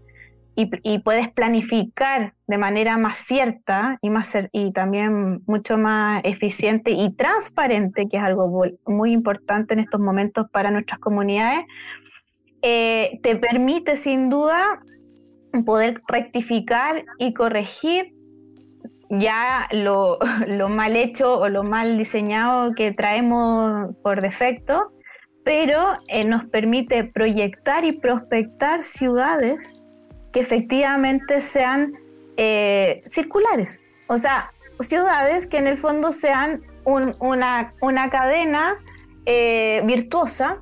y, 0.57 0.99
puedes 0.99 1.31
planificar 1.31 2.35
de 2.47 2.59
manera 2.59 2.99
más 2.99 3.17
cierta 3.17 3.99
y, 4.03 4.11
más, 4.11 4.37
y 4.53 4.73
también 4.73 5.43
mucho 5.47 5.79
más 5.79 6.21
eficiente 6.25 6.91
y 6.91 7.15
transparente, 7.15 8.09
que 8.09 8.19
es 8.19 8.23
algo 8.23 8.67
muy 8.87 9.13
importante 9.13 9.75
en 9.75 9.81
estos 9.81 10.01
momentos 10.01 10.47
para 10.53 10.71
nuestras 10.71 11.01
comunidades, 11.01 11.65
eh, 12.63 13.21
te 13.23 13.37
permite 13.37 13.97
sin 13.97 14.29
duda 14.29 14.83
poder 15.65 16.03
rectificar 16.07 17.05
y 17.19 17.33
corregir 17.33 18.13
ya 19.11 19.69
lo, 19.73 20.19
mal 20.69 20.97
hecho 20.97 21.39
o 21.39 21.49
lo 21.49 21.65
mal 21.65 21.99
diseñado 21.99 22.75
que 22.75 22.93
traemos 22.93 23.95
por 24.03 24.23
defecto, 24.23 24.93
pero 25.45 25.79
eh, 26.09 26.25
nos 26.25 26.45
permite 26.45 27.05
proyectar 27.05 27.85
y 27.85 27.93
prospectar 27.93 28.83
ciudades 28.83 29.75
que 30.33 30.41
efectivamente 30.41 31.41
sean 31.41 31.95
eh, 32.37 33.03
circulares. 33.05 33.81
O 34.07 34.19
sea, 34.19 34.51
ciudades 34.81 35.47
que 35.47 35.59
en 35.59 35.67
el 35.67 35.77
fondo 35.77 36.13
sean 36.13 36.63
una, 36.85 37.75
una, 37.81 38.11
cadena 38.11 38.77
eh, 39.27 39.83
virtuosa 39.85 40.59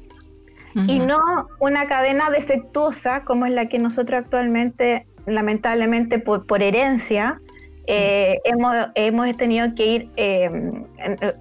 y 0.74 1.00
no 1.00 1.18
una 1.58 1.88
cadena 1.88 2.30
defectuosa 2.30 3.24
como 3.24 3.46
es 3.46 3.52
la 3.52 3.66
que 3.66 3.80
nosotros 3.80 4.20
actualmente, 4.20 5.06
lamentablemente 5.26 6.20
por, 6.20 6.46
por 6.46 6.62
herencia, 6.62 7.40
eh, 7.88 8.40
hemos, 8.44 8.74
hemos, 8.94 9.36
tenido 9.36 9.74
que 9.74 9.86
ir 9.86 10.10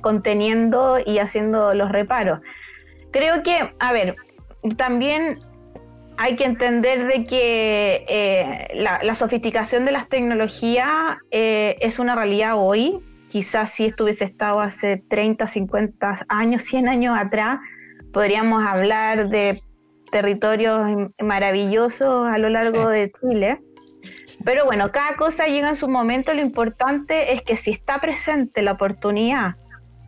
conteniendo 0.01 0.97
y 1.05 1.19
haciendo 1.19 1.73
los 1.73 1.91
reparos. 1.91 2.39
Creo 3.11 3.43
que, 3.43 3.73
a 3.79 3.91
ver, 3.91 4.15
también 4.75 5.39
hay 6.17 6.35
que 6.35 6.45
entender 6.45 7.05
de 7.07 7.25
que 7.25 8.05
eh, 8.09 8.67
la, 8.75 9.13
sofisticación 9.13 9.85
de 9.85 9.91
las 9.91 10.09
tecnologías 10.09 11.17
eh, 11.31 11.75
es 11.79 11.99
una 11.99 12.15
realidad 12.15 12.53
hoy. 12.55 12.99
Quizás 13.29 13.71
si 13.71 13.85
esto 13.85 14.05
hubiese 14.05 14.25
estado 14.25 14.59
hace 14.61 14.97
30, 14.97 15.45
50 15.45 16.25
años, 16.27 16.63
100 16.63 16.89
años 16.89 17.17
atrás, 17.17 17.59
podríamos 18.11 18.65
hablar 18.65 19.29
de 19.29 19.61
territorios 20.11 20.87
maravillosos 21.21 22.27
a 22.27 22.37
lo 22.39 22.49
largo 22.49 22.89
de 22.89 23.11
Chile. 23.11 23.61
Pero 24.43 24.65
bueno, 24.65 24.91
cada 24.91 25.15
cosa 25.15 25.47
llega 25.47 25.69
en 25.69 25.75
su 25.75 25.88
momento. 25.88 26.33
Lo 26.33 26.41
importante 26.41 27.33
es 27.33 27.41
que 27.41 27.57
si 27.57 27.71
está 27.71 27.99
presente 27.99 28.61
la 28.61 28.73
oportunidad 28.73 29.55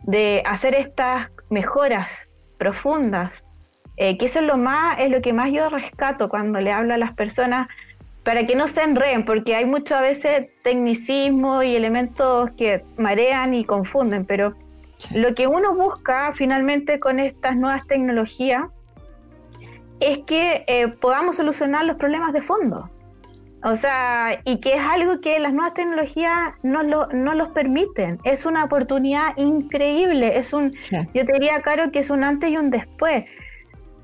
de 0.04 0.42
hacer 0.46 0.74
estas 0.74 1.30
mejoras 1.50 2.28
profundas 2.58 3.44
eh, 4.02 4.16
que 4.16 4.24
eso 4.24 4.38
es 4.38 4.46
lo 4.46 4.56
más, 4.56 4.98
es 4.98 5.10
lo 5.10 5.20
que 5.20 5.34
más 5.34 5.52
yo 5.52 5.68
rescato 5.68 6.30
cuando 6.30 6.58
le 6.58 6.72
hablo 6.72 6.94
a 6.94 6.96
las 6.96 7.12
personas 7.12 7.68
para 8.24 8.46
que 8.46 8.54
no 8.54 8.66
se 8.66 8.82
enreen, 8.82 9.26
porque 9.26 9.54
hay 9.54 9.66
muchas 9.66 10.00
veces 10.00 10.48
tecnicismo 10.62 11.62
y 11.62 11.76
elementos 11.76 12.48
que 12.56 12.82
marean 12.96 13.52
y 13.52 13.66
confunden, 13.66 14.24
pero 14.24 14.54
lo 15.14 15.34
que 15.34 15.46
uno 15.46 15.74
busca 15.74 16.32
finalmente 16.34 16.98
con 16.98 17.18
estas 17.18 17.56
nuevas 17.56 17.86
tecnologías 17.86 18.64
es 20.00 20.20
que 20.20 20.64
eh, 20.66 20.88
podamos 20.88 21.36
solucionar 21.36 21.84
los 21.84 21.96
problemas 21.96 22.32
de 22.32 22.40
fondo. 22.40 22.88
O 23.62 23.76
sea, 23.76 24.40
y 24.44 24.58
que 24.58 24.74
es 24.74 24.80
algo 24.80 25.20
que 25.20 25.38
las 25.38 25.52
nuevas 25.52 25.74
tecnologías 25.74 26.54
no, 26.62 26.82
lo, 26.82 27.08
no 27.08 27.34
los 27.34 27.48
permiten. 27.48 28.18
Es 28.24 28.46
una 28.46 28.64
oportunidad 28.64 29.36
increíble. 29.36 30.38
Es 30.38 30.52
un, 30.52 30.74
yo 31.14 31.26
te 31.26 31.32
diría, 31.34 31.60
Caro, 31.60 31.92
que 31.92 31.98
es 31.98 32.10
un 32.10 32.24
antes 32.24 32.50
y 32.50 32.56
un 32.56 32.70
después. 32.70 33.24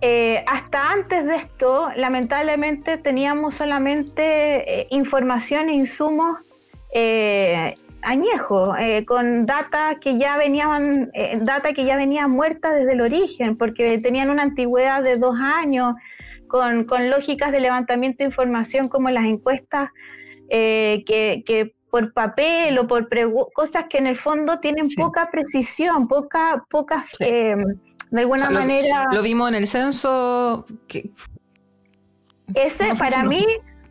Eh, 0.03 0.45
hasta 0.47 0.91
antes 0.93 1.25
de 1.25 1.37
esto, 1.37 1.89
lamentablemente 1.97 2.99
teníamos 2.99 3.55
solamente 3.55 4.81
eh, 4.81 4.87
información 4.91 5.71
e 5.71 5.75
insumos 5.75 6.37
eh, 6.93 7.77
añejos, 8.03 8.77
con 9.07 9.47
data 9.47 9.97
que 10.01 10.17
ya 10.17 10.37
venían, 10.37 11.11
data 11.41 11.73
que 11.73 11.85
ya 11.85 11.97
venía 11.97 12.29
muerta 12.29 12.73
desde 12.73 12.93
el 12.93 13.01
origen, 13.01 13.57
porque 13.57 13.99
tenían 13.99 14.31
una 14.31 14.45
antigüedad 14.45 15.03
de 15.03 15.17
dos 15.17 15.35
años, 15.41 15.95
con, 16.49 16.87
lógicas 17.11 17.53
de 17.53 17.61
levantamiento 17.61 18.19
de 18.19 18.25
información 18.25 18.89
como 18.89 19.11
las 19.11 19.25
encuestas 19.25 19.91
que, 20.49 21.73
por 21.91 22.13
papel 22.13 22.79
o 22.79 22.87
por 22.87 23.09
cosas 23.55 23.87
que 23.89 23.99
en 23.99 24.07
el 24.07 24.17
fondo 24.17 24.61
tienen 24.61 24.89
poca 24.97 25.31
precisión, 25.31 26.09
poca, 26.09 26.65
pocas 26.69 27.11
de 27.19 28.21
alguna 28.21 28.51
manera. 28.51 29.07
Lo, 29.13 29.23
vimos 29.23 29.49
en 29.49 29.55
el 29.57 29.67
censo. 29.67 30.65
Que 30.87 31.11
ese, 32.55 32.95
para 32.95 33.25
mí, 33.25 33.45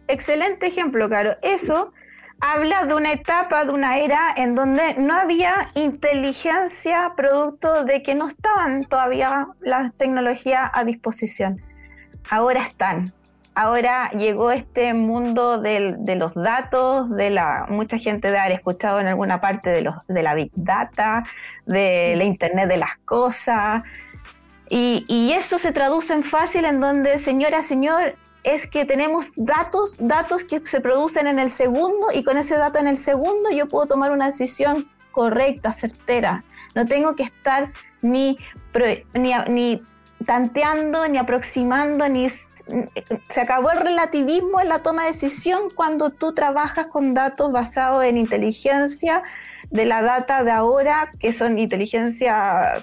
excelente 0.08 0.68
ejemplo, 0.68 1.10
Caro. 1.10 1.38
Eso 1.42 1.92
habla 2.40 2.86
de 2.86 2.94
una 2.94 3.12
etapa, 3.12 3.66
de 3.66 3.72
una 3.72 3.98
era 4.00 4.34
en 4.36 4.56
donde 4.56 4.96
no 4.96 5.16
había 5.16 5.72
inteligencia 5.76 7.14
producto 7.16 7.84
de 7.84 8.04
que 8.04 8.16
no 8.16 8.28
estaban 8.28 8.84
todavía 8.86 9.48
las 9.62 9.96
tecnologías 9.96 10.70
a 10.74 10.84
disposición. 10.84 11.62
Ahora 12.30 12.64
están. 12.64 13.14
ahora 13.54 14.10
llegó 14.10 14.52
este 14.52 14.94
mundo 14.94 15.58
de 15.60 16.16
los 16.18 16.34
datos, 16.34 17.10
de 17.12 17.30
la 17.30 17.66
mucha 17.70 17.98
gente 17.98 18.30
de 18.30 18.38
haber 18.38 18.52
escuchado 18.54 19.00
en 19.00 19.08
alguna 19.08 19.40
parte 19.40 19.70
de, 19.70 19.82
los, 19.82 19.96
de 20.08 20.24
la 20.24 20.34
Big 20.34 20.52
Data, 20.56 21.24
de 21.66 22.16
la 22.18 22.26
Internet 22.26 22.68
de 22.68 22.78
las 22.78 22.98
cosas. 23.06 23.84
Y, 24.70 25.06
y, 25.08 25.32
eso 25.34 25.60
se 25.60 25.72
traduce 25.72 26.12
en 26.14 26.24
fácil 26.24 26.66
en 26.66 26.80
donde, 26.80 27.20
señora, 27.20 27.62
señor, 27.62 28.16
es 28.44 28.68
que 28.68 28.86
tenemos 28.86 29.28
datos, 29.36 29.96
datos 30.00 30.44
que 30.44 30.60
se 30.66 30.82
producen 30.82 31.28
en 31.28 31.40
el 31.40 31.50
segundo 31.50 32.08
y 32.14 32.24
con 32.24 32.38
ese 32.38 32.58
dato 32.58 32.80
en 32.80 32.88
el 32.88 32.98
segundo 32.98 33.52
yo 33.52 33.68
puedo 33.68 33.86
tomar 33.86 34.12
una 34.12 34.28
decisión 34.28 34.90
correcta, 35.12 35.72
certera. 35.72 36.44
No 36.76 36.86
tengo 36.86 37.16
que 37.16 37.24
estar 37.24 37.72
ni, 38.02 38.38
ni, 39.14 39.34
ni 39.50 39.82
tanteando, 40.26 41.08
ni 41.08 41.18
aproximando, 41.18 42.10
ni 42.10 42.28
se 42.30 43.42
acabó 43.42 43.72
el 43.72 43.80
relativismo 43.80 44.60
en 44.60 44.70
la 44.70 44.80
toma 44.80 45.04
de 45.04 45.12
decisión 45.12 45.70
cuando 45.74 46.10
tú 46.10 46.34
trabajas 46.34 46.88
con 46.88 47.14
datos 47.14 47.52
basados 47.52 48.04
en 48.04 48.18
inteligencia 48.18 49.24
de 49.70 49.86
la 49.86 50.02
data 50.02 50.44
de 50.44 50.52
ahora, 50.52 51.12
que 51.20 51.32
son 51.32 51.58
inteligencia 51.60 52.74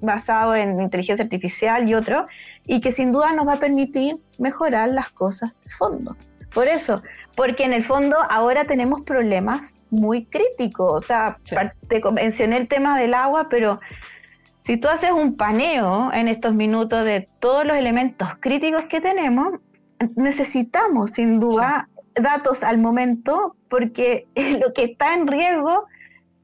basado 0.00 0.54
en 0.54 0.80
inteligencia 0.80 1.24
artificial 1.24 1.88
y 1.88 1.94
otro, 1.94 2.26
y 2.66 2.80
que 2.80 2.92
sin 2.92 3.12
duda 3.12 3.32
nos 3.32 3.46
va 3.46 3.54
a 3.54 3.58
permitir 3.58 4.16
mejorar 4.38 4.88
las 4.88 5.10
cosas 5.10 5.58
de 5.62 5.70
fondo. 5.70 6.16
Por 6.52 6.68
eso, 6.68 7.02
porque 7.34 7.64
en 7.64 7.72
el 7.72 7.82
fondo 7.82 8.16
ahora 8.28 8.64
tenemos 8.64 9.02
problemas 9.02 9.76
muy 9.90 10.26
críticos. 10.26 10.92
O 10.92 11.00
sea, 11.00 11.38
te 11.88 12.02
mencioné 12.10 12.58
el 12.58 12.68
tema 12.68 12.98
del 12.98 13.14
agua, 13.14 13.48
pero 13.48 13.80
si 14.64 14.76
tú 14.76 14.88
haces 14.88 15.10
un 15.10 15.36
paneo 15.36 16.12
en 16.12 16.28
estos 16.28 16.54
minutos 16.54 17.04
de 17.04 17.28
todos 17.40 17.64
los 17.64 17.76
elementos 17.76 18.28
críticos 18.40 18.84
que 18.84 19.00
tenemos, 19.00 19.54
necesitamos 20.16 21.12
sin 21.12 21.40
duda 21.40 21.88
datos 22.14 22.62
al 22.62 22.78
momento 22.78 23.56
porque 23.68 24.26
lo 24.60 24.72
que 24.72 24.84
está 24.84 25.14
en 25.14 25.26
riesgo 25.26 25.86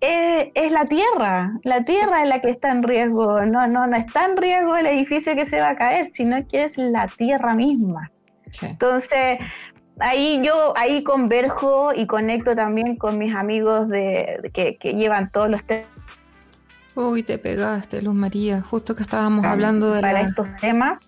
es, 0.01 0.73
la 0.73 0.87
tierra. 0.87 1.59
La 1.63 1.85
tierra 1.85 2.23
es 2.23 2.29
la 2.29 2.41
que 2.41 2.51
está 2.51 2.71
en 2.71 2.83
riesgo. 2.83 3.45
No, 3.45 3.67
no, 3.67 3.87
no 3.87 3.97
está 3.97 4.27
en 4.27 4.37
riesgo 4.37 4.77
el 4.77 4.87
edificio 4.87 5.35
que 5.35 5.45
se 5.45 5.61
va 5.61 5.71
a 5.71 5.77
caer, 5.77 6.07
sino 6.07 6.47
que 6.47 6.65
es 6.65 6.79
la 6.79 7.09
tierra 7.09 7.55
misma. 7.55 8.11
Entonces, 8.63 9.39
ahí 9.99 10.41
yo 10.43 10.73
ahí 10.77 11.03
converjo 11.03 11.93
y 11.95 12.07
conecto 12.07 12.55
también 12.55 12.97
con 12.97 13.19
mis 13.19 13.35
amigos 13.35 13.89
de, 13.89 14.51
que, 14.53 14.77
que 14.77 14.95
llevan 14.95 15.31
todos 15.31 15.51
los 15.51 15.65
temas 15.65 15.98
Uy, 16.99 17.23
te 17.23 17.39
pegaste, 17.39 18.03
Luz 18.03 18.17
María, 18.17 18.61
justo 18.61 18.97
que 18.97 19.05
estábamos 19.05 19.45
hablando 19.45 19.93
de 19.93 20.01
para 20.01 20.21
estos 20.21 20.49
temas. 20.61 20.99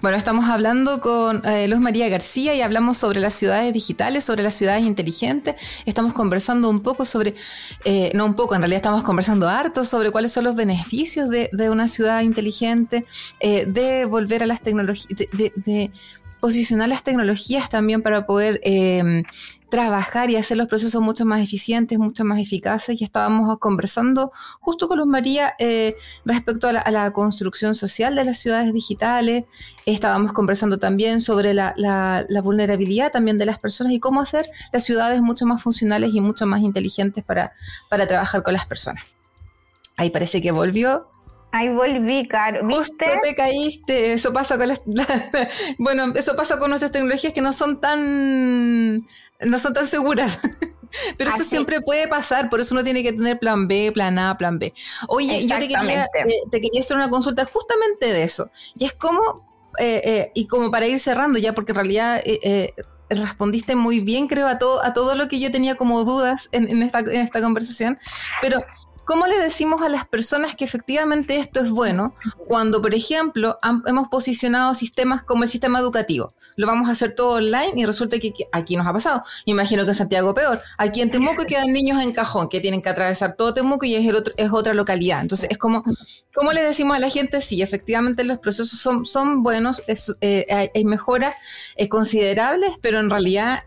Bueno, 0.00 0.16
estamos 0.16 0.46
hablando 0.46 1.00
con 1.00 1.46
eh, 1.46 1.68
Luz 1.68 1.78
María 1.78 2.08
García 2.08 2.56
y 2.56 2.60
hablamos 2.60 2.98
sobre 2.98 3.20
las 3.20 3.32
ciudades 3.34 3.72
digitales, 3.72 4.24
sobre 4.24 4.42
las 4.42 4.54
ciudades 4.54 4.82
inteligentes. 4.82 5.80
Estamos 5.86 6.12
conversando 6.12 6.68
un 6.68 6.80
poco 6.80 7.04
sobre, 7.04 7.36
eh, 7.84 8.10
no 8.14 8.26
un 8.26 8.34
poco, 8.34 8.56
en 8.56 8.62
realidad 8.62 8.78
estamos 8.78 9.04
conversando 9.04 9.48
harto 9.48 9.84
sobre 9.84 10.10
cuáles 10.10 10.32
son 10.32 10.42
los 10.42 10.56
beneficios 10.56 11.28
de, 11.30 11.70
una 11.70 11.86
ciudad 11.86 12.22
inteligente, 12.22 13.06
eh, 13.38 13.64
de 13.66 14.06
volver 14.06 14.42
a 14.42 14.46
las 14.46 14.60
tecnologías, 14.60 15.06
de, 15.06 15.92
posicionar 16.42 16.88
las 16.88 17.04
tecnologías 17.04 17.70
también 17.70 18.02
para 18.02 18.26
poder 18.26 18.60
eh, 18.64 19.22
trabajar 19.70 20.28
y 20.28 20.34
hacer 20.34 20.56
los 20.56 20.66
procesos 20.66 21.00
mucho 21.00 21.24
más 21.24 21.40
eficientes, 21.40 22.00
mucho 22.00 22.24
más 22.24 22.40
eficaces. 22.40 23.00
Y 23.00 23.04
estábamos 23.04 23.56
conversando 23.60 24.32
justo 24.58 24.88
con 24.88 24.98
Luz 24.98 25.06
María 25.06 25.54
eh, 25.60 25.94
respecto 26.24 26.66
a 26.66 26.72
la, 26.72 27.10
construcción 27.12 27.76
social 27.76 28.16
de 28.16 28.24
las 28.24 28.40
ciudades 28.40 28.72
digitales. 28.72 29.44
Estábamos 29.86 30.32
conversando 30.32 30.80
también 30.80 31.20
sobre 31.20 31.54
la, 31.54 32.26
vulnerabilidad 32.42 33.12
también 33.12 33.38
de 33.38 33.46
las 33.46 33.60
personas 33.60 33.92
y 33.92 34.00
cómo 34.00 34.20
hacer 34.20 34.50
las 34.72 34.82
ciudades 34.82 35.22
mucho 35.22 35.46
más 35.46 35.62
funcionales 35.62 36.10
y 36.12 36.20
mucho 36.20 36.44
más 36.44 36.62
inteligentes 36.62 37.22
para 37.22 37.52
trabajar 38.08 38.42
con 38.42 38.52
las 38.52 38.66
personas. 38.66 39.04
Ahí 39.96 40.10
parece 40.10 40.42
que 40.42 40.50
volvió. 40.50 41.06
Ahí 41.52 41.68
volví, 41.68 42.26
Caro. 42.26 42.66
¿Viste? 42.66 43.06
te 43.22 43.34
caíste. 43.34 44.14
Eso 44.14 44.32
pasa 44.32 44.56
con 44.56 44.68
las, 44.68 44.80
bueno, 45.78 46.12
eso 46.16 46.34
pasa 46.34 46.58
con 46.58 46.70
nuestras 46.70 46.92
tecnologías 46.92 47.34
que 47.34 47.42
no 47.42 47.52
son 47.52 47.78
tan, 47.78 48.96
no 48.96 49.58
son 49.58 49.74
tan 49.74 49.86
seguras. 49.86 50.40
Pero 51.16 51.30
eso 51.30 51.44
siempre 51.44 51.80
puede 51.80 52.06
pasar, 52.06 52.50
por 52.50 52.60
eso 52.60 52.74
uno 52.74 52.84
tiene 52.84 53.02
que 53.02 53.12
tener 53.12 53.38
plan 53.38 53.66
B, 53.66 53.92
plan 53.92 54.18
A, 54.18 54.36
plan 54.36 54.58
B. 54.58 54.74
Oye, 55.08 55.46
yo 55.46 55.58
te 55.58 55.66
quería, 55.66 56.04
eh, 56.04 56.34
te 56.50 56.60
quería 56.60 56.80
hacer 56.80 56.96
una 56.98 57.08
consulta 57.08 57.46
justamente 57.46 58.12
de 58.12 58.22
eso. 58.22 58.50
Y 58.74 58.84
es 58.84 58.92
como, 58.92 59.46
eh, 59.78 60.02
eh, 60.04 60.32
y 60.34 60.46
como 60.46 60.70
para 60.70 60.86
ir 60.86 60.98
cerrando 60.98 61.38
ya, 61.38 61.54
porque 61.54 61.72
en 61.72 61.76
realidad 61.76 62.22
respondiste 63.08 63.74
muy 63.74 64.00
bien, 64.00 64.28
creo, 64.28 64.46
a 64.46 64.58
todo, 64.58 64.84
a 64.84 64.92
todo 64.92 65.14
lo 65.14 65.28
que 65.28 65.40
yo 65.40 65.50
tenía 65.50 65.76
como 65.76 66.04
dudas 66.04 66.50
en, 66.52 66.68
en, 66.68 66.82
esta, 66.82 66.98
en 66.98 67.20
esta 67.20 67.40
conversación. 67.40 67.98
Pero 68.42 68.62
¿Cómo 69.04 69.26
le 69.26 69.36
decimos 69.38 69.82
a 69.82 69.88
las 69.88 70.06
personas 70.06 70.54
que 70.54 70.64
efectivamente 70.64 71.36
esto 71.36 71.60
es 71.60 71.70
bueno 71.70 72.14
cuando, 72.46 72.80
por 72.80 72.94
ejemplo, 72.94 73.58
hemos 73.86 74.08
posicionado 74.08 74.74
sistemas 74.74 75.24
como 75.24 75.42
el 75.42 75.48
sistema 75.48 75.80
educativo? 75.80 76.34
Lo 76.56 76.66
vamos 76.68 76.88
a 76.88 76.92
hacer 76.92 77.14
todo 77.14 77.36
online 77.36 77.72
y 77.74 77.84
resulta 77.84 78.18
que, 78.20 78.32
aquí 78.52 78.76
nos 78.76 78.86
ha 78.86 78.92
pasado. 78.92 79.22
Imagino 79.44 79.84
que 79.84 79.90
en 79.90 79.94
Santiago 79.96 80.34
peor. 80.34 80.62
Aquí 80.78 81.00
en 81.00 81.10
Temuco 81.10 81.44
quedan 81.46 81.72
niños 81.72 82.00
en 82.02 82.12
cajón 82.12 82.48
que 82.48 82.60
tienen 82.60 82.80
que 82.80 82.90
atravesar 82.90 83.34
todo 83.36 83.54
Temuco 83.54 83.84
y 83.86 83.96
es, 83.96 84.52
otra 84.52 84.72
localidad. 84.72 85.20
Entonces, 85.20 85.50
es 85.50 85.58
como, 85.58 85.82
¿cómo 86.34 86.52
le 86.52 86.62
decimos 86.62 86.96
a 86.96 87.00
la 87.00 87.10
gente? 87.10 87.42
Sí, 87.42 87.60
efectivamente 87.60 88.22
los 88.22 88.38
procesos 88.38 88.78
son, 88.78 89.04
son 89.04 89.42
buenos, 89.42 89.82
eh, 90.20 90.70
hay, 90.74 90.84
mejoras 90.84 91.34
eh, 91.76 91.88
considerables, 91.88 92.74
pero 92.80 93.00
en 93.00 93.10
realidad 93.10 93.64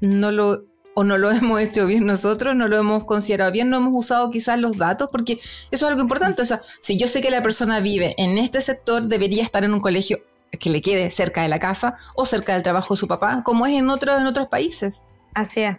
no 0.00 0.32
lo 0.32 0.73
o 0.94 1.04
no 1.04 1.18
lo 1.18 1.30
hemos 1.32 1.60
hecho 1.60 1.86
bien 1.86 2.06
nosotros, 2.06 2.54
no 2.54 2.68
lo 2.68 2.76
hemos 2.76 3.04
considerado 3.04 3.52
bien, 3.52 3.70
no 3.70 3.78
hemos 3.78 3.92
usado 3.94 4.30
quizás 4.30 4.58
los 4.58 4.76
datos, 4.76 5.08
porque 5.10 5.34
eso 5.34 5.68
es 5.70 5.82
algo 5.82 6.00
importante. 6.00 6.42
O 6.42 6.44
sea, 6.44 6.60
si 6.80 6.96
yo 6.96 7.06
sé 7.06 7.20
que 7.20 7.30
la 7.30 7.42
persona 7.42 7.80
vive 7.80 8.14
en 8.18 8.38
este 8.38 8.60
sector, 8.60 9.02
debería 9.02 9.42
estar 9.42 9.64
en 9.64 9.74
un 9.74 9.80
colegio 9.80 10.18
que 10.58 10.70
le 10.70 10.82
quede 10.82 11.10
cerca 11.10 11.42
de 11.42 11.48
la 11.48 11.58
casa 11.58 11.96
o 12.14 12.26
cerca 12.26 12.54
del 12.54 12.62
trabajo 12.62 12.94
de 12.94 13.00
su 13.00 13.08
papá, 13.08 13.42
como 13.44 13.66
es 13.66 13.72
en, 13.72 13.90
otros 13.90 14.20
en 14.20 14.26
otros 14.26 14.48
países. 14.48 15.02
Así 15.34 15.62
es. 15.62 15.76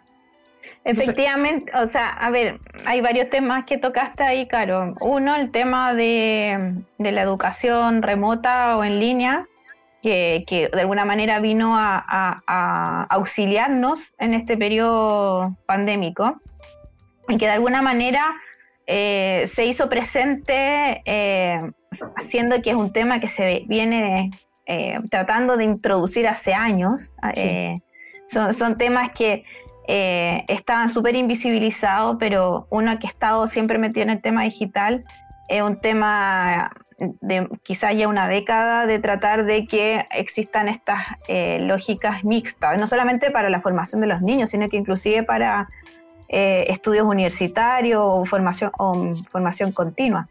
Efectivamente, 0.84 1.72
o 1.76 1.88
sea, 1.88 2.09
a 2.09 2.30
ver, 2.30 2.59
hay 2.86 3.01
varios 3.01 3.30
temas 3.32 3.66
que 3.66 3.80
tocaste 3.80 4.24
ahí, 4.24 4.47
Caro. 4.47 4.93
Uno, 5.01 5.36
el 5.36 5.51
tema 5.51 5.95
de, 5.95 6.84
de 6.99 7.11
la 7.11 7.24
educación 7.24 8.03
remota 8.03 8.78
o 8.78 8.84
en 8.84 8.99
línea, 8.99 9.47
que, 10.06 10.70
de 10.72 10.82
alguna 10.82 11.06
manera 11.06 11.39
vino 11.39 11.76
a, 11.78 13.08
auxiliarnos 13.10 14.14
en 14.20 14.34
este 14.34 14.58
periodo 14.58 15.58
pandémico 15.66 16.41
y 17.28 17.38
que 17.38 17.45
de 17.45 17.51
alguna 17.51 17.82
manera 17.82 18.36
eh, 18.86 19.49
se 19.51 19.66
hizo 19.66 19.89
presente 19.89 21.01
eh, 21.06 21.60
haciendo 22.16 22.62
que 22.62 22.70
es 22.70 22.76
un 22.76 22.93
tema 22.93 23.20
que 23.20 23.28
se 23.28 23.64
viene 23.68 24.30
eh, 24.68 24.97
tratando 25.10 25.58
de 25.58 25.64
introducir 25.64 26.28
hace 26.28 26.53
años. 26.53 27.12
Son, 28.28 28.53
son, 28.53 28.78
temas 28.78 29.10
que 29.12 29.43
estaban 29.88 30.89
súper 30.89 31.16
invisibilizados, 31.16 32.18
pero 32.20 32.68
uno 32.70 32.97
que 32.99 33.08
ha 33.08 33.10
estado 33.10 33.47
siempre 33.47 33.78
metido 33.78 34.03
en 34.03 34.10
el 34.10 34.22
tema 34.22 34.43
digital 34.43 35.03
es 35.47 35.62
un 35.62 35.80
tema 35.80 36.72
de 36.97 37.49
quizá 37.63 37.91
ya 37.91 38.07
una 38.07 38.27
década 38.27 38.85
de 38.85 38.99
tratar 38.99 39.45
de 39.45 39.67
que 39.67 40.05
existan 40.11 40.67
estas 40.67 41.01
eh, 41.27 41.59
lógicas 41.61 42.23
mixtas, 42.23 42.77
no 42.77 42.87
solamente 42.87 43.31
para 43.31 43.49
la 43.49 43.61
formación 43.61 44.01
de 44.01 44.07
los 44.07 44.21
niños, 44.21 44.49
sino 44.49 44.69
que 44.69 44.77
inclusive 44.77 45.23
para 45.23 45.69
eh, 46.29 46.65
estudios 46.69 47.05
universitarios 47.05 48.01
o 48.03 48.25
formación, 48.25 48.71
o 48.77 49.13
formación 49.29 49.71
continua. 49.71 50.27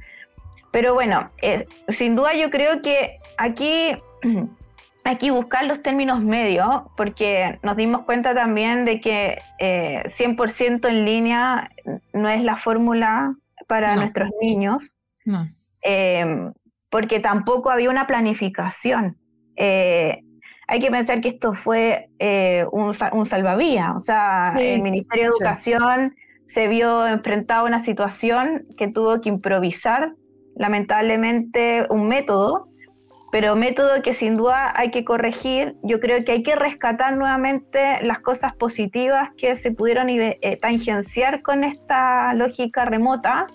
Pero 0.70 0.94
bueno, 0.94 1.30
eh, 1.42 1.66
sin 1.88 2.16
duda 2.16 2.34
yo 2.34 2.50
creo 2.50 2.80
que 2.80 3.18
aquí 3.36 3.96
hay 5.04 5.16
que 5.16 5.30
buscar 5.30 5.66
los 5.66 5.82
términos 5.82 6.22
medios, 6.22 6.66
porque 6.96 7.58
nos 7.62 7.76
dimos 7.76 8.02
cuenta 8.02 8.34
también 8.34 8.86
de 8.86 9.02
que 9.02 9.38
100% 9.60 10.88
en 10.88 11.04
línea 11.04 11.70
no 12.14 12.28
es 12.30 12.42
la 12.42 12.56
fórmula 12.56 13.36
para 13.66 13.96
nuestros 13.96 14.30
niños. 14.40 14.94
No. 15.26 15.46
Em, 15.84 16.52
porque 16.90 17.20
tampoco 17.20 17.70
había 17.70 17.90
una 17.90 18.06
planificación. 18.06 19.18
Eh, 19.56 20.22
hay 20.66 20.80
que 20.80 20.90
pensar 20.90 21.20
que 21.20 21.28
esto 21.28 21.52
fue 21.52 22.08
eh, 22.18 22.64
un, 22.72 22.92
un, 23.12 23.26
salvavidas, 23.26 23.92
o 23.94 23.98
sea, 23.98 24.54
el 24.58 24.80
Ministerio 24.80 25.24
de 25.24 25.30
Educación 25.36 26.16
se 26.46 26.68
vio 26.68 27.06
enfrentado 27.06 27.62
a 27.62 27.68
una 27.68 27.80
situación 27.80 28.66
que 28.78 28.88
tuvo 28.88 29.20
que 29.20 29.28
improvisar, 29.28 30.14
lamentablemente, 30.56 31.86
un 31.90 32.08
método, 32.08 32.68
pero 33.30 33.56
método 33.56 34.00
que 34.02 34.14
sin 34.14 34.36
duda 34.36 34.72
hay 34.74 34.90
que 34.90 35.04
corregir. 35.04 35.76
Yo 35.82 36.00
creo 36.00 36.24
que 36.24 36.32
hay 36.32 36.42
que 36.42 36.54
rescatar 36.54 37.16
nuevamente 37.16 37.98
las 38.02 38.20
cosas 38.20 38.54
positivas 38.54 39.30
que 39.36 39.56
se 39.56 39.72
pudieron 39.72 40.08
eh, 40.08 40.58
tangenciar 40.62 41.42
con 41.42 41.64
esta 41.64 42.32
lógica 42.34 42.84
remota 42.84 43.46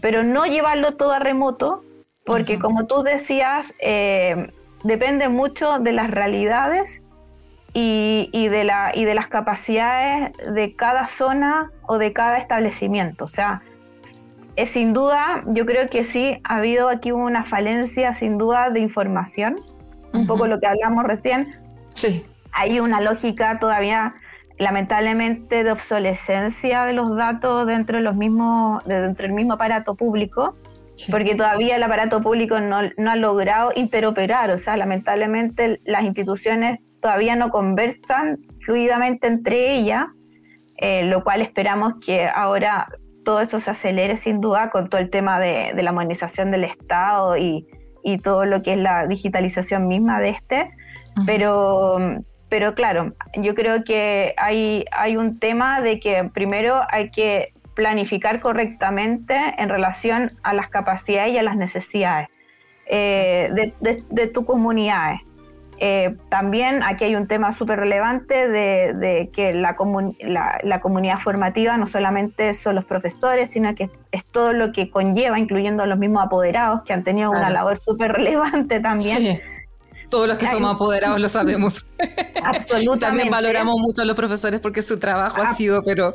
pero 0.00 0.22
no 0.22 0.46
llevarlo 0.46 0.96
todo 0.96 1.12
a 1.12 1.18
remoto, 1.18 1.84
porque 2.24 2.58
como 2.58 2.86
tú 2.86 3.02
decías, 3.02 3.74
eh, 3.80 4.50
depende 4.84 5.28
mucho 5.28 5.78
de 5.78 5.92
las 5.92 6.10
realidades 6.10 7.02
y, 7.74 8.48
de 8.48 8.64
la, 8.64 8.92
y 8.94 9.04
de 9.04 9.14
las 9.14 9.28
capacidades 9.28 10.32
de 10.54 10.74
cada 10.74 11.06
zona 11.06 11.70
o 11.86 11.98
de 11.98 12.12
cada 12.12 12.36
establecimiento. 12.36 13.24
O 13.24 13.28
sea, 13.28 13.62
es 14.56 14.70
sin 14.70 14.92
duda, 14.92 15.42
yo 15.46 15.64
creo 15.64 15.88
que 15.88 16.04
sí, 16.04 16.38
ha 16.44 16.56
habido 16.56 16.88
aquí 16.88 17.12
una 17.12 17.44
falencia 17.44 18.14
sin 18.14 18.36
duda 18.36 18.70
de 18.70 18.80
información, 18.80 19.56
un 20.12 20.26
poco 20.26 20.46
lo 20.46 20.60
que 20.60 20.66
hablamos 20.66 21.04
recién. 21.04 21.56
Sí. 21.94 22.26
Hay 22.52 22.80
una 22.80 23.00
lógica 23.00 23.58
todavía 23.58 24.14
lamentablemente 24.62 25.64
de 25.64 25.72
obsolescencia 25.72 26.84
de 26.84 26.92
los 26.92 27.16
datos 27.16 27.66
dentro 27.66 27.98
de 27.98 28.02
los 28.02 28.16
mismos 28.16 28.84
dentro 28.84 29.26
del 29.26 29.34
mismo 29.34 29.54
aparato 29.54 29.94
público 29.94 30.56
porque 31.10 31.34
todavía 31.34 31.76
el 31.76 31.82
aparato 31.82 32.20
público 32.20 32.60
no, 32.60 32.76
ha 32.76 33.16
logrado 33.16 33.72
interoperar. 33.74 34.50
O 34.50 34.58
sea 34.58 34.76
lamentablemente 34.76 35.80
las 35.84 36.04
instituciones 36.04 36.80
todavía 37.00 37.34
no 37.36 37.50
conversan 37.50 38.38
fluidamente 38.60 39.26
entre 39.26 39.74
ellas 39.74 40.06
eh, 40.84 41.04
lo 41.04 41.22
cual 41.22 41.42
esperamos 41.42 41.94
que 42.04 42.26
ahora 42.26 42.88
todo 43.24 43.40
eso 43.40 43.60
se 43.60 43.70
acelere 43.70 44.16
sin 44.16 44.40
duda 44.40 44.70
con 44.70 44.88
todo 44.88 45.00
el 45.00 45.10
tema 45.10 45.38
de, 45.38 45.72
la 45.80 45.92
modernización 45.92 46.50
del 46.50 46.64
Estado 46.64 47.36
y, 47.36 47.66
todo 48.24 48.44
lo 48.46 48.62
que 48.62 48.72
es 48.72 48.78
la 48.78 49.06
digitalización 49.06 49.86
misma 49.86 50.18
de 50.18 50.30
este. 50.30 50.72
Pero 51.24 51.98
pero 52.52 52.74
claro, 52.74 53.14
yo 53.34 53.54
creo 53.54 53.82
que 53.82 54.34
hay, 54.36 54.84
hay 54.92 55.16
un 55.16 55.38
tema 55.38 55.80
de 55.80 55.98
que 55.98 56.24
primero 56.34 56.82
hay 56.90 57.10
que 57.10 57.54
planificar 57.72 58.40
correctamente 58.40 59.34
en 59.56 59.70
relación 59.70 60.32
a 60.42 60.52
las 60.52 60.68
capacidades 60.68 61.32
y 61.32 61.38
a 61.38 61.42
las 61.42 61.56
necesidades 61.56 62.28
eh, 62.84 63.72
de, 63.80 64.26
tu 64.26 64.44
comunidad. 64.44 65.14
Eh, 65.78 66.14
también 66.28 66.82
aquí 66.82 67.04
hay 67.04 67.14
un 67.14 67.26
tema 67.26 67.52
súper 67.52 67.78
relevante 67.78 68.50
de, 68.50 69.30
que 69.32 69.54
la, 69.54 69.74
la, 70.62 70.80
comunidad 70.80 71.20
formativa 71.20 71.78
no 71.78 71.86
solamente 71.86 72.52
son 72.52 72.74
los 72.74 72.84
profesores, 72.84 73.50
sino 73.50 73.74
que 73.74 73.88
es 74.10 74.26
todo 74.26 74.52
lo 74.52 74.72
que 74.72 74.90
conlleva, 74.90 75.38
incluyendo 75.38 75.84
a 75.84 75.86
los 75.86 75.98
mismos 75.98 76.26
apoderados, 76.26 76.82
que 76.82 76.92
han 76.92 77.02
tenido 77.02 77.30
una 77.30 77.48
labor 77.48 77.78
súper 77.78 78.12
relevante 78.12 78.78
también. 78.80 79.40
Todos 80.12 80.28
los 80.28 80.36
que 80.36 80.44
somos 80.44 80.74
apoderados 80.74 81.18
lo 81.18 81.28
sabemos. 81.30 81.86
Absolutamente. 82.44 83.06
También 83.06 83.30
valoramos 83.30 83.80
mucho 83.80 84.02
a 84.02 84.04
los 84.04 84.14
profesores 84.14 84.60
porque 84.60 84.82
su 84.82 84.98
trabajo 84.98 85.40
ha 85.40 85.50
ah. 85.50 85.54
sido, 85.54 85.80
pero... 85.82 86.14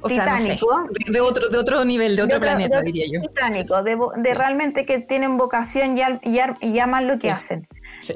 O 0.00 0.08
sea, 0.08 0.36
de, 0.36 1.20
otro, 1.20 1.48
de 1.48 1.58
otro 1.58 1.84
nivel, 1.84 2.14
de 2.14 2.22
otro 2.22 2.38
planeta, 2.38 2.82
diría 2.82 3.06
yo. 3.12 3.20
Titánico, 3.22 3.82
de, 3.82 4.34
realmente 4.34 4.86
que 4.86 5.00
tienen 5.00 5.36
vocación 5.36 5.96
y, 5.96 6.02
y, 6.60 6.78
aman 6.78 7.08
lo 7.08 7.18
que 7.18 7.30
hacen. 7.30 7.66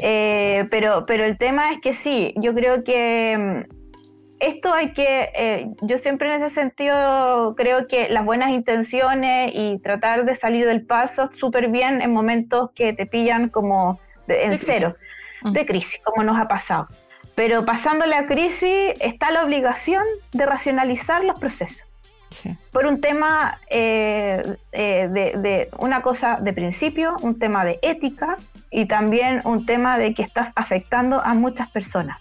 Eh, 0.00 0.66
pero, 0.70 1.06
pero 1.06 1.24
el 1.24 1.38
tema 1.38 1.72
es 1.72 1.80
que 1.80 1.92
sí, 1.92 2.32
yo 2.36 2.54
creo 2.54 2.84
que 2.84 3.64
mm, 3.66 3.80
esto 4.40 4.72
hay 4.72 4.92
que, 4.92 5.30
eh, 5.34 5.70
yo 5.82 5.98
siempre 5.98 6.32
en 6.32 6.42
ese 6.42 6.54
sentido 6.54 7.54
creo 7.56 7.88
que 7.88 8.08
las 8.10 8.24
buenas 8.24 8.50
intenciones 8.50 9.52
y 9.54 9.78
tratar 9.78 10.24
de 10.24 10.34
salir 10.34 10.66
del 10.66 10.86
paso 10.86 11.30
súper 11.34 11.68
bien 11.68 12.00
en 12.00 12.12
momentos 12.12 12.70
que 12.74 12.92
te 12.92 13.06
pillan 13.06 13.48
como 13.48 13.98
en 14.30 14.58
cero, 14.58 14.96
mm. 15.42 15.52
de 15.52 15.66
crisis, 15.66 16.00
como 16.04 16.22
nos 16.22 16.38
ha 16.38 16.48
pasado. 16.48 16.88
Pero 17.34 17.64
pasando 17.64 18.06
la 18.06 18.26
crisis 18.26 18.94
está 19.00 19.30
la 19.30 19.44
obligación 19.44 20.02
de 20.32 20.46
racionalizar 20.46 21.24
los 21.24 21.38
procesos. 21.38 21.86
Por 22.70 22.86
un 22.86 23.00
tema 23.00 23.58
eh, 23.68 24.56
eh, 24.72 25.08
de, 25.10 25.68
una 25.78 26.00
cosa 26.00 26.38
de 26.40 26.52
principio, 26.52 27.16
un 27.22 27.38
tema 27.38 27.64
de 27.64 27.78
ética 27.82 28.36
y 28.70 28.86
también 28.86 29.42
un 29.44 29.66
tema 29.66 29.98
de 29.98 30.14
que 30.14 30.22
estás 30.22 30.52
afectando 30.54 31.20
a 31.20 31.34
muchas 31.34 31.70
personas. 31.70 32.20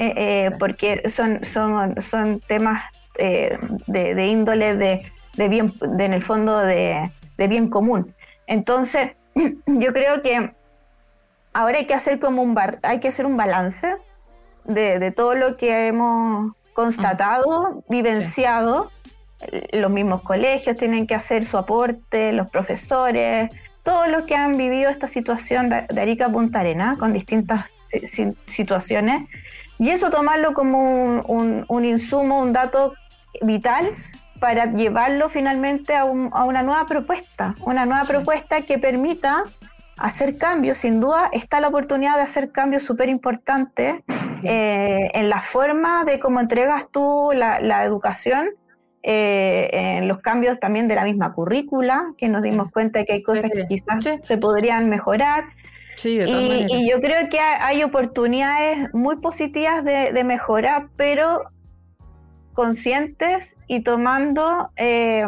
Eh, 0.00 0.50
porque 0.60 1.08
son, 1.08 1.44
son, 1.44 2.00
son 2.00 2.40
temas 2.40 2.82
de, 3.16 4.26
índole 4.26 4.76
de, 4.76 5.48
bien, 5.48 5.72
en 5.80 6.12
el 6.12 6.22
fondo 6.22 6.60
de, 6.60 7.10
de 7.36 7.48
bien 7.48 7.68
común. 7.68 8.14
Entonces, 8.46 9.12
yo 9.66 9.92
creo 9.92 10.22
que 10.22 10.52
ahora 11.58 11.78
hay 11.78 11.86
que 11.86 11.94
hacer 11.94 12.20
como 12.20 12.40
un 12.40 12.54
bar, 12.54 12.78
hay 12.84 13.00
que 13.00 13.08
hacer 13.08 13.26
un 13.26 13.36
balance 13.36 13.96
de, 14.64 15.10
todo 15.10 15.34
lo 15.34 15.56
que 15.56 15.88
hemos 15.88 16.52
constatado, 16.72 17.82
vivenciado. 17.88 18.92
Los 19.72 19.90
mismos 19.90 20.22
colegios 20.22 20.76
tienen 20.76 21.08
que 21.08 21.16
hacer 21.16 21.44
su 21.44 21.58
aporte, 21.58 22.32
los 22.32 22.48
profesores, 22.48 23.50
todos 23.82 24.06
los 24.06 24.22
que 24.22 24.36
han 24.36 24.56
vivido 24.56 24.88
esta 24.88 25.08
situación 25.08 25.68
de, 25.68 26.00
Arica 26.00 26.28
Punta 26.28 26.60
Arena 26.60 26.94
con 26.96 27.12
distintas 27.12 27.66
situaciones. 28.46 29.28
Y 29.80 29.90
eso 29.90 30.10
tomarlo 30.10 30.54
como 30.54 31.22
un, 31.26 31.84
insumo, 31.84 32.38
un 32.38 32.52
dato 32.52 32.94
vital 33.42 33.96
para 34.38 34.66
llevarlo 34.66 35.28
finalmente 35.28 35.96
a, 35.96 36.04
una 36.04 36.62
nueva 36.62 36.86
propuesta, 36.86 37.56
una 37.62 37.84
nueva 37.84 38.04
propuesta 38.04 38.62
que 38.62 38.78
permita 38.78 39.42
hacer 39.98 40.38
cambios, 40.38 40.78
sin 40.78 41.00
duda 41.00 41.28
está 41.32 41.60
la 41.60 41.68
oportunidad 41.68 42.16
de 42.16 42.22
hacer 42.22 42.52
cambios 42.52 42.82
súper 42.82 43.08
importantes 43.08 43.96
eh, 44.44 45.10
en 45.14 45.28
la 45.28 45.40
forma 45.40 46.04
de 46.04 46.18
cómo 46.18 46.40
entregas 46.40 46.86
tú 46.90 47.30
la, 47.34 47.84
educación, 47.84 48.50
eh, 49.02 49.68
en 49.72 50.08
los 50.08 50.20
cambios 50.20 50.60
también 50.60 50.88
de 50.88 50.94
la 50.94 51.04
misma 51.04 51.32
currícula, 51.32 52.12
que 52.16 52.28
nos 52.28 52.42
dimos 52.42 52.70
cuenta 52.70 53.00
de 53.00 53.04
que 53.04 53.12
hay 53.14 53.22
cosas 53.22 53.50
que 53.50 53.66
quizás 53.68 54.08
se 54.22 54.38
podrían 54.38 54.88
mejorar. 54.88 55.44
Sí, 55.96 56.16
de 56.16 56.30
y, 56.30 56.66
y, 56.70 56.90
yo 56.90 57.00
creo 57.00 57.28
que 57.28 57.40
hay 57.40 57.82
oportunidades 57.82 58.94
muy 58.94 59.16
positivas 59.16 59.84
de, 59.84 60.22
mejorar, 60.24 60.88
pero 60.96 61.50
conscientes 62.54 63.56
y 63.66 63.80
tomando 63.80 64.70
eh, 64.76 65.26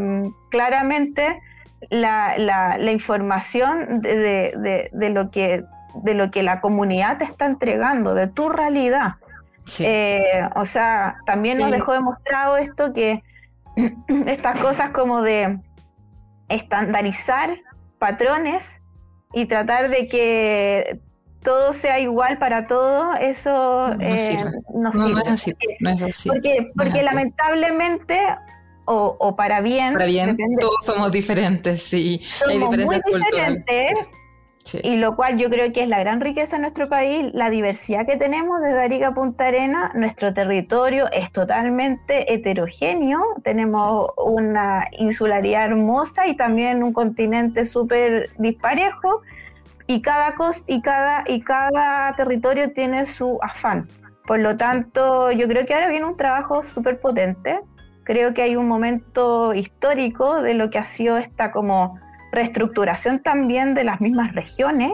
claramente 0.50 1.40
la, 1.88 2.36
la, 2.38 2.92
información 2.92 4.00
de, 4.00 4.88
de, 4.92 5.10
lo 5.10 5.30
que, 5.30 5.64
de 5.94 6.14
lo 6.14 6.30
que 6.30 6.42
la 6.42 6.60
comunidad 6.60 7.18
te 7.18 7.24
está 7.24 7.46
entregando, 7.46 8.14
de 8.14 8.26
tu 8.26 8.48
realidad. 8.48 9.14
Eh, 9.78 10.42
o 10.56 10.64
sea, 10.64 11.18
también 11.26 11.58
nos 11.58 11.70
dejó 11.70 11.92
demostrado 11.92 12.56
esto 12.56 12.92
que 12.92 13.22
estas 14.26 14.58
cosas 14.58 14.90
como 14.90 15.22
de 15.22 15.60
estandarizar 16.48 17.58
patrones 17.98 18.82
y 19.32 19.46
tratar 19.46 19.88
de 19.90 20.08
que 20.08 21.00
todo 21.42 21.72
sea 21.72 22.00
igual 22.00 22.38
para 22.38 22.66
todo, 22.66 23.14
eso 23.14 23.94
no, 23.94 24.00
eh, 24.00 24.36
no, 24.74 24.92
no, 24.92 25.18
es 25.18 25.28
así. 25.28 25.56
No 25.80 25.90
es 25.90 26.02
así. 26.02 26.28
Porque, 26.28 26.66
porque 26.76 27.02
lamentablemente 27.02 28.18
o, 28.84 29.36
para 29.36 29.60
bien. 29.60 29.92
Para 29.92 30.06
bien, 30.06 30.36
todos 30.58 30.84
somos 30.84 31.12
diferentes, 31.12 31.82
sí. 31.82 32.20
Somos 32.38 32.76
muy 32.76 33.00
diferentes. 33.06 33.98
Y 34.82 34.96
lo 34.96 35.16
cual 35.16 35.38
yo 35.38 35.48
creo 35.48 35.72
que 35.72 35.82
es 35.82 35.88
la 35.88 35.98
gran 36.00 36.20
riqueza 36.20 36.56
de 36.56 36.62
nuestro 36.62 36.88
país, 36.88 37.30
la 37.32 37.50
diversidad 37.50 38.06
que 38.06 38.16
tenemos 38.16 38.60
desde 38.60 38.82
Arica 38.82 39.08
a 39.08 39.14
Punta 39.14 39.46
Arena. 39.46 39.90
Nuestro 39.94 40.34
territorio 40.34 41.10
es 41.12 41.32
totalmente 41.32 42.32
heterogéneo. 42.32 43.20
Tenemos 43.42 44.10
una 44.16 44.86
insularidad 44.92 45.64
hermosa 45.64 46.26
y 46.26 46.36
también 46.36 46.82
un 46.82 46.92
continente 46.92 47.64
súper 47.64 48.30
disparejo. 48.38 49.22
Y 49.86 50.02
cada, 50.02 50.34
y, 50.66 50.82
cada, 50.82 51.24
y 51.26 51.40
cada 51.40 52.14
territorio 52.14 52.72
tiene 52.72 53.06
su 53.06 53.38
afán. 53.42 53.88
Por 54.26 54.38
lo 54.38 54.56
tanto, 54.56 55.32
yo 55.32 55.48
creo 55.48 55.66
que 55.66 55.74
ahora 55.74 55.88
viene 55.88 56.06
un 56.06 56.16
trabajo 56.16 56.62
súper 56.62 57.00
potente 57.00 57.58
creo 58.10 58.34
que 58.34 58.42
hay 58.42 58.56
un 58.56 58.66
momento 58.66 59.54
histórico 59.54 60.42
de 60.42 60.54
lo 60.54 60.68
que 60.68 60.78
ha 60.78 60.84
sido 60.84 61.16
esta 61.16 61.52
como 61.52 62.00
reestructuración 62.32 63.20
también 63.20 63.72
de 63.72 63.84
las 63.84 64.00
mismas 64.00 64.34
regiones, 64.34 64.90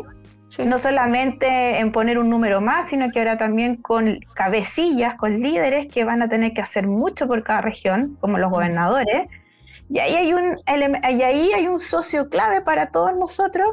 no 0.63 0.79
solamente 0.79 1.79
en 1.79 1.93
poner 1.93 2.19
un 2.19 2.29
número 2.29 2.61
más, 2.61 2.89
sino 2.91 3.11
que 3.11 3.21
ahora 3.21 3.39
también 3.39 3.77
con 3.77 4.19
cabecillas, 4.35 5.15
con 5.15 5.39
líderes 5.39 5.87
que 5.87 6.05
van 6.05 6.21
a 6.21 6.29
tener 6.29 6.53
que 6.53 6.61
hacer 6.61 6.87
mucho 6.87 7.27
por 7.27 7.43
cada 7.43 7.63
región, 7.63 8.19
como 8.21 8.37
los 8.37 8.51
gobernadores. 8.51 9.29
Y 9.89 9.99
ahí 9.99 10.15
hay 10.15 10.35
un, 10.35 10.59
y 10.67 11.23
ahí 11.23 11.53
hay 11.55 11.69
un 11.69 11.79
socio 11.79 12.29
clave 12.29 12.61
para 12.61 12.91
todos 12.91 13.17
nosotros 13.17 13.67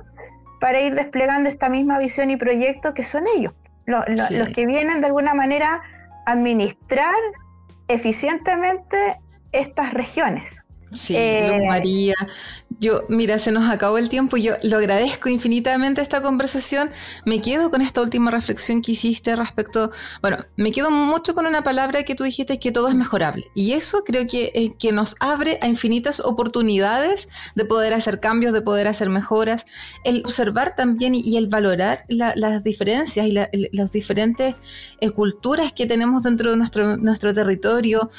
para 0.62 0.80
ir 0.80 0.96
desplegando 0.96 1.50
esta 1.50 1.68
misma 1.68 2.00
visión 2.00 2.32
y 2.32 2.38
proyecto 2.38 2.94
que 2.94 3.04
son 3.04 3.26
ellos, 3.36 3.54
los 3.88 4.48
que 4.56 4.66
vienen 4.66 5.02
de 5.02 5.08
alguna 5.08 5.34
manera 5.34 5.82
a 6.26 6.32
administrar 6.32 7.14
eficientemente 7.90 9.20
estas 9.54 9.94
regiones. 9.94 10.64
Sí, 10.94 11.16
eh, 11.18 11.60
María. 11.68 12.16
Yo, 12.80 13.02
mira, 13.08 13.40
se 13.40 13.52
nos 13.52 13.70
acabó 13.70 13.98
el 13.98 14.10
tiempo. 14.10 14.38
Yo 14.38 14.54
lo 14.64 14.78
agradezco 14.78 15.30
infinitamente 15.30 16.02
esta 16.02 16.22
conversación. 16.22 16.90
Me 17.26 17.42
quedo 17.42 17.72
con 17.72 17.82
esta 17.82 18.02
última 18.02 18.30
reflexión 18.32 18.82
que 18.82 18.92
hiciste 18.92 19.36
respecto. 19.36 19.92
Bueno, 20.22 20.38
me 20.58 20.72
quedo 20.72 20.92
mucho 20.92 21.34
con 21.34 21.46
una 21.46 21.64
palabra 21.64 22.04
que 22.04 22.16
tú 22.16 22.24
dijiste 22.24 22.60
que 22.60 22.72
todo 22.72 22.90
es 22.90 22.96
mejorable. 22.96 23.46
Y 23.56 23.74
eso 23.74 24.04
creo 24.04 24.28
que, 24.28 24.52
eh, 24.54 24.74
que 24.78 24.92
nos 24.92 25.16
abre 25.20 25.60
a 25.62 25.68
infinitas 25.68 26.20
oportunidades 26.20 27.28
de 27.56 27.66
poder 27.66 27.94
hacer 27.94 28.20
cambios, 28.20 28.54
de 28.54 28.62
poder 28.62 28.88
hacer 28.88 29.10
mejoras. 29.10 29.66
El 30.04 30.24
observar 30.26 30.74
también 30.76 31.16
y, 31.16 31.38
el 31.38 31.48
valorar 31.48 32.06
las 32.10 32.64
diferencias 32.64 33.26
y 33.26 33.32
las 33.32 33.92
diferentes 33.92 34.56
eh, 35.00 35.10
culturas 35.12 35.74
que 35.74 35.86
tenemos 35.86 36.24
dentro 36.24 36.52
de 36.52 36.58
nuestro, 36.58 36.98
nuestro 36.98 37.34
territorio, 37.34 38.12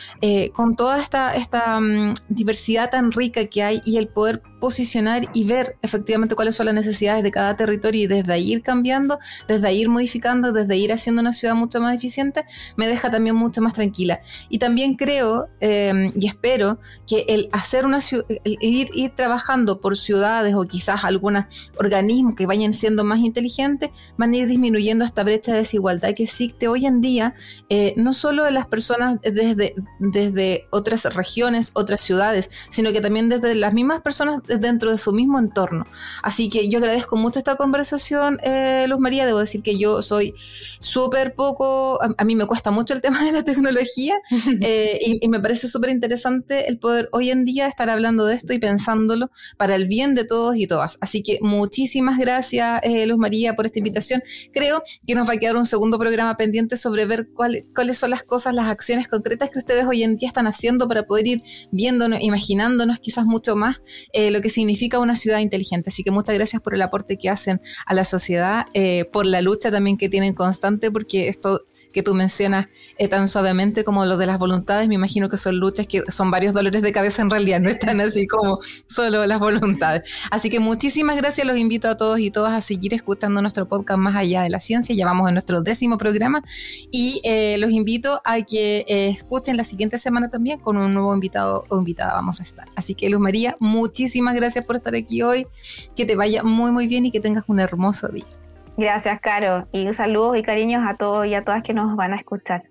con 0.52 0.76
toda 0.76 1.00
esta, 1.00 1.34
esta 1.34 1.80
mm, 1.80 2.14
diversidad 2.28 2.63
tan 2.90 3.12
rica 3.12 3.46
que 3.46 3.62
hay 3.62 3.82
y 3.84 3.98
el 3.98 4.08
poder 4.08 4.42
posicionar 4.64 5.28
y 5.34 5.44
ver 5.44 5.76
efectivamente 5.82 6.34
cuáles 6.34 6.54
son 6.54 6.64
las 6.66 6.74
necesidades 6.74 7.22
de 7.22 7.30
cada 7.30 7.54
territorio 7.54 8.04
y 8.04 8.06
desde 8.06 8.32
ahí 8.32 8.50
ir 8.50 8.62
cambiando, 8.62 9.18
desde 9.46 9.68
ahí 9.68 9.82
ir 9.82 9.90
modificando, 9.90 10.52
desde 10.52 10.76
ir 10.78 10.90
haciendo 10.90 11.20
una 11.20 11.34
ciudad 11.34 11.54
mucho 11.54 11.80
más 11.80 11.94
eficiente, 11.94 12.46
me 12.76 12.88
deja 12.88 13.10
también 13.10 13.36
mucho 13.36 13.60
más 13.60 13.74
tranquila. 13.74 14.20
Y 14.48 14.58
también 14.58 14.94
creo 14.94 15.48
em, 15.60 16.12
y 16.16 16.26
espero 16.26 16.78
que 17.06 17.26
el 17.28 17.50
hacer 17.52 17.84
una 17.84 18.00
ciudad, 18.00 18.24
ir, 18.44 18.88
ir 18.94 19.10
trabajando 19.10 19.82
por 19.82 19.98
ciudades 19.98 20.54
o 20.54 20.62
quizás 20.66 21.04
algunos 21.04 21.44
organismos 21.76 22.34
que 22.34 22.46
vayan 22.46 22.72
siendo 22.72 23.04
más 23.04 23.18
inteligentes, 23.18 23.90
van 24.16 24.32
a 24.32 24.36
ir 24.38 24.46
disminuyendo 24.46 25.04
esta 25.04 25.24
brecha 25.24 25.52
de 25.52 25.58
desigualdad 25.58 26.14
que 26.14 26.22
existe 26.22 26.68
hoy 26.68 26.86
en 26.86 27.02
día, 27.02 27.34
eh, 27.68 27.92
no 27.98 28.14
solo 28.14 28.46
en 28.46 28.54
las 28.54 28.66
personas 28.66 29.18
desde, 29.20 29.74
desde 29.98 30.68
otras 30.70 31.04
regiones, 31.14 31.70
otras 31.74 32.00
ciudades, 32.00 32.48
sino 32.68 32.92
que 32.92 33.00
también 33.00 33.28
desde 33.28 33.54
las 33.54 33.72
mismas 33.72 34.02
personas 34.02 34.42
dentro 34.46 34.90
de 34.90 34.98
su 34.98 35.12
mismo 35.12 35.38
entorno. 35.38 35.86
Así 36.22 36.50
que 36.50 36.68
yo 36.68 36.78
agradezco 36.78 37.16
mucho 37.16 37.38
esta 37.38 37.56
conversación, 37.56 38.38
eh, 38.42 38.86
Luz 38.88 38.98
María. 38.98 39.26
Debo 39.26 39.38
decir 39.38 39.62
que 39.62 39.78
yo 39.78 40.02
soy 40.02 40.34
súper 40.80 41.34
poco, 41.34 42.00
a, 42.02 42.24
mí 42.24 42.36
me 42.36 42.46
cuesta 42.46 42.70
mucho 42.70 42.94
el 42.94 43.02
tema 43.02 43.24
de 43.24 43.32
la 43.32 43.42
tecnología 43.42 44.16
eh, 44.60 44.98
y, 45.20 45.28
me 45.28 45.40
parece 45.40 45.68
súper 45.68 45.90
interesante 45.90 46.68
el 46.68 46.78
poder 46.78 47.08
hoy 47.10 47.30
en 47.30 47.44
día 47.44 47.66
estar 47.66 47.90
hablando 47.90 48.26
de 48.26 48.34
esto 48.34 48.52
y 48.52 48.58
pensándolo 48.58 49.30
para 49.56 49.74
el 49.74 49.88
bien 49.88 50.14
de 50.14 50.24
todos 50.24 50.56
y 50.56 50.66
todas. 50.66 50.98
Así 51.00 51.22
que 51.22 51.38
muchísimas 51.42 52.18
gracias, 52.18 52.80
eh, 52.82 53.06
Luz 53.06 53.18
María, 53.18 53.56
por 53.56 53.66
esta 53.66 53.78
invitación. 53.78 54.22
Creo 54.52 54.82
que 55.06 55.14
nos 55.14 55.28
va 55.28 55.34
a 55.34 55.36
quedar 55.38 55.56
un 55.56 55.66
segundo 55.66 55.98
programa 55.98 56.36
pendiente 56.36 56.76
sobre 56.76 57.06
ver 57.06 57.28
cuáles 57.34 57.98
son 57.98 58.10
las 58.10 58.22
cosas, 58.22 58.54
las 58.54 58.68
acciones 58.68 59.08
concretas 59.08 59.50
que 59.50 59.58
ustedes 59.58 59.86
hoy 59.86 60.02
en 60.02 60.16
día 60.16 60.28
están 60.28 60.46
haciendo 60.46 60.86
para 60.88 61.04
poder 61.04 61.26
ir 61.26 61.42
viéndonos, 61.70 62.20
imaginándonos 62.44 63.00
quizás 63.00 63.24
mucho 63.24 63.56
más 63.56 63.80
lo 64.12 64.40
que 64.42 64.48
significa 64.48 64.98
una 64.98 65.16
ciudad 65.16 65.38
inteligente. 65.38 65.90
Así 65.90 66.02
que 66.02 66.10
muchas 66.10 66.34
gracias 66.34 66.60
por 66.60 66.74
el 66.74 66.82
aporte 66.82 67.16
que 67.16 67.30
hacen 67.30 67.60
a 67.86 67.94
la 67.94 68.04
sociedad, 68.04 68.66
eh, 68.74 69.06
por 69.06 69.26
la 69.26 69.40
lucha 69.40 69.70
también 69.70 69.96
que 69.96 70.08
tienen 70.08 70.34
constante, 70.34 70.90
porque 70.90 71.28
esto 71.28 71.66
que 71.94 72.02
tú 72.02 72.12
mencionas 72.12 72.66
eh, 72.98 73.08
tan 73.08 73.28
suavemente 73.28 73.84
como 73.84 74.04
lo 74.04 74.18
de 74.18 74.26
las 74.26 74.38
voluntades, 74.38 74.88
me 74.88 74.96
imagino 74.96 75.28
que 75.28 75.36
son 75.36 75.58
luchas 75.58 75.86
que 75.86 76.02
son 76.10 76.30
varios 76.30 76.52
dolores 76.52 76.82
de 76.82 76.92
cabeza 76.92 77.22
en 77.22 77.30
realidad, 77.30 77.60
no 77.60 77.70
están 77.70 78.00
así 78.00 78.26
como 78.26 78.58
solo 78.86 79.24
las 79.26 79.38
voluntades. 79.38 80.02
Así 80.30 80.50
que 80.50 80.58
muchísimas 80.60 81.16
gracias, 81.16 81.46
los 81.46 81.56
invito 81.56 81.88
a 81.88 81.96
todos 81.96 82.18
y 82.18 82.30
todas 82.30 82.52
a 82.52 82.60
seguir 82.60 82.92
escuchando 82.92 83.40
nuestro 83.40 83.68
podcast 83.68 83.98
Más 83.98 84.16
allá 84.16 84.42
de 84.42 84.50
la 84.50 84.58
ciencia, 84.58 84.94
ya 84.94 85.06
vamos 85.06 85.28
en 85.28 85.34
nuestro 85.34 85.62
décimo 85.62 85.96
programa 85.96 86.42
y 86.90 87.20
eh, 87.22 87.56
los 87.58 87.70
invito 87.70 88.20
a 88.24 88.42
que 88.42 88.84
eh, 88.88 89.08
escuchen 89.08 89.56
la 89.56 89.64
siguiente 89.64 89.98
semana 89.98 90.28
también 90.28 90.58
con 90.58 90.76
un 90.76 90.92
nuevo 90.92 91.14
invitado 91.14 91.64
o 91.68 91.78
invitada 91.78 92.12
vamos 92.12 92.40
a 92.40 92.42
estar. 92.42 92.66
Así 92.74 92.96
que 92.96 93.08
Luz 93.08 93.20
María, 93.20 93.56
muchísimas 93.60 94.34
gracias 94.34 94.64
por 94.64 94.76
estar 94.76 94.96
aquí 94.96 95.22
hoy, 95.22 95.46
que 95.94 96.04
te 96.04 96.16
vaya 96.16 96.42
muy 96.42 96.72
muy 96.72 96.88
bien 96.88 97.06
y 97.06 97.12
que 97.12 97.20
tengas 97.20 97.44
un 97.46 97.60
hermoso 97.60 98.08
día. 98.08 98.43
Gracias, 98.76 99.20
Caro. 99.20 99.68
Y 99.72 99.86
un 99.86 99.94
saludo 99.94 100.34
y 100.36 100.42
cariños 100.42 100.82
a 100.86 100.96
todos 100.96 101.26
y 101.26 101.34
a 101.34 101.42
todas 101.42 101.62
que 101.62 101.74
nos 101.74 101.96
van 101.96 102.12
a 102.12 102.16
escuchar. 102.16 102.62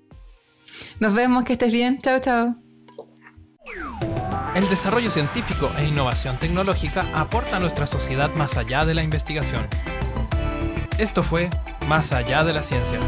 Nos 1.00 1.14
vemos, 1.14 1.44
que 1.44 1.54
estés 1.54 1.72
bien. 1.72 1.98
Chao, 1.98 2.20
chao. 2.20 2.56
El 4.56 4.70
desarrollo 4.70 5.10
científico 5.10 5.72
e 5.78 5.88
innovación 5.88 6.38
tecnológica 6.38 7.06
aporta 7.16 7.58
a 7.58 7.60
nuestra 7.60 7.86
sociedad 7.86 8.32
más 8.36 8.58
allá 8.58 8.86
de 8.86 8.94
la 8.94 9.04
investigación. 9.04 9.68
Esto 10.98 11.24
fue 11.24 11.50
Más 11.88 12.14
allá 12.14 12.44
de 12.44 12.54
la 12.54 12.64
ciencia. 12.64 13.00